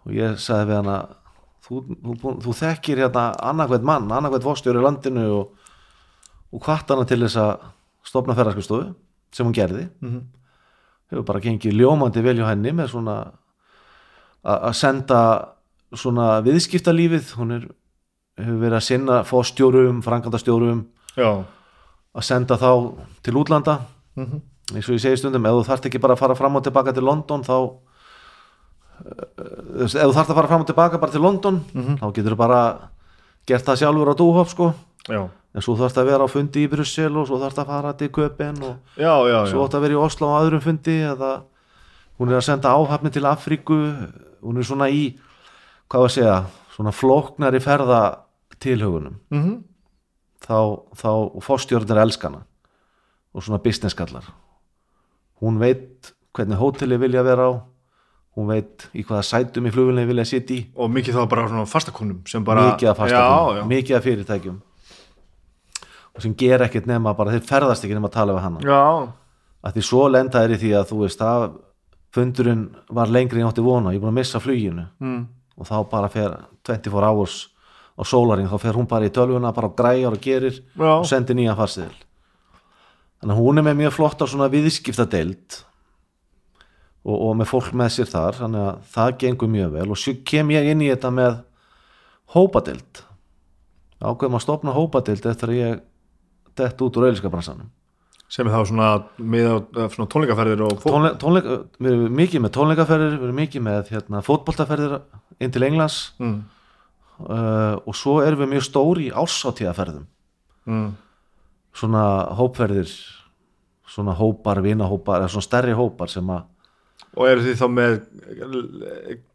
[0.06, 0.98] Og ég sagði við hana
[1.66, 5.68] þú, þú, þú þekkir hérna annarkvæmt mann, annarkvæmt fórstjóri í landinu og,
[6.52, 7.68] og hvart hana til þess að
[8.08, 8.94] stofna ferðarskristofu
[9.34, 9.88] sem hún gerði.
[10.00, 10.26] Mhm.
[11.08, 13.16] hefur bara gengið ljómandi vel hjá henni með svona
[14.44, 15.20] að senda
[15.96, 17.30] svona viðskiptalífið.
[17.40, 17.62] Hún er,
[18.36, 20.84] hefur verið að sinna fórstjórum, frangandastjórum
[21.16, 21.44] Já,
[22.18, 22.70] að senda þá
[23.22, 23.78] til útlanda
[24.18, 24.40] Mhm.
[24.74, 26.92] eins og ég segi stundum, ef þú þarft ekki bara að fara fram og tilbaka
[26.92, 27.52] til London þá
[28.98, 31.98] uh, ef þú þarft að fara fram og tilbaka bara til London Mhm.
[32.00, 32.90] þá getur þú bara
[33.46, 34.74] gert það sjálfur á dúhopp sko
[35.08, 37.92] já, en svo þarft að vera á fundi í Brussel og svo þarft að fara
[37.94, 41.42] til Köpen og já, já, svo átt að vera í Oslo á öðrum fundi eða
[42.18, 44.10] hún er að senda áhafni til Afríku
[44.42, 45.14] hún er svona í
[45.88, 46.44] hvað var að segja,
[46.76, 48.18] svona flóknari ferða
[48.60, 49.64] tilhugunum Mhm.
[50.44, 50.58] Þá,
[50.94, 51.10] þá
[51.44, 52.44] fórstjórnir elskana
[53.34, 54.26] og svona business kallar
[55.42, 57.52] hún veit hvernig hóteli vilja vera á
[58.38, 60.60] hún veit í hvaða sætum í flugvilni vilja sitja í.
[60.78, 63.62] Og mikið þá bara svona fastakonum sem bara mikið af já, fastakun, já.
[63.72, 64.58] mikið af fyrirtækjum.
[66.14, 68.62] Og sem ger ekkert nema bara þeir ferðast ekki nema að tala við hana.
[68.62, 68.84] Já,
[69.66, 71.48] að því svo lenda er í því að þú veist að
[72.14, 74.86] fundurinn var lengri en ég átti vona, ég er búin að missa fluginu.
[75.02, 75.26] Mm.
[75.58, 77.48] og þá bara fer 24 hours
[77.98, 80.92] á sólaring, þá fer hún bara í tölvuna bara á græjar og gerir Já.
[80.98, 81.96] og sendir nýja farsiðil
[83.18, 85.58] þannig að hún er með mjög flott á svona viðskiptadeild
[87.08, 90.14] og, og með fólk með sér þar þannig að það gengur mjög vel og svo
[90.28, 91.40] kem ég inn í þetta með
[92.34, 93.02] hópadeild
[93.98, 95.82] ákveðum að stopna hópadeild eftir að ég
[96.58, 97.72] dett út úr auðliskabransanum
[98.28, 99.46] sem er þá svona, með,
[99.94, 104.20] svona tónleikaferðir og Tónle, tónleika, við erum mikið með tónleikaferðir við erum mikið með hérna,
[104.26, 104.98] fótboltaferðir
[105.40, 106.34] inn til Englands mm.
[107.24, 110.06] Uh, og svo erum við mjög stóri ásáttíðaferðum
[110.68, 110.90] Mm.
[111.72, 112.02] svona
[112.36, 112.90] hópferðir
[113.88, 116.42] svona hópar, vinahópar eða svona stærri hópar sem að
[117.16, 117.94] og eru þið þá með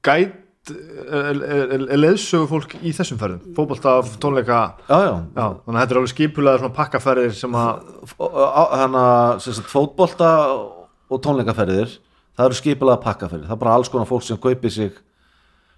[0.06, 0.36] gæt
[1.98, 3.42] leðsögu fólk í þessum ferðum?
[3.58, 4.60] Fótbolta, tónleika?
[4.88, 9.64] Já, já, já, þannig að þetta er alveg skipulega svona pakkaferðir sem að þannig að
[9.74, 11.98] fótbolta og tónleikaferðir
[12.38, 15.02] það eru skipulega pakkaferðir, það er bara alls konar fólk sem kaupir sig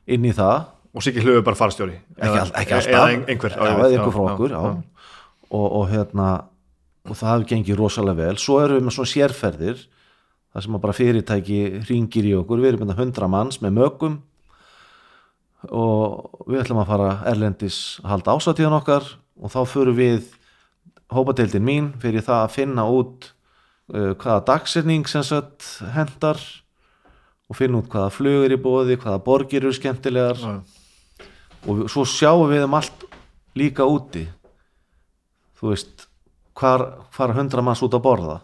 [0.06, 2.91] inn í það og sikið hlöfu bara farstjóri ekki, all, ekki alltaf.
[2.93, 4.84] eða ein- einhver já, eða einhver okkur já, já.
[5.55, 6.30] Og, og hérna
[7.05, 8.38] og það hefur gengið rosalega vel.
[8.41, 9.84] Svo erum við með svona sérferðir
[10.55, 11.59] það sem bara fyrirtæki
[11.89, 12.63] ringir í okkur.
[12.63, 14.15] Við erum með hundra manns með mögum
[15.69, 19.07] og við ætlum að fara erlendis halda ásatíðan okkar.
[19.41, 20.31] Og þá förum við
[21.13, 23.30] hópadeildin mín fyrir það að finna út
[23.93, 26.39] uh, hvaða sagt hendar
[27.45, 30.39] og finna út hvaða flugur í bóði, hvaða borgir eru skemmtilegar.
[30.41, 30.55] Já.
[31.66, 33.06] Og svo sjáum við um allt
[33.58, 34.26] líka úti
[35.60, 36.08] þú veist
[36.56, 36.86] hvar,
[37.16, 38.38] hvar hundra manns út að borða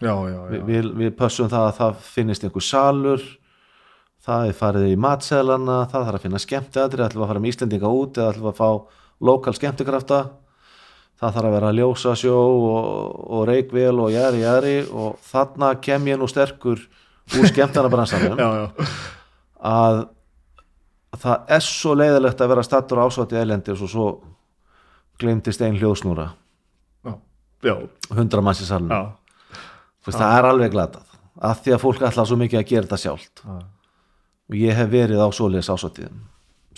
[0.00, 0.48] já, já, já.
[0.50, 3.24] Vi, við, við pössum það að það finnist einhver salur
[4.20, 7.92] það er farið í matseðlana það þarf að finna skemmtiatri, ætlum að fara með Íslendinga
[8.00, 8.70] út eða ætlum að fá
[9.30, 10.20] lokal skemmtikrafta
[11.20, 16.20] það þarf að vera ljósasjó og, og reikvél og jæri jæri og þarna kem ég
[16.20, 16.80] nú sterkur
[17.36, 18.88] úr skemmtanabransanum já, já.
[19.60, 20.02] að
[21.18, 24.06] það er svo leiðilegt að vera stattur ásvátt í elendis og svo
[25.20, 26.30] glemtist ein hljóðsnúra.
[27.60, 29.00] Hundra já.
[30.06, 32.98] Veist, það er alveg glatað af því að fólk ætla svo mikið að gera þetta
[33.02, 33.42] sjálft.
[33.44, 33.58] Já.
[34.50, 36.22] og ég hef verið á svoleiðis ásáttíðum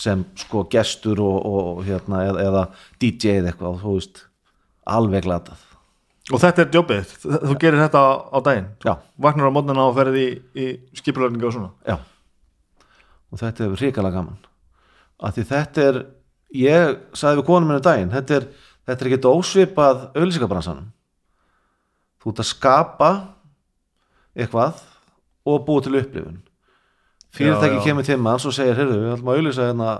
[0.02, 2.62] sem sko gestur og, og hérna, eða, eða
[3.00, 4.22] DJ eða eitthvað þú veist,
[4.88, 5.60] alveg glatað.
[6.32, 8.68] Og þetta er jobbið, þú gerir þetta á daginn?
[8.84, 10.66] Já, vaknar á mótnana og ferði í, í
[10.98, 11.70] skipulagningu og svona?
[11.86, 11.96] Já
[13.32, 14.40] og þetta er hrikalega gaman.
[15.22, 16.00] Af því þetta er
[16.52, 18.48] ég sagði við konum minni daginn þetta er,
[18.88, 20.90] þetta er ekki ósvipað auðlýsingabransanum
[22.22, 23.10] þú ert að skapa
[24.36, 24.82] eitthvað
[25.48, 26.40] og búa til upplifun.
[27.32, 29.90] Fyrirtæki kemur til manns og segir heyrðu, við ætlum að auðlýsa hérna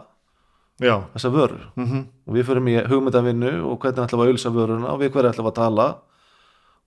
[1.14, 1.64] þessa vörur.
[1.76, 5.30] Mm og við förum í hugmyndavinnu og hvernig ætlum að auðlýsa vöruna og við hverju
[5.32, 5.86] ætlum að tala.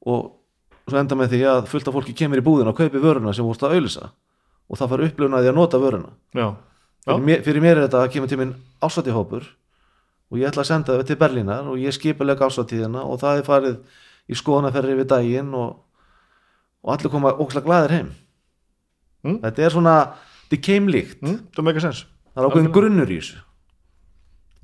[0.06, 0.32] Og
[0.88, 3.46] svo enda með því að fullt af fólki kemur í búðina og kaupi vöruna sem
[3.46, 4.12] vorst að auðlýsa
[4.70, 6.12] og það fara upplifun að nota vöruna.
[6.34, 6.48] Já,
[7.06, 7.14] já.
[7.14, 9.48] fyrir mér, fyrir mér er þetta að kemur til minn ásatihópur
[10.32, 13.50] og ég ætla að senda það til Berlínar og ég skipulega ásatiðina og það er
[13.50, 13.76] farið
[14.26, 15.76] í skoðanaferri við daginn og,
[16.86, 18.14] og allir koma ókslega glæðir heim.
[19.26, 19.40] Mm.
[19.42, 19.96] þetta er svona
[20.46, 23.40] þetta er keimlíkt, mm, það er ákveðin grunnur í þessu.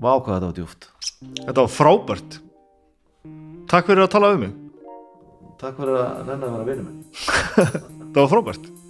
[0.01, 0.91] Vá hvað þetta var djúft
[1.21, 2.37] þetta var frábært.
[3.71, 4.53] Takk fyrir að tala um mig.
[5.61, 7.01] Takk fyrir að renna að vera vinur minn.
[8.11, 8.80] Það var frábært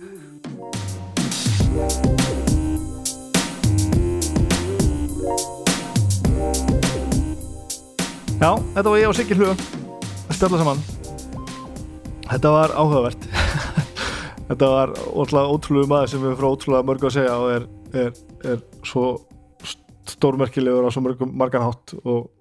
[8.42, 10.80] Já, þetta var ég og Siggi Hlug að spjalla saman.
[12.26, 13.28] Þetta var áhugavert.
[14.50, 17.68] Þetta var ótrúlega ótrúlega maður sem við frá ótrúlega mörgu að segja og er,
[18.02, 18.18] er,
[18.50, 19.06] er svo
[20.16, 22.32] stórmerkilegur á svo mörgum margan hátt og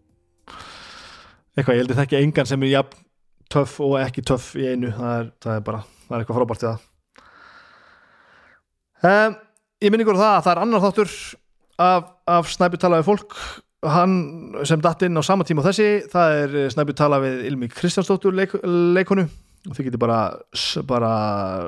[1.52, 3.06] eitthvað, ég held ég þekki engan sem er jafn
[3.52, 4.96] töff og ekki töff í einu.
[4.96, 6.90] Það er, það er bara, það er eitthvað frábært í það.
[9.04, 9.40] Um,
[9.80, 11.12] Ég minni ykkur það að það er annar þáttur
[11.80, 13.36] af, af Snæpi talaði fólk
[13.86, 14.16] hann
[14.68, 18.36] sem datt inn á sama tíma og þessi, það er Snæpi tala við Ilmi Kristjánsdóttur
[18.36, 20.18] leik, leikonu og þið getur bara,
[20.88, 21.12] bara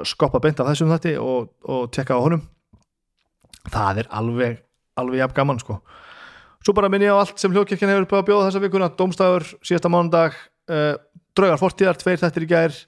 [0.08, 2.44] skoppa beint af þessum þætti og, og tekka á honum.
[3.72, 4.60] Það er alveg
[5.00, 5.78] alveg jafn gaman sko.
[6.62, 9.48] Svo bara minni ég á allt sem hljóðkirkjan hefur búið að bjóða þessa vikuna, domstæður,
[9.64, 10.36] síðasta mánudag
[10.70, 10.94] uh,
[11.36, 12.78] draugar fortíðar, tveir þættir í gær.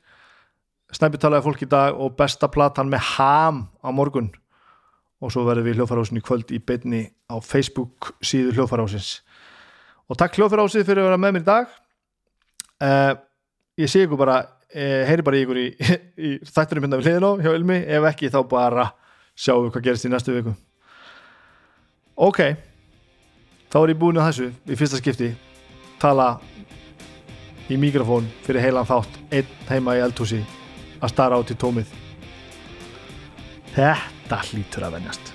[0.95, 4.31] Snæpi talaði fólk í dag og besta platan með ham á morgun
[5.25, 9.23] og svo verðum við hljóðfærahúsin í kvöld í beinni á Facebook síðu hljóðfærahúsins
[10.11, 11.71] og takk hljóðfærahúsið fyrir að vera með mér í dag.
[12.85, 13.13] Uh,
[13.81, 15.67] ég sé ykkur bara uh, heyri bara ykkur í,
[16.29, 18.91] í þætturum hérna við hliðin á hjá Ilmi, ef ekki þá bara
[19.33, 20.55] sjáum við hvað gerist í næstu viku.
[22.15, 22.43] Ok.
[23.73, 25.33] Þá er ég búin að þessu í fyrsta skipti.
[26.03, 26.35] Tala
[27.73, 29.21] í mikrofón fyrir heilan þátt.
[29.33, 30.45] Einn heima í eldhúsi
[31.01, 32.01] að stara át í tómið
[34.35, 35.34] þetta hlýtur að venjast